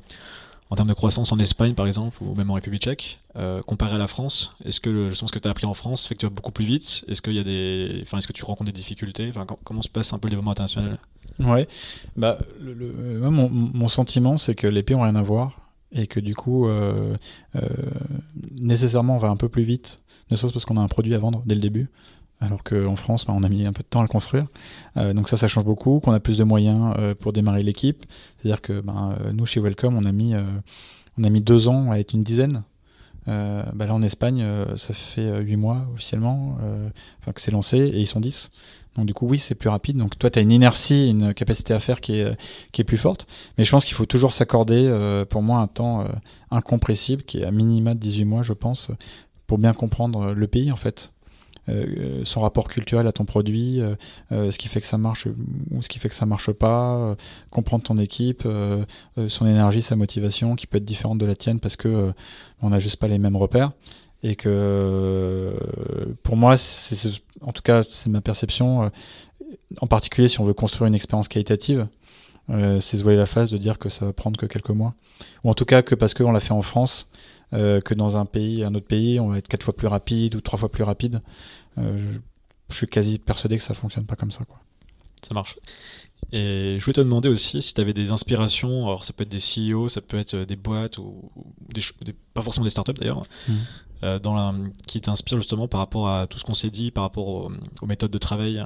en 0.73 0.75
termes 0.75 0.89
de 0.89 0.95
croissance 0.95 1.31
en 1.31 1.37
Espagne, 1.37 1.75
par 1.75 1.85
exemple, 1.85 2.17
ou 2.21 2.33
même 2.33 2.49
en 2.49 2.55
République 2.55 2.81
tchèque, 2.81 3.19
comparé 3.67 3.93
à 3.93 3.99
la 3.99 4.07
France, 4.07 4.55
est-ce 4.65 4.79
que 4.79 4.89
le, 4.89 5.13
sens 5.13 5.29
que 5.29 5.37
tu 5.37 5.47
as 5.47 5.51
appris 5.51 5.67
en 5.67 5.75
France 5.75 6.07
fait 6.07 6.15
que 6.15 6.21
tu 6.21 6.25
vas 6.25 6.31
beaucoup 6.31 6.51
plus 6.51 6.65
vite? 6.65 7.05
Est-ce 7.07 7.21
qu'il 7.21 7.33
y 7.33 7.39
a 7.39 7.43
des, 7.43 7.99
enfin, 8.01 8.17
est-ce 8.17 8.27
que 8.27 8.33
tu 8.33 8.43
rencontres 8.43 8.71
des 8.71 8.77
difficultés? 8.77 9.31
Comment 9.63 9.83
se 9.83 9.89
passe 9.89 10.13
un 10.13 10.17
peu 10.17 10.27
le 10.27 10.31
développement 10.31 10.51
international? 10.51 10.97
Ouais, 11.39 11.67
bah, 12.15 12.39
mon, 12.59 13.87
sentiment, 13.87 14.37
c'est 14.37 14.55
que 14.55 14.67
les 14.67 14.83
pays 14.83 14.95
ont 14.95 15.01
rien 15.01 15.15
à 15.15 15.21
voir 15.21 15.59
et 15.91 16.07
que 16.07 16.19
du 16.19 16.35
coup, 16.35 16.67
euh, 16.67 17.15
euh, 17.55 17.61
nécessairement, 18.51 19.15
on 19.15 19.19
va 19.19 19.29
un 19.29 19.37
peu 19.37 19.49
plus 19.49 19.63
vite, 19.63 19.99
ne 20.31 20.35
serait-ce 20.35 20.53
parce 20.53 20.65
qu'on 20.65 20.77
a 20.77 20.81
un 20.81 20.87
produit 20.87 21.13
à 21.13 21.19
vendre 21.19 21.43
dès 21.45 21.55
le 21.55 21.61
début, 21.61 21.89
alors 22.43 22.63
qu'en 22.63 22.95
France, 22.95 23.25
bah, 23.25 23.33
on 23.35 23.43
a 23.43 23.49
mis 23.49 23.65
un 23.65 23.73
peu 23.73 23.83
de 23.83 23.87
temps 23.87 23.99
à 23.99 24.03
le 24.03 24.07
construire. 24.07 24.47
Euh, 24.97 25.13
donc 25.13 25.29
ça, 25.29 25.37
ça 25.37 25.47
change 25.47 25.65
beaucoup, 25.65 25.99
qu'on 25.99 26.11
a 26.11 26.19
plus 26.19 26.37
de 26.37 26.43
moyens 26.43 26.95
pour 27.19 27.33
démarrer 27.33 27.63
l'équipe. 27.63 28.05
C'est-à-dire 28.37 28.61
que 28.61 28.81
bah, 28.81 29.17
nous, 29.33 29.45
chez 29.45 29.59
Welcome, 29.59 29.97
on 29.97 30.05
a 30.05 30.11
mis, 30.11 30.33
on 31.17 31.23
a 31.23 31.29
mis 31.29 31.41
deux 31.41 31.67
ans 31.67 31.91
à 31.91 31.99
être 31.99 32.13
une 32.13 32.23
dizaine. 32.23 32.63
bah 33.25 33.87
là, 33.87 33.93
en 33.93 34.01
Espagne, 34.01 34.45
ça 34.75 34.93
fait 34.93 35.41
huit 35.41 35.57
mois 35.57 35.87
officiellement 35.93 36.57
que 37.33 37.41
c'est 37.41 37.51
lancé 37.51 37.77
et 37.77 37.99
ils 37.99 38.07
sont 38.07 38.19
dix. 38.19 38.51
Donc 38.95 39.05
du 39.05 39.13
coup, 39.13 39.27
oui, 39.27 39.39
c'est 39.39 39.55
plus 39.55 39.69
rapide. 39.69 39.97
Donc 39.97 40.17
toi, 40.17 40.29
tu 40.29 40.39
as 40.39 40.41
une 40.41 40.51
inertie, 40.51 41.09
une 41.09 41.33
capacité 41.33 41.73
à 41.73 41.79
faire 41.79 42.01
qui 42.01 42.19
est, 42.19 42.37
qui 42.71 42.81
est 42.81 42.85
plus 42.85 42.97
forte. 42.97 43.27
Mais 43.57 43.65
je 43.65 43.71
pense 43.71 43.85
qu'il 43.85 43.95
faut 43.95 44.05
toujours 44.05 44.33
s'accorder, 44.33 44.85
euh, 44.87 45.25
pour 45.25 45.41
moi, 45.41 45.59
un 45.59 45.67
temps 45.67 46.01
euh, 46.01 46.05
incompressible, 46.51 47.23
qui 47.23 47.39
est 47.39 47.45
à 47.45 47.51
minima 47.51 47.95
de 47.95 47.99
18 47.99 48.25
mois, 48.25 48.43
je 48.43 48.53
pense, 48.53 48.89
pour 49.47 49.57
bien 49.57 49.73
comprendre 49.73 50.33
le 50.33 50.47
pays, 50.47 50.71
en 50.71 50.75
fait. 50.75 51.11
Euh, 51.69 52.25
son 52.25 52.41
rapport 52.41 52.67
culturel 52.67 53.07
à 53.07 53.13
ton 53.13 53.23
produit, 53.23 53.81
ce 54.31 54.57
qui 54.57 54.67
fait 54.67 54.81
que 54.81 54.87
ça 54.87 54.97
marche 54.97 55.27
ou 55.71 55.81
ce 55.81 55.87
qui 55.87 55.99
fait 55.99 56.09
que 56.09 56.15
ça 56.15 56.25
marche 56.25 56.51
pas, 56.51 57.15
comprendre 57.51 57.83
ton 57.83 57.97
équipe, 57.97 58.47
son 59.27 59.45
énergie, 59.45 59.81
sa 59.81 59.95
motivation, 59.95 60.55
qui 60.55 60.67
peut 60.67 60.77
être 60.77 60.85
différente 60.85 61.17
de 61.19 61.25
la 61.25 61.35
tienne 61.35 61.59
parce 61.59 61.75
que 61.75 62.13
on 62.61 62.69
n'a 62.69 62.79
juste 62.79 62.97
pas 62.97 63.07
les 63.07 63.19
mêmes 63.19 63.37
repères 63.37 63.71
et 64.23 64.35
que 64.35 65.53
pour 66.23 66.37
moi, 66.37 66.57
c'est, 66.57 67.09
en 67.41 67.51
tout 67.51 67.61
cas, 67.61 67.83
c'est 67.89 68.09
ma 68.09 68.21
perception, 68.21 68.83
euh, 68.83 68.89
en 69.81 69.87
particulier 69.87 70.29
si 70.29 70.39
on 70.39 70.45
veut 70.45 70.53
construire 70.53 70.87
une 70.87 70.95
expérience 70.95 71.27
qualitative, 71.27 71.87
euh, 72.49 72.79
c'est 72.79 72.97
se 72.97 73.03
voiler 73.03 73.17
la 73.17 73.25
face 73.25 73.51
de 73.51 73.57
dire 73.57 73.77
que 73.77 73.89
ça 73.89 74.05
va 74.05 74.13
prendre 74.13 74.39
que 74.39 74.45
quelques 74.45 74.69
mois. 74.69 74.95
Ou 75.43 75.49
en 75.49 75.53
tout 75.53 75.65
cas 75.65 75.81
que 75.81 75.93
parce 75.93 76.13
qu'on 76.13 76.31
l'a 76.31 76.39
fait 76.39 76.53
en 76.53 76.61
France, 76.61 77.07
euh, 77.53 77.81
que 77.81 77.93
dans 77.93 78.17
un 78.17 78.25
pays, 78.25 78.63
un 78.63 78.73
autre 78.75 78.87
pays, 78.87 79.19
on 79.19 79.29
va 79.29 79.37
être 79.37 79.47
quatre 79.47 79.63
fois 79.63 79.75
plus 79.75 79.87
rapide 79.87 80.35
ou 80.35 80.41
trois 80.41 80.59
fois 80.59 80.69
plus 80.69 80.83
rapide. 80.83 81.21
je, 81.77 82.19
suis 82.75 82.87
quasi 82.87 83.19
persuadé 83.19 83.57
que 83.57 83.63
ça 83.63 83.73
fonctionne 83.73 84.05
pas 84.05 84.15
comme 84.15 84.31
ça. 84.31 84.43
Quoi. 84.45 84.59
Ça 85.21 85.33
marche. 85.33 85.57
Et 86.31 86.77
je 86.79 86.85
voulais 86.85 86.95
te 86.95 87.01
demander 87.01 87.29
aussi 87.29 87.61
si 87.61 87.73
tu 87.73 87.81
avais 87.81 87.93
des 87.93 88.11
inspirations, 88.11 88.87
alors 88.87 89.03
ça 89.03 89.13
peut 89.13 89.23
être 89.23 89.29
des 89.29 89.37
CEO, 89.73 89.87
ça 89.87 90.01
peut 90.01 90.17
être 90.17 90.35
des 90.35 90.55
boîtes, 90.55 90.97
ou 90.97 91.31
des, 91.69 92.13
pas 92.33 92.41
forcément 92.41 92.63
des 92.63 92.71
startups 92.71 92.93
d'ailleurs, 92.93 93.23
mmh. 93.47 93.53
Euh, 94.03 94.19
dans 94.19 94.35
la, 94.35 94.53
qui 94.85 94.99
t'inspire 94.99 95.37
justement 95.37 95.69
par 95.69 95.79
rapport 95.79 96.09
à 96.09 96.27
tout 96.27 96.37
ce 96.37 96.43
qu'on 96.43 96.53
s'est 96.53 96.69
dit, 96.69 96.91
par 96.91 97.03
rapport 97.03 97.27
aux, 97.27 97.51
méthodes 97.85 98.11
de 98.11 98.17
travail, 98.17 98.63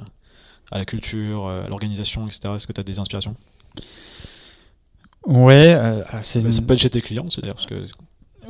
à 0.72 0.78
la 0.78 0.84
culture, 0.84 1.46
euh, 1.46 1.64
à 1.64 1.68
l'organisation, 1.68 2.26
etc. 2.26 2.54
Est-ce 2.56 2.66
que 2.66 2.72
tu 2.72 2.80
as 2.80 2.84
des 2.84 2.98
inspirations? 2.98 3.36
Ouais, 5.26 5.74
euh, 5.74 6.02
ah, 6.08 6.22
c'est 6.24 6.50
ça 6.50 6.62
peut 6.62 6.74
être 6.74 6.80
chez 6.80 6.90
tes 6.90 7.02
clients, 7.02 7.26
c'est 7.30 7.40
d'ailleurs 7.40 7.56
parce 7.56 7.66
que 7.66 7.86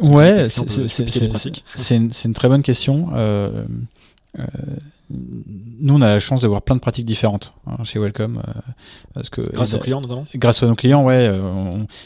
ouais, 0.02 0.48
c'est 0.48 1.96
une, 1.96 2.10
une, 2.24 2.34
très 2.34 2.48
bonne 2.48 2.62
question. 2.62 3.08
Euh, 3.14 3.64
euh, 4.38 4.44
nous, 5.80 5.94
on 5.94 6.02
a 6.02 6.08
la 6.08 6.20
chance 6.20 6.40
de 6.40 6.46
voir 6.46 6.62
plein 6.62 6.76
de 6.76 6.80
pratiques 6.80 7.06
différentes 7.06 7.54
hein, 7.66 7.82
chez 7.84 7.98
Welcome. 7.98 8.42
parce 9.14 9.30
que, 9.30 9.40
grâce 9.52 9.74
aux 9.74 9.78
clients, 9.78 10.00
notamment 10.00 10.26
Grâce 10.34 10.62
à 10.62 10.66
nos 10.66 10.74
clients, 10.74 11.04
ouais. 11.04 11.30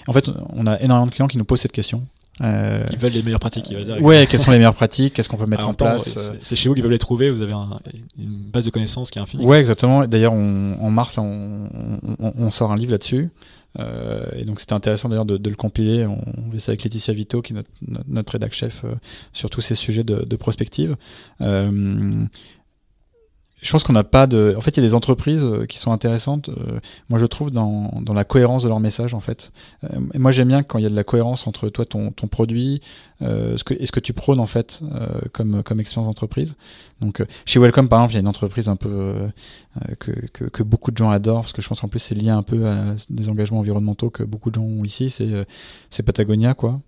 en 0.07 0.13
fait, 0.13 0.31
on 0.51 0.67
a 0.67 0.81
énormément 0.81 1.07
de 1.07 1.13
clients 1.13 1.29
qui 1.29 1.39
nous 1.39 1.45
posent 1.45 1.61
cette 1.61 1.73
question. 1.73 2.07
Euh, 2.41 2.81
ils 2.91 2.99
veulent 2.99 3.13
les 3.13 3.23
meilleures 3.23 3.41
pratiques. 3.41 3.71
Ils 3.71 3.85
dire. 3.85 4.01
Ouais, 4.01 4.27
quelles 4.27 4.41
sont 4.41 4.51
les 4.51 4.57
meilleures 4.57 4.75
pratiques 4.75 5.15
Qu'est-ce 5.15 5.29
qu'on 5.29 5.37
peut 5.37 5.47
mettre 5.47 5.69
en 5.69 5.75
place 5.75 6.17
euh 6.17 6.31
C'est 6.43 6.57
chez 6.57 6.69
vous 6.69 6.75
qu'ils 6.75 6.83
peuvent 6.83 6.91
les 6.91 6.99
trouver. 6.99 7.31
Vous 7.31 7.43
avez 7.43 7.53
une 7.53 8.51
base 8.53 8.65
de 8.65 8.71
connaissances 8.71 9.11
qui 9.11 9.19
est 9.19 9.23
infinie. 9.23 9.45
Ouais, 9.45 9.61
exactement. 9.61 10.07
D'ailleurs, 10.07 10.33
en 10.33 10.91
mars, 10.91 11.19
on, 11.19 11.69
on, 12.19 12.51
sort 12.51 12.73
un 12.73 12.77
livre 12.77 12.93
là-dessus. 12.93 13.31
Euh, 13.79 14.27
et 14.37 14.45
donc 14.45 14.61
c'était 14.61 14.75
intéressant 14.75 15.09
d'ailleurs 15.09 15.25
de, 15.25 15.37
de, 15.37 15.51
le 15.51 15.57
compiler. 15.57 16.07
On, 16.07 16.51
fait 16.53 16.59
ça 16.59 16.71
avec 16.73 16.85
Laetitia 16.85 17.15
Vito, 17.15 17.43
qui 17.43 17.53
est 17.53 17.57
notre, 17.57 17.71
notre, 18.09 18.33
rédac 18.33 18.53
chef 18.53 18.85
euh, 18.85 18.95
sur 19.33 19.51
tous 19.51 19.61
ces 19.61 19.75
sujets 19.75 20.05
de, 20.05 20.25
de 20.25 20.37
prospective. 20.37 20.97
Euh, 21.41 22.25
je 23.63 23.71
pense 23.71 23.85
qu'on 23.85 23.93
n'a 23.93 24.03
pas 24.05 24.27
de. 24.27 24.55
En 24.59 24.61
fait, 24.61 24.73
il 24.73 24.83
y 24.83 24.85
a 24.85 24.89
des 24.89 24.95
entreprises 24.95 25.45
euh, 25.45 25.67
qui 25.67 25.79
sont 25.79 25.93
intéressantes. 25.93 26.49
Euh, 26.49 26.81
moi, 27.09 27.21
je 27.21 27.27
trouve 27.27 27.53
dans, 27.53 28.01
dans 28.03 28.13
la 28.13 28.25
cohérence 28.25 28.65
de 28.65 28.69
leur 28.69 28.81
message, 28.81 29.15
en 29.15 29.21
fait. 29.21 29.53
Euh, 29.85 30.01
moi, 30.15 30.33
j'aime 30.33 30.49
bien 30.49 30.65
quand 30.65 30.79
il 30.79 30.83
y 30.83 30.87
a 30.87 30.91
de 30.91 30.97
la 30.97 31.05
cohérence 31.05 31.47
entre 31.47 31.69
toi, 31.69 31.85
ton, 31.85 32.11
ton 32.11 32.27
produit, 32.27 32.81
ce 33.21 33.63
que, 33.63 33.75
et 33.75 33.87
ce 33.87 33.93
que 33.93 34.01
tu 34.01 34.13
prônes, 34.13 34.41
en 34.41 34.49
fait, 34.49 34.83
comme, 35.33 35.63
comme 35.63 35.79
expérience 35.79 36.09
d'entreprise. 36.09 36.57
Donc, 37.01 37.25
chez 37.47 37.61
Welcome, 37.61 37.89
par 37.89 38.01
exemple, 38.01 38.15
il 38.15 38.17
y 38.17 38.19
a 38.19 38.21
une 38.21 38.27
entreprise 38.27 38.69
un 38.69 38.75
peu 38.75 39.15
que, 40.01 40.11
que, 40.33 40.45
que, 40.47 40.63
beaucoup 40.65 40.91
de 40.91 40.97
gens 40.97 41.11
adorent, 41.11 41.43
parce 41.43 41.53
que 41.53 41.63
je 41.63 41.69
pense 41.69 41.81
qu'en 41.81 41.89
plus, 41.89 42.01
c'est 42.01 42.17
lié 42.17 42.31
un 42.31 42.43
peu 42.43 42.67
à 42.67 42.97
des 43.11 43.29
engagements 43.29 43.61
environnementaux 43.61 44.11
que 44.11 44.25
beaucoup 44.25 44.51
de 44.51 44.57
gens 44.57 44.63
ont 44.63 44.83
ici. 44.83 45.09
C'est 45.91 46.03
Patagonia, 46.03 46.55
quoi. 46.55 46.81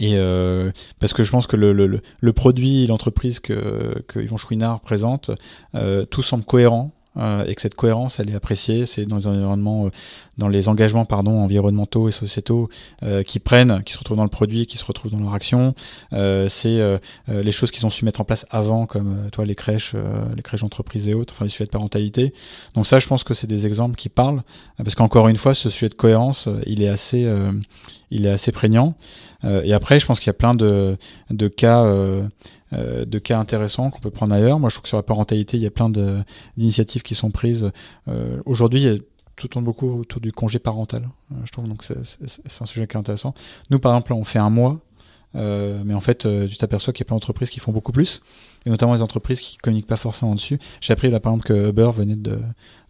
Et 0.00 0.14
euh, 0.16 0.72
parce 0.98 1.12
que 1.12 1.22
je 1.22 1.30
pense 1.30 1.46
que 1.46 1.56
le, 1.56 1.74
le, 1.74 2.00
le 2.20 2.32
produit, 2.32 2.86
l'entreprise 2.86 3.38
que, 3.38 4.02
que 4.08 4.18
Yvon 4.18 4.38
Chouinard 4.38 4.80
présente, 4.80 5.30
euh, 5.74 6.06
tout 6.06 6.22
semble 6.22 6.44
cohérent. 6.44 6.92
Euh, 7.16 7.44
et 7.46 7.56
que 7.56 7.60
cette 7.60 7.74
cohérence, 7.74 8.20
elle 8.20 8.30
est 8.30 8.34
appréciée. 8.34 8.86
C'est 8.86 9.04
dans 9.04 9.28
un 9.28 9.32
environnement 9.32 9.90
dans 10.38 10.48
les 10.48 10.68
engagements 10.68 11.04
pardon 11.04 11.40
environnementaux 11.40 12.08
et 12.08 12.12
sociétaux 12.12 12.70
qui 13.26 13.40
prennent, 13.40 13.82
qui 13.82 13.92
se 13.92 13.98
retrouvent 13.98 14.16
dans 14.16 14.24
le 14.24 14.30
produit, 14.30 14.66
qui 14.66 14.78
se 14.78 14.84
retrouvent 14.84 15.10
dans 15.10 15.20
leur 15.20 15.34
action. 15.34 15.74
c'est 16.12 16.98
les 17.28 17.52
choses 17.52 17.70
qu'ils 17.70 17.84
ont 17.84 17.90
su 17.90 18.06
mettre 18.06 18.22
en 18.22 18.24
place 18.24 18.46
avant, 18.48 18.86
comme 18.86 19.28
toi 19.32 19.44
les 19.44 19.54
crèches, 19.54 19.94
les 20.34 20.40
crèches 20.40 20.62
d'entreprise 20.62 21.08
et 21.08 21.14
autres, 21.14 21.34
enfin 21.34 21.44
les 21.44 21.50
sujets 21.50 21.66
de 21.66 21.70
parentalité. 21.70 22.32
Donc 22.74 22.86
ça, 22.86 22.98
je 22.98 23.06
pense 23.06 23.22
que 23.22 23.34
c'est 23.34 23.46
des 23.46 23.66
exemples 23.66 23.96
qui 23.96 24.08
parlent, 24.08 24.42
parce 24.78 24.94
qu'encore 24.94 25.28
une 25.28 25.36
fois, 25.36 25.52
ce 25.52 25.68
sujet 25.68 25.90
de 25.90 25.94
cohérence, 25.94 26.48
il 26.66 26.82
est 26.82 26.88
assez, 26.88 27.30
il 28.10 28.24
est 28.24 28.30
assez 28.30 28.50
prégnant. 28.50 28.94
et 29.44 29.74
après, 29.74 30.00
je 30.00 30.06
pense 30.06 30.20
qu'il 30.20 30.28
y 30.28 30.30
a 30.30 30.34
plein 30.34 30.54
de, 30.54 30.96
de 31.28 31.48
cas 31.48 31.84
euh, 32.72 33.04
de 33.04 33.18
cas 33.18 33.38
intéressants 33.38 33.90
qu'on 33.90 33.98
peut 33.98 34.10
prendre 34.12 34.32
ailleurs. 34.32 34.60
Moi, 34.60 34.68
je 34.68 34.76
trouve 34.76 34.82
que 34.82 34.88
sur 34.88 34.96
la 34.96 35.02
parentalité, 35.02 35.56
il 35.56 35.62
y 35.62 35.66
a 35.66 35.72
plein 35.72 35.90
d'initiatives 36.56 37.02
qui 37.02 37.16
sont 37.16 37.30
prises. 37.32 37.72
Euh, 38.06 38.40
aujourd'hui, 38.46 39.02
tout 39.34 39.48
tourne 39.48 39.64
beaucoup 39.64 40.00
autour 40.00 40.20
du 40.20 40.32
congé 40.32 40.60
parental. 40.60 41.08
Euh, 41.32 41.36
je 41.44 41.50
trouve 41.50 41.66
donc 41.66 41.82
c'est 41.82 42.62
un 42.62 42.66
sujet 42.66 42.86
qui 42.86 42.96
est 42.96 43.00
intéressant. 43.00 43.34
Nous, 43.70 43.80
par 43.80 43.92
exemple, 43.92 44.12
on 44.12 44.22
fait 44.22 44.38
un 44.38 44.50
mois, 44.50 44.78
mais 45.34 45.94
en 45.94 46.00
fait, 46.00 46.28
tu 46.48 46.56
t'aperçois 46.56 46.92
qu'il 46.92 47.04
y 47.04 47.06
a 47.06 47.08
plein 47.08 47.16
d'entreprises 47.16 47.50
qui 47.50 47.60
font 47.60 47.72
beaucoup 47.72 47.92
plus, 47.92 48.20
et 48.66 48.70
notamment 48.70 48.94
les 48.94 49.02
entreprises 49.02 49.40
qui 49.40 49.56
communiquent 49.56 49.86
pas 49.86 49.96
forcément 49.96 50.34
dessus. 50.34 50.58
J'ai 50.80 50.92
appris 50.92 51.10
là, 51.10 51.20
par 51.20 51.32
exemple, 51.32 51.46
que 51.46 51.70
Uber 51.70 51.90
venait 51.92 52.16
de, 52.16 52.40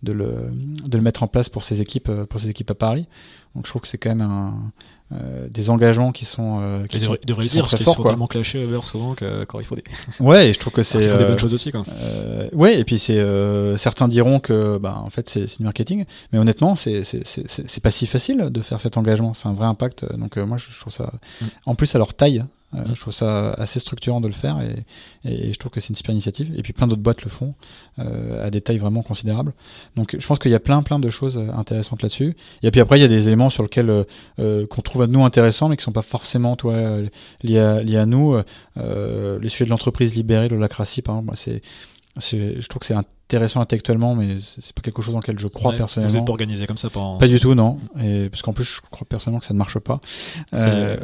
de, 0.02 0.12
le, 0.12 0.50
de 0.88 0.96
le 0.96 1.02
mettre 1.02 1.22
en 1.22 1.26
place 1.26 1.48
pour 1.48 1.62
ses 1.62 1.80
équipes, 1.80 2.10
pour 2.24 2.40
ses 2.40 2.48
équipes 2.48 2.70
à 2.70 2.74
Paris. 2.74 3.06
Donc, 3.54 3.66
je 3.66 3.70
trouve 3.70 3.82
que 3.82 3.88
c'est 3.88 3.98
quand 3.98 4.08
même 4.10 4.22
un, 4.22 4.72
euh, 5.12 5.48
des 5.48 5.70
engagements 5.70 6.12
qui 6.12 6.24
sont 6.24 6.60
euh, 6.62 6.86
qui, 6.86 7.00
sont, 7.00 7.16
devraient 7.24 7.42
qui 7.42 7.48
sont 7.48 7.62
très 7.62 7.82
forts, 7.82 8.04
tellement 8.04 8.28
clashés 8.28 8.62
Uber 8.62 8.78
souvent 8.84 9.14
que 9.14 9.42
quand 9.42 9.58
il 9.58 9.66
faut 9.66 9.74
des 9.74 9.82
ouais 10.20 10.50
et 10.50 10.52
je 10.52 10.58
trouve 10.60 10.72
que 10.72 10.84
c'est 10.84 11.08
faut 11.08 11.18
des 11.18 11.24
bonnes 11.24 11.32
euh, 11.32 11.38
choses 11.38 11.52
aussi 11.52 11.72
quoi. 11.72 11.84
euh, 12.00 12.48
ouais 12.52 12.78
et 12.78 12.84
puis 12.84 13.00
c'est 13.00 13.20
certains 13.76 14.06
diront 14.06 14.38
que 14.38 14.78
bah 14.78 15.02
en 15.04 15.10
fait 15.10 15.28
c'est 15.28 15.58
du 15.58 15.64
marketing. 15.64 16.04
Mais 16.32 16.38
honnêtement 16.38 16.76
c'est 16.76 17.02
c'est 17.02 17.80
pas 17.82 17.90
si 17.90 18.06
facile 18.06 18.50
de 18.50 18.60
faire 18.60 18.80
cet 18.80 18.96
engagement. 18.96 19.34
C'est 19.34 19.48
un 19.48 19.52
vrai 19.52 19.66
impact. 19.66 20.04
Donc 20.16 20.36
moi 20.36 20.56
je, 20.56 20.78
trouve 20.78 20.92
ça 20.92 21.12
mm. 21.40 21.46
en 21.66 21.74
plus 21.74 21.92
à 21.96 21.98
leur 21.98 22.14
taille 22.14 22.44
euh, 22.74 22.82
je 22.94 23.00
trouve 23.00 23.12
ça 23.12 23.50
assez 23.54 23.80
structurant 23.80 24.20
de 24.20 24.28
le 24.28 24.32
faire 24.32 24.60
et, 24.60 24.84
et 25.24 25.52
je 25.52 25.58
trouve 25.58 25.72
que 25.72 25.80
c'est 25.80 25.88
une 25.88 25.96
super 25.96 26.12
initiative. 26.12 26.52
Et 26.56 26.62
puis 26.62 26.72
plein 26.72 26.86
d'autres 26.86 27.02
boîtes 27.02 27.22
le 27.22 27.30
font 27.30 27.54
euh, 27.98 28.46
à 28.46 28.50
des 28.50 28.60
tailles 28.60 28.78
vraiment 28.78 29.02
considérables. 29.02 29.52
Donc 29.96 30.16
je 30.18 30.26
pense 30.26 30.38
qu'il 30.38 30.50
y 30.50 30.54
a 30.54 30.60
plein 30.60 30.82
plein 30.82 30.98
de 30.98 31.10
choses 31.10 31.38
euh, 31.38 31.50
intéressantes 31.52 32.02
là-dessus. 32.02 32.36
Et 32.62 32.70
puis 32.70 32.80
après 32.80 32.98
il 32.98 33.02
y 33.02 33.04
a 33.04 33.08
des 33.08 33.26
éléments 33.26 33.50
sur 33.50 33.62
lesquels 33.62 34.04
qu'on 34.36 34.82
trouve 34.82 35.02
à 35.02 35.06
nous 35.06 35.24
intéressants 35.24 35.68
mais 35.68 35.76
qui 35.76 35.84
sont 35.84 35.92
pas 35.92 36.02
forcément 36.02 36.56
toi 36.56 37.00
liés 37.42 37.58
à, 37.58 37.82
liés 37.82 37.96
à 37.96 38.06
nous. 38.06 38.36
les 38.76 39.48
sujets 39.48 39.64
de 39.64 39.70
l'entreprise 39.70 40.14
libérée, 40.14 40.48
l'holacratie 40.48 41.02
par 41.02 41.18
exemple, 41.18 41.36
c'est 41.36 41.62
je 42.18 42.66
trouve 42.68 42.80
que 42.80 42.86
c'est 42.86 42.94
intéressant 43.30 43.60
intellectuellement, 43.60 44.16
mais 44.16 44.38
c'est 44.40 44.74
pas 44.74 44.82
quelque 44.82 45.02
chose 45.02 45.12
dans 45.12 45.20
lequel 45.20 45.38
je 45.38 45.46
crois 45.46 45.72
personnellement. 45.72 46.10
Vous 46.10 46.16
n'êtes 46.16 46.26
pas 46.26 46.32
organisé 46.32 46.66
comme 46.66 46.76
ça 46.76 46.88
Pas 46.90 47.28
du 47.28 47.38
tout, 47.38 47.54
non. 47.54 47.78
Et, 48.02 48.28
parce 48.28 48.42
qu'en 48.42 48.52
plus, 48.52 48.64
je 48.64 48.80
crois 48.90 49.06
personnellement 49.08 49.38
que 49.38 49.46
ça 49.46 49.54
ne 49.54 49.58
marche 49.58 49.78
pas. 49.78 50.00
Euh, 50.54 50.96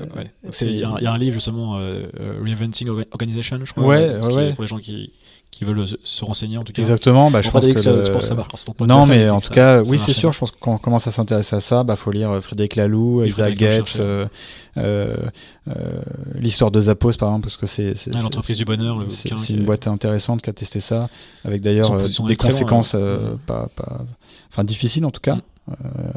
il 0.61 0.77
y, 0.77 0.83
a 0.83 1.13
un 1.13 1.19
livre 1.19 1.35
justement, 1.35 1.77
euh, 1.77 2.07
euh, 2.19 2.41
Reinventing 2.45 2.89
Organization, 3.13 3.61
je 3.65 3.73
crois. 3.73 3.85
Ouais, 3.85 4.19
ouais, 4.19 4.55
Pour 4.55 4.63
les 4.63 4.67
gens 4.67 4.79
qui, 4.79 5.13
qui 5.53 5.65
veulent 5.65 5.87
se 6.03 6.25
renseigner 6.25 6.59
en 6.59 6.65
tout 6.65 6.73
cas. 6.73 6.83
Exactement, 6.83 7.31
bah, 7.31 7.43
je 7.43 7.51
pense 7.51 7.65
que, 7.65 7.73
que 7.73 7.79
ça, 8.21 8.35
Non, 8.81 9.07
mais 9.07 9.31
en 9.31 9.41
tout 9.41 9.53
cas, 9.53 9.83
oui, 9.83 9.99
c'est 9.99 10.13
sûr. 10.13 10.33
Je 10.33 10.41
pense 10.41 10.51
que 10.51 10.57
quand 10.59 10.75
on 10.75 10.79
commence 10.79 11.07
à 11.07 11.13
s'intéresser 11.13 11.55
à 11.55 11.61
ça, 11.61 11.85
bah 11.85 11.95
faut 11.95 12.11
lire 12.11 12.43
Frédéric 12.43 12.75
Laloux, 12.75 13.25
Isaac 13.25 13.55
Gates, 13.55 14.01
euh, 14.79 15.17
euh, 15.69 16.03
l'histoire 16.35 16.71
de 16.71 16.81
Zappos 16.81 17.13
par 17.15 17.31
exemple, 17.31 17.45
parce 17.45 17.57
que 17.57 17.67
c'est 17.67 17.95
l'entreprise 18.13 18.59
du 18.59 18.65
bonheur. 18.65 18.99
C'est 19.09 19.51
une 19.51 19.65
boîte 19.65 19.87
intéressante 19.87 20.43
qui 20.43 20.51
a 20.51 20.53
testé 20.53 20.81
ça, 20.81 21.09
avec 21.45 21.63
d'ailleurs 21.63 22.09
des 22.25 22.37
conséquences 22.37 22.95
hein. 22.95 23.39
pas, 23.47 23.69
pas, 23.77 24.01
enfin 24.51 24.65
difficiles 24.65 25.05
en 25.05 25.11
tout 25.11 25.21
cas. 25.21 25.37
Mm. 25.37 25.73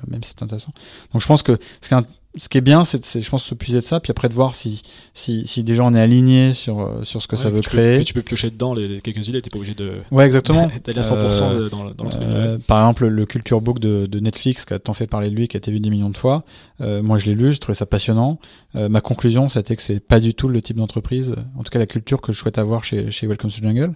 même 0.07 0.23
si 0.23 0.29
c'est 0.29 0.43
intéressant. 0.43 0.71
Donc 1.12 1.21
je 1.21 1.27
pense 1.27 1.43
que 1.43 1.57
ce 1.81 1.88
qui 1.89 1.93
est 1.93 1.97
ce 2.38 2.48
qui 2.48 2.60
est 2.60 2.62
bien, 2.62 2.86
c'est, 2.86 3.20
je 3.20 3.30
pense, 3.30 3.44
se 3.44 3.56
puiser 3.56 3.80
de 3.80 3.84
ça, 3.84 4.00
puis 4.00 4.12
après 4.12 4.30
de 4.30 4.36
voir 4.36 4.54
si, 4.54 4.84
si, 5.15 5.48
si 5.48 5.63
déjà 5.63 5.84
on 5.84 5.96
est 5.96 6.00
aligné 6.00 6.54
sur, 6.54 6.80
euh, 6.80 7.04
sur 7.04 7.24
ce 7.24 7.28
que 7.28 7.36
ça 7.36 7.50
veut 7.50 7.62
créer. 7.62 8.04
tu 8.04 8.13
peux 8.13 8.22
piocher 8.22 8.52
dedans 8.52 8.76
les, 8.76 9.02
quelques 9.02 9.28
idées, 9.28 9.42
t'es 9.42 9.50
pas 9.50 9.58
obligé 9.58 9.74
de. 9.74 10.02
Ouais, 10.12 10.26
exactement. 10.26 10.70
d'aller 10.84 11.00
à 11.00 11.02
100% 11.02 11.44
euh, 11.44 11.70
dans, 11.70 11.89
dans 11.89 12.06
euh, 12.22 12.60
Par 12.68 12.82
exemple, 12.82 13.08
le 13.08 13.26
Culture 13.26 13.62
Book 13.62 13.80
de, 13.80 14.06
de, 14.06 14.20
Netflix, 14.20 14.65
qui 14.65 14.76
a 14.76 14.80
tant 14.80 14.94
fait 14.94 15.08
parler 15.08 15.32
de 15.32 15.36
lui, 15.36 15.48
qui 15.48 15.58
a 15.58 15.60
été 15.60 15.72
vu 15.72 15.80
des 15.80 15.89
millions 15.89 16.12
de 16.12 16.18
fois. 16.18 16.44
Euh, 16.82 17.02
moi, 17.02 17.18
je 17.18 17.26
l'ai 17.26 17.34
lu, 17.34 17.52
j'ai 17.52 17.60
trouvé 17.60 17.76
ça 17.76 17.88
passionnant. 17.88 18.39
ma 18.76 19.02
conclusion, 19.02 19.50
c'était 19.50 19.76
que 19.76 19.82
c'est 19.82 20.00
pas 20.00 20.20
du 20.20 20.36
tout 20.36 20.48
le 20.48 20.62
type 20.62 20.78
d'entreprise, 20.78 21.34
en 21.58 21.63
tout 21.63 21.72
cas 21.72 21.80
la 21.80 21.88
culture 21.88 22.22
que 22.22 22.32
je 22.32 22.38
souhaite 22.38 22.60
avoir 22.60 22.84
chez, 22.84 23.10
chez 23.10 23.26
Welcome 23.26 23.50
to 23.50 23.62
Jungle. 23.62 23.94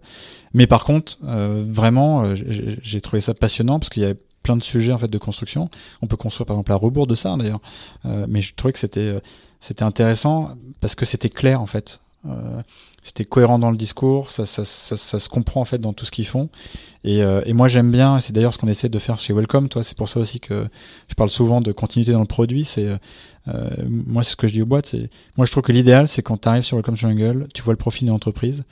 Mais 0.55 0.65
par 0.65 0.85
contre, 0.85 1.19
vraiment, 1.21 2.33
j'ai 2.35 3.01
trouvé 3.01 3.21
ça 3.21 3.35
passionnant 3.35 3.77
parce 3.77 3.89
qu'il 3.89 4.01
y 4.01 4.07
a 4.07 4.15
plein 4.43 4.57
de 4.57 4.63
sujets 4.63 4.91
en 4.91 4.97
fait 4.97 5.07
de 5.07 5.17
construction. 5.17 5.69
On 6.01 6.07
peut 6.07 6.17
construire 6.17 6.45
par 6.45 6.55
exemple 6.55 6.71
la 6.71 6.77
rebours 6.77 7.07
de 7.07 7.15
ça 7.15 7.35
d'ailleurs, 7.37 7.61
euh, 8.05 8.25
mais 8.29 8.41
je 8.41 8.53
trouvais 8.53 8.73
que 8.73 8.79
c'était 8.79 8.99
euh, 8.99 9.19
c'était 9.59 9.83
intéressant 9.83 10.55
parce 10.81 10.93
que 10.93 11.05
c'était 11.05 11.29
clair 11.29 11.61
en 11.61 11.65
fait. 11.65 12.01
Euh, 12.25 12.61
c'était 13.01 13.25
cohérent 13.25 13.59
dans 13.59 13.71
le 13.71 13.75
discours, 13.75 14.29
ça, 14.29 14.45
ça, 14.45 14.63
ça, 14.63 15.19
se 15.19 15.27
comprend 15.27 15.59
en 15.59 15.65
fait 15.65 15.77
dans 15.77 15.91
tout 15.91 16.05
ce 16.05 16.11
qu'ils 16.11 16.27
font. 16.27 16.49
Et, 17.03 17.17
et 17.19 17.51
moi 17.51 17.67
j'aime 17.67 17.91
bien, 17.91 18.21
c'est 18.21 18.31
d'ailleurs 18.31 18.53
ce 18.53 18.57
qu'on 18.57 18.69
essaie 18.69 18.87
de 18.87 18.99
faire 18.99 19.17
chez 19.17 19.33
Welcome, 19.33 19.67
toi, 19.67 19.83
c'est 19.83 19.97
pour 19.97 20.07
ça 20.07 20.21
aussi 20.21 20.39
que 20.39 20.69
je 21.09 21.15
parle 21.15 21.29
souvent 21.29 21.59
de 21.59 21.73
continuité 21.73 22.13
dans 22.13 22.21
le 22.21 22.25
produit. 22.25 22.63
C'est 22.63 22.87
moi 23.85 24.23
c'est 24.23 24.31
ce 24.31 24.35
que 24.37 24.47
je 24.47 24.53
dis 24.53 24.61
aux 24.61 24.65
boîtes, 24.65 24.85
c'est 24.85 25.09
moi 25.35 25.45
je 25.45 25.51
trouve 25.51 25.63
que 25.63 25.73
l'idéal 25.73 26.07
c'est 26.07 26.21
quand 26.21 26.37
tu 26.37 26.47
arrives 26.47 26.63
sur 26.63 26.77
Welcome 26.77 26.95
Jungle, 26.95 27.47
tu 27.53 27.61
vois 27.61 27.73
le 27.73 27.77
profil 27.77 28.05
d'une 28.05 28.15
entreprise 28.15 28.63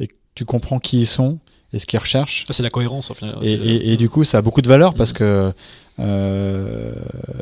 et 0.00 0.08
tu 0.34 0.44
comprends 0.44 0.80
qui 0.80 0.98
ils 1.00 1.06
sont, 1.06 1.38
et 1.72 1.78
ce 1.78 1.86
qu'ils 1.86 1.98
recherchent. 1.98 2.44
C'est 2.50 2.62
la 2.62 2.70
cohérence 2.70 3.10
au 3.10 3.14
final. 3.14 3.38
Et, 3.42 3.92
et, 3.92 3.96
du 3.96 4.08
coup, 4.08 4.24
ça 4.24 4.38
a 4.38 4.42
beaucoup 4.42 4.62
de 4.62 4.68
valeur 4.68 4.94
parce 4.94 5.10
mm. 5.10 5.16
que 5.16 5.52
euh, 5.98 6.94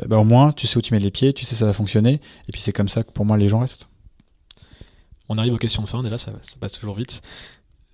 bah, 0.07 0.17
au 0.17 0.23
moins, 0.23 0.51
tu 0.51 0.67
sais 0.67 0.77
où 0.77 0.81
tu 0.81 0.93
mets 0.93 0.99
les 0.99 1.11
pieds, 1.11 1.33
tu 1.33 1.45
sais 1.45 1.55
ça 1.55 1.65
va 1.65 1.73
fonctionner. 1.73 2.19
Et 2.47 2.51
puis 2.51 2.61
c'est 2.61 2.73
comme 2.73 2.89
ça 2.89 3.03
que 3.03 3.11
pour 3.11 3.25
moi 3.25 3.37
les 3.37 3.47
gens 3.47 3.59
restent. 3.59 3.87
On 5.29 5.37
arrive 5.37 5.53
aux 5.53 5.57
questions 5.57 5.83
de 5.83 5.87
fin, 5.87 6.03
et 6.03 6.09
là 6.09 6.17
ça, 6.17 6.31
ça 6.41 6.55
passe 6.59 6.73
toujours 6.73 6.95
vite. 6.95 7.21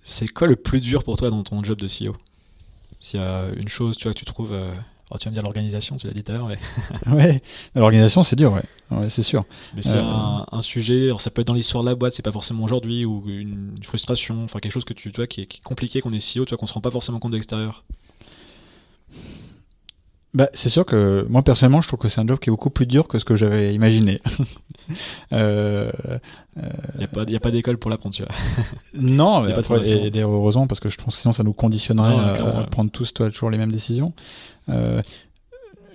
C'est 0.04 0.28
quoi 0.28 0.46
le 0.46 0.56
plus 0.56 0.80
dur 0.80 1.02
pour 1.02 1.16
toi 1.16 1.30
dans 1.30 1.42
ton 1.42 1.62
job 1.64 1.78
de 1.80 1.86
CEO 1.86 2.14
S'il 3.00 3.20
y 3.20 3.22
a 3.22 3.46
une 3.56 3.68
chose 3.68 3.96
tu 3.96 4.04
vois, 4.04 4.12
que 4.12 4.18
tu 4.18 4.24
trouves 4.24 4.52
euh, 4.52 4.72
Oh, 5.10 5.18
tu 5.18 5.26
vas 5.26 5.30
me 5.30 5.34
dire 5.34 5.42
l'organisation, 5.42 5.96
tu 5.96 6.06
l'as 6.06 6.14
dit 6.14 6.24
tout 6.24 6.32
à 6.32 6.34
l'heure. 6.34 6.48
Mais... 6.48 6.58
ouais, 7.12 7.42
l'organisation, 7.74 8.22
c'est 8.22 8.36
dur, 8.36 8.54
ouais, 8.54 9.10
c'est 9.10 9.22
sûr. 9.22 9.44
Mais 9.76 9.82
c'est 9.82 9.96
euh, 9.96 10.02
un, 10.50 10.60
sujet, 10.62 11.04
alors 11.04 11.20
ça 11.20 11.30
peut 11.30 11.42
être 11.42 11.48
dans 11.48 11.54
l'histoire 11.54 11.84
de 11.84 11.90
la 11.90 11.94
boîte, 11.94 12.14
c'est 12.14 12.22
pas 12.22 12.32
forcément 12.32 12.64
aujourd'hui, 12.64 13.04
ou 13.04 13.22
une, 13.28 13.74
frustration, 13.82 14.44
enfin 14.44 14.60
quelque 14.60 14.72
chose 14.72 14.86
que 14.86 14.94
tu, 14.94 15.10
vois, 15.10 15.26
qui 15.26 15.42
est, 15.42 15.62
compliqué, 15.62 16.00
qu'on 16.00 16.12
est 16.12 16.20
si 16.20 16.40
haut, 16.40 16.46
tu 16.46 16.50
vois, 16.50 16.58
qu'on 16.58 16.66
se 16.66 16.72
rend 16.72 16.80
pas 16.80 16.90
forcément 16.90 17.18
compte 17.18 17.32
de 17.32 17.36
l'extérieur. 17.36 17.84
Bah, 20.34 20.48
c'est 20.52 20.68
sûr 20.68 20.84
que 20.84 21.24
moi 21.30 21.42
personnellement, 21.42 21.80
je 21.80 21.86
trouve 21.86 22.00
que 22.00 22.08
c'est 22.08 22.20
un 22.20 22.26
job 22.26 22.40
qui 22.40 22.50
est 22.50 22.52
beaucoup 22.52 22.70
plus 22.70 22.86
dur 22.86 23.06
que 23.06 23.20
ce 23.20 23.24
que 23.24 23.36
j'avais 23.36 23.72
imaginé. 23.72 24.20
euh, 25.32 25.92
il 26.56 26.98
n'y 26.98 27.04
a 27.04 27.08
pas, 27.08 27.24
pas 27.24 27.50
d'école 27.52 27.78
pour 27.78 27.88
l'apprendre, 27.88 28.16
tu 28.16 28.24
vois. 28.24 28.32
non, 28.94 29.42
mais 29.42 29.52
après, 29.52 29.88
et, 29.88 30.16
et, 30.16 30.20
heureusement, 30.22 30.66
parce 30.66 30.80
que 30.80 30.88
je 30.88 30.98
pense 30.98 31.14
que 31.14 31.20
sinon 31.20 31.32
ça 31.32 31.44
nous 31.44 31.52
conditionnerait 31.52 32.16
à, 32.16 32.64
prendre 32.64 32.90
tous 32.90 33.14
toi, 33.14 33.30
toujours 33.30 33.50
les 33.50 33.58
mêmes 33.58 33.70
décisions. 33.70 34.12
Euh, 34.68 35.02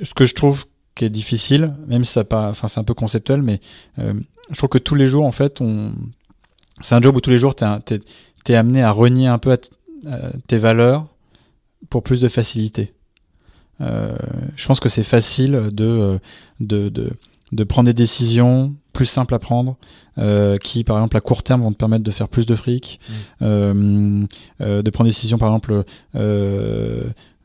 ce 0.01 0.13
que 0.13 0.25
je 0.25 0.33
trouve 0.33 0.65
qui 0.95 1.03
est 1.03 1.09
difficile, 1.09 1.73
même 1.87 2.05
si 2.05 2.13
ça 2.13 2.23
pas, 2.23 2.49
enfin 2.49 2.69
c'est 2.69 2.79
un 2.79 2.85
peu 2.85 2.93
conceptuel, 2.93 3.41
mais 3.41 3.59
euh, 3.99 4.13
je 4.51 4.57
trouve 4.57 4.69
que 4.69 4.77
tous 4.77 4.95
les 4.95 5.07
jours 5.07 5.25
en 5.25 5.33
fait, 5.33 5.59
on, 5.59 5.91
c'est 6.79 6.95
un 6.95 7.01
job 7.01 7.17
où 7.17 7.19
tous 7.19 7.29
les 7.29 7.39
jours 7.39 7.55
tu 7.55 7.65
es, 7.65 7.99
es, 8.47 8.55
amené 8.55 8.83
à 8.83 8.91
renier 8.91 9.27
un 9.27 9.37
peu 9.37 9.57
tes 10.47 10.57
valeurs 10.57 11.07
pour 11.89 12.03
plus 12.03 12.21
de 12.21 12.29
facilité. 12.29 12.93
Euh, 13.81 14.15
je 14.55 14.67
pense 14.67 14.79
que 14.79 14.89
c'est 14.89 15.03
facile 15.03 15.69
de, 15.71 16.19
de, 16.59 16.89
de, 16.89 17.11
de, 17.51 17.63
prendre 17.63 17.87
des 17.87 17.93
décisions 17.93 18.75
plus 18.93 19.05
simples 19.05 19.33
à 19.33 19.39
prendre, 19.39 19.77
euh, 20.17 20.57
qui 20.57 20.83
par 20.83 20.97
exemple 20.97 21.17
à 21.17 21.21
court 21.21 21.43
terme 21.43 21.61
vont 21.61 21.71
te 21.71 21.77
permettre 21.77 22.03
de 22.03 22.11
faire 22.11 22.27
plus 22.27 22.45
de 22.45 22.55
fric, 22.55 22.99
mmh. 23.09 23.13
euh, 23.41 24.25
de 24.59 24.89
prendre 24.89 25.05
des 25.05 25.11
décisions 25.11 25.37
par 25.37 25.49
exemple 25.49 25.85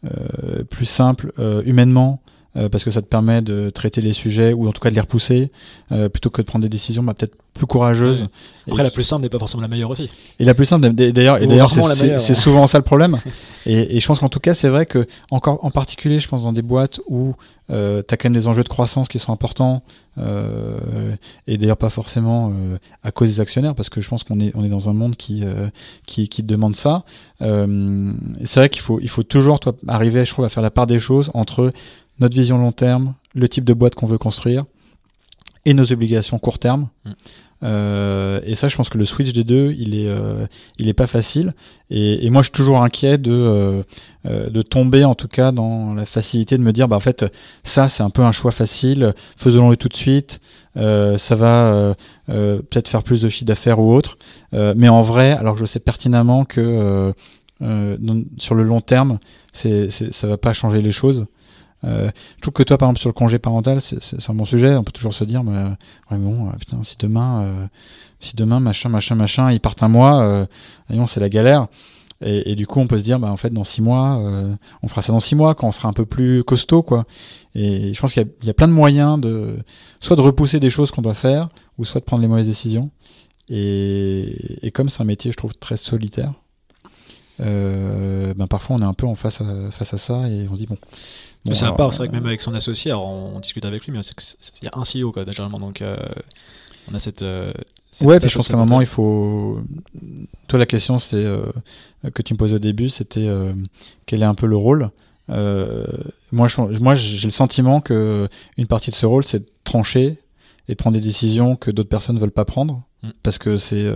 euh, 0.04 0.64
plus 0.64 0.84
simple 0.84 1.32
euh, 1.38 1.62
humainement 1.64 2.20
euh, 2.56 2.68
parce 2.68 2.84
que 2.84 2.90
ça 2.90 3.02
te 3.02 3.06
permet 3.06 3.42
de 3.42 3.70
traiter 3.70 4.00
les 4.00 4.12
sujets 4.12 4.52
ou 4.52 4.68
en 4.68 4.72
tout 4.72 4.80
cas 4.80 4.90
de 4.90 4.94
les 4.94 5.00
repousser 5.00 5.50
plutôt 6.12 6.30
que 6.30 6.42
de 6.42 6.46
prendre 6.46 6.62
des 6.62 6.68
décisions 6.68 7.02
bah, 7.02 7.14
peut-être 7.14 7.36
plus 7.54 7.66
courageuses. 7.66 8.26
Après, 8.66 8.82
la 8.82 8.90
plus 8.90 9.04
simple 9.04 9.22
n'est 9.22 9.28
pas 9.28 9.38
forcément 9.38 9.62
la 9.62 9.68
meilleure 9.68 9.90
aussi. 9.90 10.10
Et 10.40 10.44
la 10.44 10.54
plus 10.54 10.66
simple, 10.66 10.90
d'ailleurs, 10.90 11.40
et 11.40 11.46
d'ailleurs, 11.46 11.70
c'est 11.70 12.34
souvent 12.34 12.66
ça 12.66 12.78
le 12.78 12.84
problème. 12.84 13.16
et, 13.66 13.96
et, 13.96 14.00
je 14.00 14.06
pense 14.06 14.18
qu'en 14.18 14.28
tout 14.28 14.40
cas, 14.40 14.54
c'est 14.54 14.68
vrai 14.68 14.86
que 14.86 15.06
encore 15.30 15.64
en 15.64 15.70
particulier, 15.70 16.18
je 16.18 16.26
pense 16.28 16.42
dans 16.42 16.52
des 16.52 16.62
boîtes 16.62 17.00
où 17.06 17.34
euh, 17.70 18.02
tu 18.06 18.12
as 18.12 18.16
quand 18.16 18.28
même 18.28 18.38
des 18.38 18.48
enjeux 18.48 18.62
de 18.62 18.68
croissance 18.68 19.08
qui 19.08 19.18
sont 19.18 19.32
importants, 19.32 19.82
euh, 20.18 21.14
et 21.46 21.56
d'ailleurs 21.56 21.76
pas 21.76 21.88
forcément 21.88 22.52
euh, 22.52 22.78
à 23.02 23.10
cause 23.10 23.28
des 23.28 23.40
actionnaires, 23.40 23.74
parce 23.74 23.88
que 23.88 24.00
je 24.00 24.08
pense 24.08 24.24
qu'on 24.24 24.40
est, 24.40 24.52
on 24.54 24.64
est 24.64 24.68
dans 24.68 24.88
un 24.88 24.92
monde 24.92 25.16
qui, 25.16 25.44
euh, 25.44 25.68
qui, 26.06 26.28
qui 26.28 26.42
demande 26.42 26.76
ça. 26.76 27.04
Euh, 27.40 28.12
c'est 28.44 28.60
vrai 28.60 28.68
qu'il 28.68 28.82
faut, 28.82 29.00
il 29.00 29.08
faut 29.08 29.22
toujours 29.22 29.60
toi, 29.60 29.74
arriver, 29.88 30.24
je 30.24 30.30
trouve, 30.30 30.44
à 30.44 30.48
faire 30.48 30.62
la 30.62 30.70
part 30.70 30.86
des 30.86 30.98
choses 30.98 31.30
entre 31.34 31.72
notre 32.18 32.34
vision 32.34 32.58
long 32.58 32.72
terme, 32.72 33.14
le 33.34 33.48
type 33.48 33.64
de 33.64 33.74
boîte 33.74 33.94
qu'on 33.94 34.06
veut 34.06 34.18
construire, 34.18 34.64
et 35.64 35.74
nos 35.74 35.92
obligations 35.92 36.38
court 36.38 36.58
terme. 36.58 36.88
Mm. 37.04 37.10
Euh, 37.64 38.40
et 38.44 38.54
ça, 38.54 38.68
je 38.68 38.76
pense 38.76 38.88
que 38.88 38.98
le 38.98 39.04
switch 39.04 39.32
des 39.32 39.44
deux, 39.44 39.74
il 39.78 39.94
est, 39.94 40.08
euh, 40.08 40.46
il 40.78 40.88
est 40.88 40.94
pas 40.94 41.06
facile. 41.06 41.54
Et, 41.90 42.26
et, 42.26 42.30
moi, 42.30 42.42
je 42.42 42.46
suis 42.46 42.52
toujours 42.52 42.82
inquiet 42.82 43.16
de, 43.16 43.84
euh, 44.26 44.50
de 44.50 44.62
tomber, 44.62 45.04
en 45.04 45.14
tout 45.14 45.28
cas, 45.28 45.50
dans 45.50 45.94
la 45.94 46.04
facilité 46.04 46.58
de 46.58 46.62
me 46.62 46.72
dire, 46.72 46.88
bah 46.88 46.96
en 46.96 47.00
fait, 47.00 47.24
ça, 47.62 47.88
c'est 47.88 48.02
un 48.02 48.10
peu 48.10 48.22
un 48.22 48.32
choix 48.32 48.50
facile. 48.50 49.14
Faisons-le 49.36 49.76
tout 49.76 49.88
de 49.88 49.96
suite. 49.96 50.40
ça 50.74 51.34
va 51.34 51.94
peut-être 52.26 52.88
faire 52.88 53.02
plus 53.02 53.20
de 53.20 53.28
chiffre 53.28 53.46
d'affaires 53.46 53.78
ou 53.78 53.94
autre. 53.94 54.18
mais 54.52 54.88
en 54.88 55.02
vrai, 55.02 55.32
alors 55.32 55.54
que 55.54 55.60
je 55.60 55.66
sais 55.66 55.80
pertinemment 55.80 56.44
que 56.44 57.14
sur 58.38 58.54
le 58.54 58.62
long 58.62 58.80
terme, 58.80 59.18
c'est, 59.52 59.90
ça 59.90 60.26
va 60.26 60.36
pas 60.36 60.52
changer 60.52 60.82
les 60.82 60.92
choses. 60.92 61.26
Euh, 61.84 62.10
je 62.36 62.42
trouve 62.42 62.54
que 62.54 62.62
toi, 62.62 62.78
par 62.78 62.88
exemple, 62.88 63.00
sur 63.00 63.08
le 63.08 63.14
congé 63.14 63.38
parental, 63.38 63.80
c'est 63.80 64.30
un 64.30 64.34
bon 64.34 64.44
sujet. 64.44 64.74
On 64.76 64.84
peut 64.84 64.92
toujours 64.92 65.14
se 65.14 65.24
dire, 65.24 65.44
mais, 65.44 65.64
ouais, 66.10 66.18
bon, 66.18 66.48
euh, 66.48 66.52
putain, 66.58 66.82
si 66.82 66.96
demain, 66.98 67.42
euh, 67.42 67.66
si 68.20 68.36
demain, 68.36 68.60
machin, 68.60 68.88
machin, 68.88 69.14
machin, 69.14 69.52
ils 69.52 69.60
partent 69.60 69.82
un 69.82 69.88
mois, 69.88 70.22
euh, 70.22 70.46
c'est 71.06 71.20
la 71.20 71.28
galère. 71.28 71.68
Et, 72.20 72.54
du 72.54 72.66
coup, 72.66 72.80
on 72.80 72.86
peut 72.86 72.98
se 72.98 73.04
dire, 73.04 73.18
bah, 73.18 73.30
en 73.30 73.36
fait, 73.36 73.50
dans 73.50 73.64
six 73.64 73.82
mois, 73.82 74.18
euh, 74.18 74.54
on 74.82 74.88
fera 74.88 75.02
ça 75.02 75.12
dans 75.12 75.20
six 75.20 75.34
mois, 75.34 75.54
quand 75.54 75.68
on 75.68 75.72
sera 75.72 75.88
un 75.88 75.92
peu 75.92 76.06
plus 76.06 76.42
costaud, 76.42 76.82
quoi. 76.82 77.04
Et 77.54 77.92
je 77.92 78.00
pense 78.00 78.14
qu'il 78.14 78.26
y, 78.42 78.46
y, 78.46 78.50
a 78.50 78.54
plein 78.54 78.68
de 78.68 78.72
moyens 78.72 79.20
de, 79.20 79.58
soit 80.00 80.16
de 80.16 80.22
repousser 80.22 80.58
des 80.58 80.70
choses 80.70 80.90
qu'on 80.90 81.02
doit 81.02 81.12
faire, 81.14 81.50
ou 81.76 81.84
soit 81.84 82.00
de 82.00 82.06
prendre 82.06 82.22
les 82.22 82.28
mauvaises 82.28 82.46
décisions. 82.46 82.90
Et, 83.50 84.66
et 84.66 84.70
comme 84.70 84.88
c'est 84.88 85.02
un 85.02 85.06
métier, 85.06 85.32
je 85.32 85.36
trouve, 85.36 85.54
très 85.54 85.76
solitaire, 85.76 86.32
euh, 86.32 86.43
ben 87.38 88.46
parfois 88.48 88.76
on 88.76 88.80
est 88.80 88.84
un 88.84 88.94
peu 88.94 89.06
en 89.06 89.14
face 89.14 89.40
à, 89.40 89.70
face 89.70 89.94
à 89.94 89.98
ça 89.98 90.28
et 90.28 90.46
on 90.48 90.54
se 90.54 90.60
dit 90.60 90.66
bon. 90.66 90.78
bon 91.44 91.54
c'est 91.54 91.66
part, 91.76 91.92
c'est 91.92 91.98
vrai 91.98 92.08
que 92.08 92.12
même 92.12 92.26
avec 92.26 92.40
son 92.40 92.54
associé, 92.54 92.90
alors 92.90 93.06
on, 93.06 93.40
discute 93.40 93.64
avec 93.64 93.84
lui, 93.84 93.92
mais 93.92 94.00
il 94.00 94.64
y 94.64 94.68
a 94.68 94.78
un 94.78 94.82
CEO 94.82 95.12
quoi, 95.12 95.24
généralement, 95.24 95.58
donc 95.58 95.82
euh, 95.82 95.96
on 96.90 96.94
a 96.94 96.98
cette. 96.98 97.22
Euh, 97.22 97.52
cette 97.90 98.06
ouais, 98.06 98.18
puis 98.18 98.28
je 98.28 98.36
pense 98.36 98.48
qu'à 98.48 98.54
un 98.54 98.58
moment 98.58 98.80
il 98.80 98.86
faut. 98.86 99.60
Toi, 100.48 100.58
la 100.58 100.66
question 100.66 100.98
c'est 100.98 101.16
euh, 101.16 101.46
que 102.12 102.22
tu 102.22 102.34
me 102.34 102.38
posais 102.38 102.54
au 102.54 102.58
début, 102.58 102.88
c'était 102.88 103.26
euh, 103.26 103.52
quel 104.06 104.22
est 104.22 104.26
un 104.26 104.34
peu 104.34 104.46
le 104.46 104.56
rôle? 104.56 104.90
moi, 105.28 106.48
je, 106.48 106.78
moi, 106.80 106.94
j'ai 106.96 107.26
le 107.26 107.32
sentiment 107.32 107.80
que 107.80 108.28
une 108.58 108.66
partie 108.66 108.90
de 108.90 108.94
ce 108.94 109.06
rôle, 109.06 109.24
c'est 109.24 109.38
de 109.38 109.46
trancher 109.62 110.18
et 110.68 110.72
de 110.72 110.74
prendre 110.74 110.96
des 110.96 111.02
décisions 111.02 111.56
que 111.56 111.70
d'autres 111.70 111.88
personnes 111.88 112.18
veulent 112.18 112.30
pas 112.30 112.44
prendre 112.44 112.82
mm. 113.02 113.10
parce 113.22 113.38
que 113.38 113.56
c'est 113.56 113.90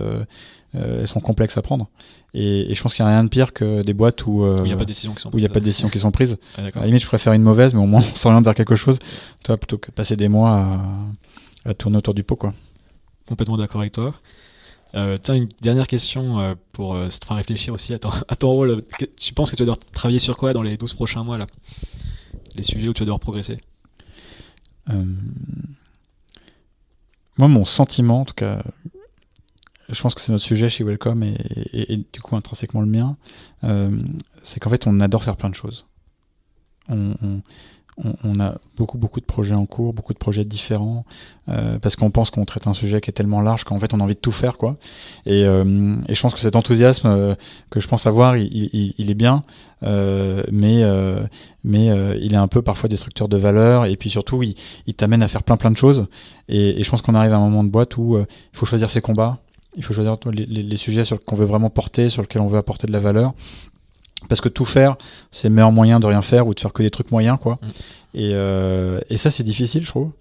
elles 0.73 1.07
sont 1.07 1.19
complexes 1.19 1.57
à 1.57 1.61
prendre. 1.61 1.87
Et, 2.33 2.71
et, 2.71 2.75
je 2.75 2.81
pense 2.83 2.93
qu'il 2.93 3.03
n'y 3.03 3.09
a 3.09 3.13
rien 3.13 3.23
de 3.23 3.29
pire 3.29 3.53
que 3.53 3.81
des 3.81 3.93
boîtes 3.93 4.25
où 4.27 4.45
il 4.57 4.63
n'y 4.63 4.71
a 4.71 4.75
pas 4.75 4.83
de 4.83 4.87
décisions 4.87 5.13
qui 5.13 5.21
sont 5.21 5.29
prises. 5.29 5.39
il 5.39 5.43
y 5.43 5.45
a 5.45 5.49
pas 5.49 5.59
de 5.59 5.65
décisions 5.65 5.89
qui 5.89 5.99
sont 5.99 6.11
prises. 6.11 6.37
Ah, 6.57 6.61
à 6.61 6.79
la 6.81 6.85
limite, 6.85 7.01
je 7.01 7.07
préfère 7.07 7.33
une 7.33 7.41
mauvaise, 7.41 7.73
mais 7.73 7.79
au 7.79 7.87
moins 7.87 8.01
on 8.13 8.15
s'oriente 8.15 8.45
vers 8.45 8.55
quelque 8.55 8.75
chose, 8.75 8.99
toi, 9.43 9.57
plutôt 9.57 9.77
que 9.77 9.89
de 9.89 9.95
passer 9.95 10.15
des 10.15 10.27
mois 10.27 10.51
à, 11.65 11.69
à 11.69 11.73
tourner 11.73 11.97
autour 11.97 12.13
du 12.13 12.23
pot, 12.23 12.35
quoi. 12.35 12.53
Complètement 13.27 13.57
d'accord 13.57 13.81
avec 13.81 13.93
toi. 13.93 14.13
Euh, 14.95 15.17
tiens, 15.21 15.35
une 15.35 15.49
dernière 15.61 15.87
question 15.87 16.39
euh, 16.39 16.55
pour 16.71 16.95
euh, 16.95 17.09
te 17.09 17.25
faire 17.25 17.37
réfléchir 17.37 17.73
aussi 17.73 17.93
à 17.93 17.99
ton, 17.99 18.09
à 18.27 18.35
ton, 18.35 18.49
rôle. 18.49 18.83
Tu 19.17 19.33
penses 19.33 19.51
que 19.51 19.55
tu 19.55 19.63
vas 19.63 19.71
devoir 19.71 19.79
travailler 19.93 20.19
sur 20.19 20.35
quoi 20.37 20.53
dans 20.53 20.63
les 20.63 20.77
12 20.77 20.93
prochains 20.93 21.23
mois 21.23 21.37
là? 21.37 21.45
Les 22.55 22.63
sujets 22.63 22.87
où 22.87 22.93
tu 22.93 23.01
vas 23.01 23.05
devoir 23.05 23.19
progresser? 23.19 23.57
Euh, 24.89 25.03
Moi, 27.37 27.47
mon 27.47 27.65
sentiment, 27.65 28.21
en 28.21 28.25
tout 28.25 28.33
cas, 28.33 28.63
je 29.91 30.01
pense 30.01 30.15
que 30.15 30.21
c'est 30.21 30.31
notre 30.31 30.43
sujet 30.43 30.69
chez 30.69 30.83
Welcome 30.83 31.23
et, 31.23 31.97
du 31.97 32.21
coup 32.21 32.35
intrinsèquement 32.35 32.81
le 32.81 32.87
mien, 32.87 33.17
euh, 33.63 33.89
c'est 34.43 34.59
qu'en 34.59 34.69
fait 34.69 34.87
on 34.87 34.99
adore 34.99 35.23
faire 35.23 35.35
plein 35.35 35.49
de 35.49 35.55
choses. 35.55 35.85
On, 38.23 38.39
a 38.39 38.55
beaucoup 38.77 38.97
beaucoup 38.97 39.19
de 39.19 39.25
projets 39.25 39.53
en 39.53 39.65
cours, 39.65 39.93
beaucoup 39.93 40.13
de 40.13 40.17
projets 40.17 40.45
différents, 40.45 41.05
euh, 41.49 41.77
parce 41.79 41.97
qu'on 41.97 42.11
pense 42.11 42.29
qu'on 42.29 42.45
traite 42.45 42.65
un 42.65 42.73
sujet 42.73 43.01
qui 43.01 43.09
est 43.09 43.13
tellement 43.13 43.41
large 43.41 43.65
qu'en 43.65 43.77
fait 43.77 43.93
on 43.93 43.99
a 43.99 44.03
envie 44.03 44.15
de 44.15 44.19
tout 44.19 44.31
faire 44.31 44.57
quoi. 44.57 44.77
Et, 45.25 45.43
euh, 45.43 45.95
je 46.07 46.21
pense 46.21 46.33
que 46.33 46.39
cet 46.39 46.55
enthousiasme 46.55 47.35
que 47.69 47.79
je 47.79 47.87
pense 47.87 48.07
avoir, 48.07 48.37
il, 48.37 48.93
est 48.97 49.13
bien, 49.13 49.43
mais 49.81 50.83
mais 51.63 51.85
il 52.21 52.33
est 52.33 52.37
un 52.37 52.47
peu 52.47 52.61
parfois 52.61 52.87
destructeur 52.89 53.27
de 53.27 53.37
valeur 53.37 53.85
et 53.85 53.97
puis 53.97 54.09
surtout 54.09 54.41
il, 54.43 54.55
t'amène 54.95 55.21
à 55.21 55.27
faire 55.27 55.43
plein 55.43 55.57
plein 55.57 55.71
de 55.71 55.77
choses. 55.77 56.07
Et 56.47 56.81
je 56.81 56.89
pense 56.89 57.01
qu'on 57.01 57.15
arrive 57.15 57.33
à 57.33 57.37
un 57.37 57.41
moment 57.41 57.63
de 57.63 57.69
boîte 57.69 57.97
où 57.97 58.17
il 58.17 58.25
faut 58.57 58.65
choisir 58.65 58.89
ses 58.89 59.01
combats 59.01 59.39
il 59.75 59.83
faut 59.83 59.93
choisir 59.93 60.17
les, 60.31 60.45
les, 60.45 60.63
les 60.63 60.77
sujets 60.77 61.05
sur 61.05 61.23
qu'on 61.23 61.35
veut 61.35 61.45
vraiment 61.45 61.69
porter, 61.69 62.09
sur 62.09 62.21
lesquels 62.21 62.41
on 62.41 62.47
veut 62.47 62.57
apporter 62.57 62.87
de 62.87 62.91
la 62.91 62.99
valeur. 62.99 63.33
Parce 64.27 64.41
que 64.41 64.49
tout 64.49 64.65
faire, 64.65 64.97
c'est 65.31 65.47
le 65.47 65.55
meilleur 65.55 65.71
moyen 65.71 65.99
de 65.99 66.05
rien 66.05 66.21
faire 66.21 66.47
ou 66.47 66.53
de 66.53 66.59
faire 66.59 66.73
que 66.73 66.83
des 66.83 66.89
trucs 66.89 67.11
moyens, 67.11 67.37
quoi. 67.39 67.59
Mm. 67.61 67.67
Et, 68.15 68.31
euh, 68.33 68.99
et 69.09 69.17
ça, 69.17 69.31
c'est 69.31 69.43
difficile, 69.43 69.83
je 69.85 69.89
trouve. 69.89 70.11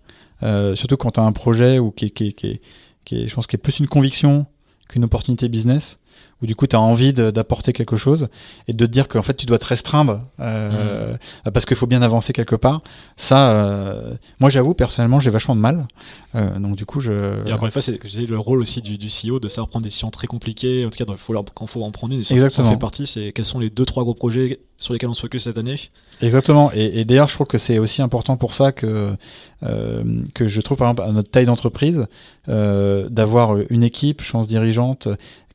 Euh, 0.44 0.76
surtout 0.76 0.96
quand 0.96 1.12
tu 1.12 1.20
as 1.20 1.24
un 1.24 1.32
projet 1.32 1.78
ou 1.80 1.90
qui, 1.90 2.10
qui, 2.12 2.32
qui, 2.32 2.60
qui, 3.04 3.28
je 3.28 3.34
pense, 3.34 3.46
qui 3.46 3.56
est 3.56 3.58
plus 3.58 3.80
une 3.80 3.88
conviction 3.88 4.46
qu'une 4.88 5.04
opportunité 5.04 5.48
business 5.48 5.98
où 6.42 6.46
du 6.46 6.54
coup 6.54 6.66
tu 6.66 6.76
as 6.76 6.80
envie 6.80 7.12
d'apporter 7.12 7.72
quelque 7.72 7.96
chose 7.96 8.28
et 8.68 8.72
de 8.72 8.86
te 8.86 8.90
dire 8.90 9.08
qu'en 9.08 9.22
fait 9.22 9.34
tu 9.34 9.46
dois 9.46 9.58
te 9.58 9.66
restreindre 9.66 10.20
euh, 10.40 11.14
mmh. 11.46 11.50
parce 11.50 11.66
qu'il 11.66 11.76
faut 11.76 11.86
bien 11.86 12.02
avancer 12.02 12.32
quelque 12.32 12.54
part. 12.54 12.82
Ça, 13.16 13.50
euh, 13.50 14.14
moi 14.38 14.50
j'avoue 14.50 14.74
personnellement 14.74 15.20
j'ai 15.20 15.30
vachement 15.30 15.56
de 15.56 15.60
mal. 15.60 15.88
Euh, 16.34 16.58
donc 16.58 16.76
du 16.76 16.86
coup 16.86 17.00
je. 17.00 17.46
Et 17.46 17.52
encore 17.52 17.66
une 17.66 17.70
fois 17.72 17.82
c'est 17.82 17.98
le 18.28 18.38
rôle 18.38 18.60
aussi 18.60 18.82
du, 18.82 18.98
du, 18.98 19.08
CEO 19.08 19.40
de 19.40 19.48
savoir 19.48 19.68
prendre 19.68 19.82
des 19.82 19.88
décisions 19.88 20.10
très 20.10 20.26
compliquées. 20.26 20.86
En 20.86 20.90
tout 20.90 21.04
cas 21.04 21.12
faut, 21.16 21.34
quand 21.54 21.66
faut 21.66 21.82
en 21.82 21.90
prendre 21.90 22.14
une, 22.14 22.22
ça, 22.22 22.50
ça 22.50 22.64
fait 22.64 22.76
partie. 22.76 23.06
C'est 23.06 23.32
quels 23.32 23.44
sont 23.44 23.58
les 23.58 23.70
deux 23.70 23.84
trois 23.84 24.04
gros 24.04 24.14
projets 24.14 24.60
sur 24.76 24.92
lesquels 24.92 25.08
on 25.08 25.14
se 25.14 25.22
focus 25.22 25.44
cette 25.44 25.58
année. 25.58 25.76
Exactement. 26.22 26.70
Et, 26.72 27.00
et 27.00 27.04
d'ailleurs 27.04 27.28
je 27.28 27.34
trouve 27.34 27.48
que 27.48 27.58
c'est 27.58 27.78
aussi 27.78 28.00
important 28.00 28.36
pour 28.36 28.54
ça 28.54 28.70
que 28.70 29.16
que 29.60 30.46
je 30.46 30.60
trouve 30.60 30.76
par 30.76 30.88
exemple 30.88 31.08
à 31.08 31.12
notre 31.12 31.30
taille 31.30 31.46
d'entreprise 31.46 32.06
d'avoir 32.46 33.56
une 33.70 33.82
équipe, 33.82 34.22
chance 34.22 34.46
dirigeante 34.46 35.08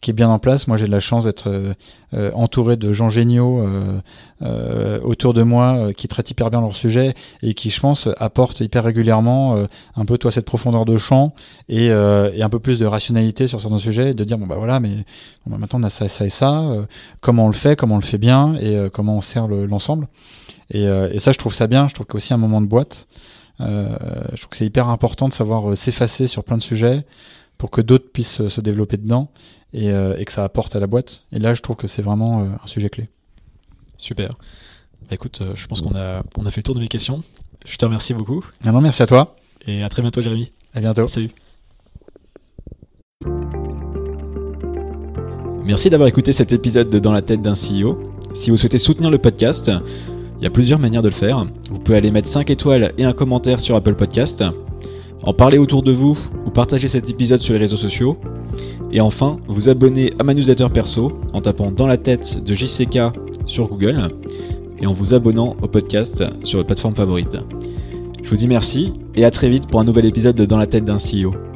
qui 0.04 0.12
est 0.12 0.14
bien 0.14 0.30
en 0.30 0.38
place. 0.38 0.68
Moi, 0.68 0.73
j'ai 0.78 0.86
de 0.86 0.92
la 0.92 1.00
chance 1.00 1.26
d'être 1.26 1.48
euh, 1.48 1.74
euh, 2.14 2.32
entouré 2.34 2.78
de 2.78 2.92
gens 2.92 3.10
géniaux 3.10 3.66
euh, 4.42 5.00
autour 5.02 5.34
de 5.34 5.42
moi 5.42 5.94
qui 5.94 6.08
traitent 6.08 6.30
hyper 6.30 6.50
bien 6.50 6.62
leur 6.62 6.76
sujet 6.76 7.14
et 7.42 7.54
qui, 7.54 7.70
je 7.70 7.80
pense, 7.80 8.08
apportent 8.18 8.60
hyper 8.60 8.84
régulièrement 8.84 9.66
un 9.96 10.06
peu 10.06 10.18
toi 10.18 10.32
cette 10.32 10.46
profondeur 10.46 10.86
de 10.86 10.98
champ 10.98 11.34
et, 11.70 11.92
un 11.92 12.50
peu 12.50 12.60
plus 12.60 12.78
de 12.78 12.86
rationalité 12.86 13.48
sur 13.48 13.62
certains 13.62 13.78
sujets 13.78 14.12
et 14.12 14.14
de 14.14 14.24
dire 14.24 14.38
bon 14.38 14.46
bah 14.46 14.58
voilà, 14.58 14.80
mais 14.80 15.06
bah, 15.48 15.58
maintenant 15.58 15.80
on 15.80 15.84
a 15.84 15.90
ça, 15.90 16.08
ça 16.08 16.26
et 16.26 16.30
ça. 16.30 16.62
comment 17.22 17.46
on 17.46 17.48
le 17.48 17.54
fait, 17.54 17.76
comment 17.76 17.96
on 17.96 18.00
le 18.00 18.06
fait 18.06 18.18
bien 18.18 18.56
et 18.56 18.90
comment 18.92 19.18
on 19.18 19.22
sert 19.22 19.48
l'ensemble. 19.48 20.08
et, 20.72 21.20
ça, 21.20 21.32
je 21.32 21.38
trouve 21.38 21.54
ça 21.54 21.68
bien. 21.68 21.88
Je 21.88 21.94
trouve 21.94 22.06
qu'aussi 22.06 22.34
un 22.34 22.38
moment 22.38 22.62
de 22.62 22.68
boîte. 22.68 23.08
je 23.60 24.36
trouve 24.38 24.50
que 24.50 24.58
c'est 24.58 24.66
hyper 24.66 24.90
important 24.90 25.30
de 25.30 25.34
savoir 25.34 25.78
s'effacer 25.78 26.28
sur 26.28 26.44
plein 26.44 26.58
de 26.58 26.64
sujets 26.64 27.06
pour 27.58 27.72
que 27.72 27.82
d'autres 27.82 28.12
puissent 28.12 28.48
se 28.48 28.62
développer 28.62 28.98
dedans 28.98 29.30
et, 29.74 29.92
euh, 29.92 30.16
et, 30.18 30.26
que 30.26 30.32
ça 30.32 30.44
apporte 30.44 30.76
à 30.76 30.80
la 30.80 30.88
boîte. 30.88 31.24
Et 31.32 31.40
là, 31.40 31.54
je 31.54 31.62
trouve 31.62 31.76
que 31.76 31.88
c'est 31.88 32.02
vraiment 32.02 32.42
euh, 32.42 32.48
un 32.64 32.68
sujet 32.68 32.90
clé. 32.90 33.10
Super. 33.98 34.30
Bah, 35.02 35.10
écoute, 35.12 35.40
euh, 35.42 35.54
je 35.56 35.68
pense 35.68 35.82
qu'on 35.82 35.96
a, 35.96 36.24
on 36.38 36.46
a 36.46 36.52
fait 36.52 36.60
le 36.60 36.64
tour 36.64 36.76
de 36.76 36.80
mes 36.80 36.88
questions. 36.88 37.24
Je 37.66 37.78
te 37.78 37.86
remercie 37.86 38.14
beaucoup. 38.14 38.46
Non, 38.66 38.74
non, 38.74 38.82
merci 38.82 39.02
à 39.02 39.08
toi. 39.08 39.36
Et 39.66 39.84
à 39.84 39.90
très 39.90 40.02
bientôt, 40.02 40.22
Jérémy. 40.22 40.52
À 40.74 40.80
bientôt. 40.80 41.08
Salut. 41.08 41.32
Merci 45.64 45.90
d'avoir 45.90 46.10
écouté 46.10 46.34
cet 46.34 46.52
épisode 46.52 46.90
de 46.90 47.00
Dans 47.00 47.14
la 47.14 47.22
tête 47.22 47.42
d'un 47.42 47.54
CEO. 47.54 48.14
Si 48.34 48.50
vous 48.50 48.58
souhaitez 48.58 48.78
soutenir 48.78 49.10
le 49.10 49.18
podcast, 49.18 49.72
il 50.38 50.44
y 50.44 50.48
a 50.48 50.50
plusieurs 50.50 50.80
manières 50.80 51.02
de 51.02 51.08
le 51.08 51.14
faire. 51.14 51.46
Vous 51.70 51.80
pouvez 51.80 51.98
aller 51.98 52.12
mettre 52.12 52.28
5 52.28 52.50
étoiles 52.50 52.92
et 52.98 53.06
un 53.06 53.14
commentaire 53.14 53.62
sur 53.62 53.78
Apple 53.78 53.96
Podcast, 53.96 54.44
en 55.24 55.34
parler 55.34 55.58
autour 55.58 55.84
de 55.84 55.92
vous 55.92 56.18
ou 56.46 56.50
partager 56.50 56.88
cet 56.88 57.10
épisode 57.10 57.42
sur 57.42 57.54
les 57.54 57.60
réseaux 57.60 57.78
sociaux. 57.78 58.18
Et 58.92 59.02
enfin, 59.02 59.40
vous 59.48 59.70
abonner 59.70 60.12
à 60.20 60.24
ma 60.24 60.34
newsletter 60.34 60.68
perso 60.72 61.14
en 61.34 61.42
tapant 61.42 61.72
dans 61.72 61.88
la 61.88 61.98
tête 61.98 62.44
de 62.44 62.54
JCK 62.54 63.00
sur 63.46 63.68
Google 63.68 64.10
et 64.80 64.86
en 64.86 64.94
vous 64.94 65.14
abonnant 65.14 65.56
au 65.62 65.68
podcast 65.68 66.24
sur 66.44 66.60
votre 66.60 66.68
plateforme 66.68 66.96
favorite. 66.96 67.38
Je 68.22 68.30
vous 68.30 68.36
dis 68.36 68.48
merci 68.48 68.94
et 69.16 69.26
à 69.26 69.32
très 69.32 69.50
vite 69.50 69.68
pour 69.68 69.80
un 69.80 69.84
nouvel 69.84 70.06
épisode 70.06 70.36
de 70.36 70.46
Dans 70.46 70.58
la 70.58 70.68
tête 70.68 70.86
d'un 70.86 70.98
CEO. 70.98 71.53